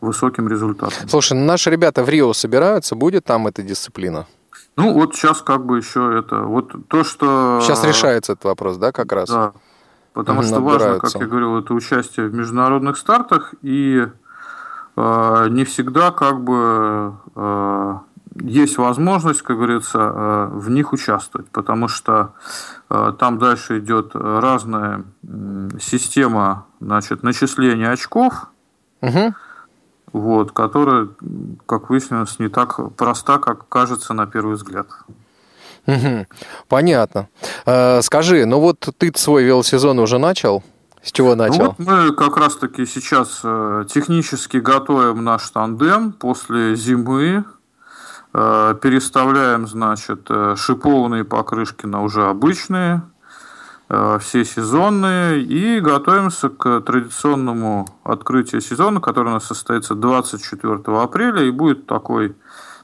высоким 0.02 0.48
результатам. 0.48 1.10
Слушай, 1.10 1.34
ну 1.38 1.46
наши 1.46 1.70
ребята 1.70 2.04
в 2.04 2.10
Рио 2.10 2.34
собираются, 2.34 2.96
будет 2.96 3.26
там 3.26 3.48
эта 3.48 3.62
дисциплина? 3.62 4.26
Ну, 4.76 4.94
вот 4.94 5.14
сейчас 5.16 5.42
как 5.42 5.66
бы 5.66 5.78
еще 5.78 6.20
это, 6.20 6.44
вот 6.44 6.74
то, 6.88 7.04
что... 7.04 7.60
Сейчас 7.62 7.84
решается 7.84 8.34
этот 8.34 8.46
вопрос, 8.46 8.78
да, 8.78 8.94
как 8.94 9.12
раз? 9.12 9.30
Да, 9.30 9.52
потому 10.14 10.42
что 10.42 10.62
важно, 10.62 11.00
как 11.00 11.14
я 11.16 11.26
говорил, 11.26 11.58
это 11.58 11.74
участие 11.74 12.28
в 12.28 12.34
международных 12.34 12.98
стартах, 12.98 13.54
и 13.62 14.08
э, 14.96 15.48
не 15.50 15.66
всегда 15.66 16.12
как 16.12 16.42
бы 16.42 17.14
э, 17.36 17.96
есть 18.42 18.78
возможность, 18.78 19.42
как 19.42 19.58
говорится, 19.58 19.98
э, 20.00 20.50
в 20.54 20.70
них 20.70 20.94
участвовать, 20.94 21.50
потому 21.50 21.88
что 21.88 22.34
Э, 22.90 23.14
там 23.18 23.38
дальше 23.38 23.80
идет 23.80 24.12
разная 24.14 25.04
система 25.80 26.66
значит, 26.80 27.24
начисления 27.24 27.92
очков, 27.92 28.48
угу. 29.02 29.34
вот, 30.12 30.52
которая, 30.52 31.10
как 31.66 31.90
выяснилось, 31.90 32.40
не 32.40 32.50
так 32.50 32.96
проста, 32.96 33.38
как 33.38 33.70
кажется 33.70 34.14
на 34.14 34.26
первый 34.26 34.56
взгляд. 34.56 34.88
Угу. 35.86 36.28
Понятно. 36.68 37.30
Э, 37.66 38.02
скажи, 38.02 38.46
ну 38.46 38.60
вот 38.60 38.90
ты 38.98 39.12
свой 39.16 39.44
велосезон 39.44 40.00
уже 40.00 40.18
начал? 40.18 40.64
С 41.04 41.12
чего 41.12 41.30
ну 41.30 41.44
начал? 41.44 41.60
Ну 41.60 41.66
вот 41.78 41.80
мы 41.80 42.12
как 42.14 42.38
раз-таки 42.38 42.86
сейчас 42.86 43.42
технически 43.90 44.58
готовим 44.58 45.24
наш 45.24 45.50
тандем 45.50 46.12
после 46.12 46.76
зимы. 46.76 47.46
Э, 48.32 48.76
переставляем, 48.80 49.68
значит, 49.68 50.28
э, 50.30 50.56
шипованные 50.56 51.24
покрышки 51.24 51.88
на 51.88 52.04
уже 52.04 52.28
обычные, 52.28 53.02
э, 53.90 54.20
все 54.22 54.46
сезонные, 54.46 55.42
и 55.42 55.80
готовимся 55.80 56.50
к 56.50 56.82
традиционному 56.82 57.88
открытию 58.04 58.62
сезона, 58.62 59.02
который 59.02 59.30
у 59.30 59.32
нас 59.32 59.46
состоится 59.46 59.96
24 59.96 61.02
апреля, 61.02 61.42
и 61.42 61.50
будет 61.50 61.88
такой 61.88 62.36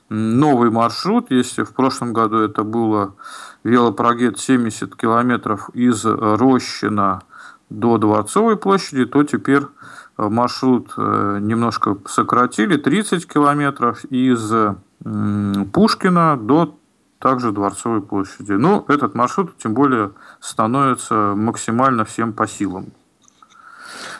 новый 0.09 0.71
маршрут. 0.71 1.27
Если 1.29 1.61
в 1.61 1.73
прошлом 1.75 2.11
году 2.11 2.39
это 2.39 2.63
было 2.63 3.13
велопрогет 3.63 4.39
70 4.39 4.95
километров 4.95 5.69
из 5.73 6.05
Рощина 6.05 7.21
до 7.69 7.99
Дворцовой 7.99 8.57
площади, 8.57 9.05
то 9.05 9.23
теперь 9.23 9.63
маршрут 10.17 10.95
немножко 10.97 11.97
сократили, 12.07 12.77
30 12.77 13.27
километров 13.27 14.05
из 14.05 14.53
Пушкина 15.71 16.37
до 16.37 16.77
также 17.19 17.51
Дворцовой 17.51 18.01
площади. 18.01 18.53
Ну, 18.53 18.85
этот 18.87 19.15
маршрут, 19.15 19.57
тем 19.57 19.73
более, 19.73 20.11
становится 20.39 21.33
максимально 21.35 22.05
всем 22.05 22.33
по 22.33 22.47
силам. 22.47 22.87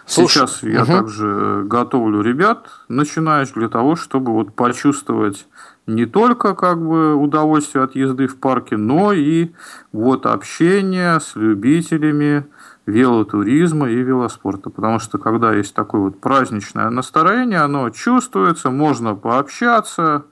Слушай, 0.05 0.47
Сейчас 0.47 0.63
я 0.63 0.83
угу. 0.83 0.91
также 0.91 1.63
готовлю 1.65 2.21
ребят, 2.21 2.67
начинающих, 2.87 3.55
для 3.55 3.69
того, 3.69 3.95
чтобы 3.95 4.31
вот 4.31 4.55
почувствовать 4.55 5.47
не 5.87 6.05
только 6.05 6.55
как 6.55 6.79
бы 6.83 7.15
удовольствие 7.15 7.83
от 7.83 7.95
езды 7.95 8.27
в 8.27 8.37
парке, 8.37 8.77
но 8.77 9.13
и 9.13 9.51
вот 9.91 10.25
общение 10.25 11.19
с 11.19 11.35
любителями 11.35 12.45
велотуризма 12.85 13.89
и 13.89 13.95
велоспорта. 13.95 14.69
Потому 14.69 14.99
что 14.99 15.17
когда 15.17 15.53
есть 15.53 15.73
такое 15.73 16.01
вот 16.01 16.21
праздничное 16.21 16.89
настроение, 16.89 17.59
оно 17.59 17.89
чувствуется, 17.89 18.69
можно 18.69 19.15
пообщаться, 19.15 20.25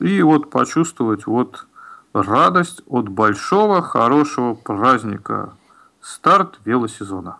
и 0.00 0.22
вот 0.22 0.50
почувствовать 0.50 1.26
вот 1.26 1.66
радость 2.12 2.82
от 2.86 3.08
большого 3.08 3.82
хорошего 3.82 4.54
праздника. 4.54 5.52
Старт 6.00 6.60
велосезона. 6.64 7.38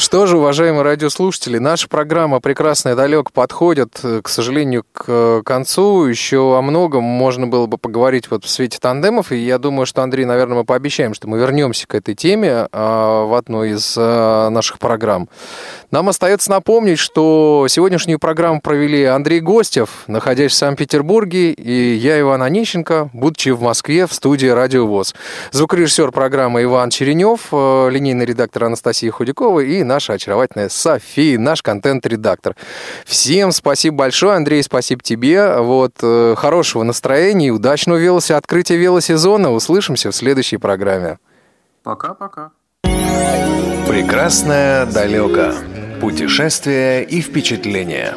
Что 0.00 0.24
же, 0.24 0.38
уважаемые 0.38 0.80
радиослушатели, 0.80 1.58
наша 1.58 1.86
программа 1.86 2.40
«Прекрасная 2.40 2.94
далек» 2.94 3.32
подходит, 3.32 4.00
к 4.22 4.28
сожалению, 4.30 4.86
к 4.94 5.42
концу. 5.44 6.06
Еще 6.06 6.56
о 6.56 6.62
многом 6.62 7.04
можно 7.04 7.46
было 7.46 7.66
бы 7.66 7.76
поговорить 7.76 8.30
вот 8.30 8.46
в 8.46 8.48
свете 8.48 8.78
тандемов, 8.80 9.30
и 9.30 9.36
я 9.36 9.58
думаю, 9.58 9.84
что, 9.84 10.02
Андрей, 10.02 10.24
наверное, 10.24 10.56
мы 10.56 10.64
пообещаем, 10.64 11.12
что 11.12 11.28
мы 11.28 11.38
вернемся 11.38 11.86
к 11.86 11.94
этой 11.94 12.14
теме 12.14 12.66
а, 12.72 13.26
в 13.26 13.34
одной 13.34 13.72
из 13.72 13.94
а, 13.98 14.48
наших 14.48 14.78
программ. 14.78 15.28
Нам 15.90 16.08
остается 16.08 16.48
напомнить, 16.50 16.98
что 16.98 17.66
сегодняшнюю 17.68 18.18
программу 18.18 18.62
провели 18.62 19.04
Андрей 19.04 19.40
Гостев, 19.40 20.04
находясь 20.06 20.52
в 20.52 20.54
Санкт-Петербурге, 20.54 21.52
и 21.52 21.94
я, 21.96 22.18
Иван 22.20 22.42
Онищенко, 22.42 23.10
будучи 23.12 23.50
в 23.50 23.60
Москве 23.60 24.06
в 24.06 24.14
студии 24.14 24.46
«Радио 24.46 24.86
ВОЗ». 24.86 25.14
Звукорежиссер 25.52 26.10
программы 26.10 26.62
Иван 26.62 26.88
Черенев, 26.88 27.48
э, 27.52 27.90
линейный 27.90 28.24
редактор 28.24 28.64
Анастасия 28.64 29.10
Худякова 29.10 29.60
и 29.60 29.89
наша 29.90 30.12
очаровательная 30.12 30.68
София, 30.68 31.38
наш 31.38 31.62
контент-редактор. 31.62 32.54
Всем 33.04 33.50
спасибо 33.50 33.96
большое, 33.96 34.36
Андрей, 34.36 34.62
спасибо 34.62 35.02
тебе. 35.02 35.56
Вот, 35.56 35.94
э, 36.02 36.34
хорошего 36.36 36.84
настроения 36.84 37.48
и 37.48 37.50
удачного 37.50 37.98
велосе 37.98 38.34
открытия 38.34 38.76
велосезона. 38.76 39.50
Услышимся 39.50 40.10
в 40.10 40.14
следующей 40.14 40.58
программе. 40.58 41.18
Пока-пока. 41.82 42.52
Прекрасное 43.88 44.86
далеко. 44.86 45.54
Путешествия 46.00 47.02
и 47.02 47.20
впечатления. 47.20 48.14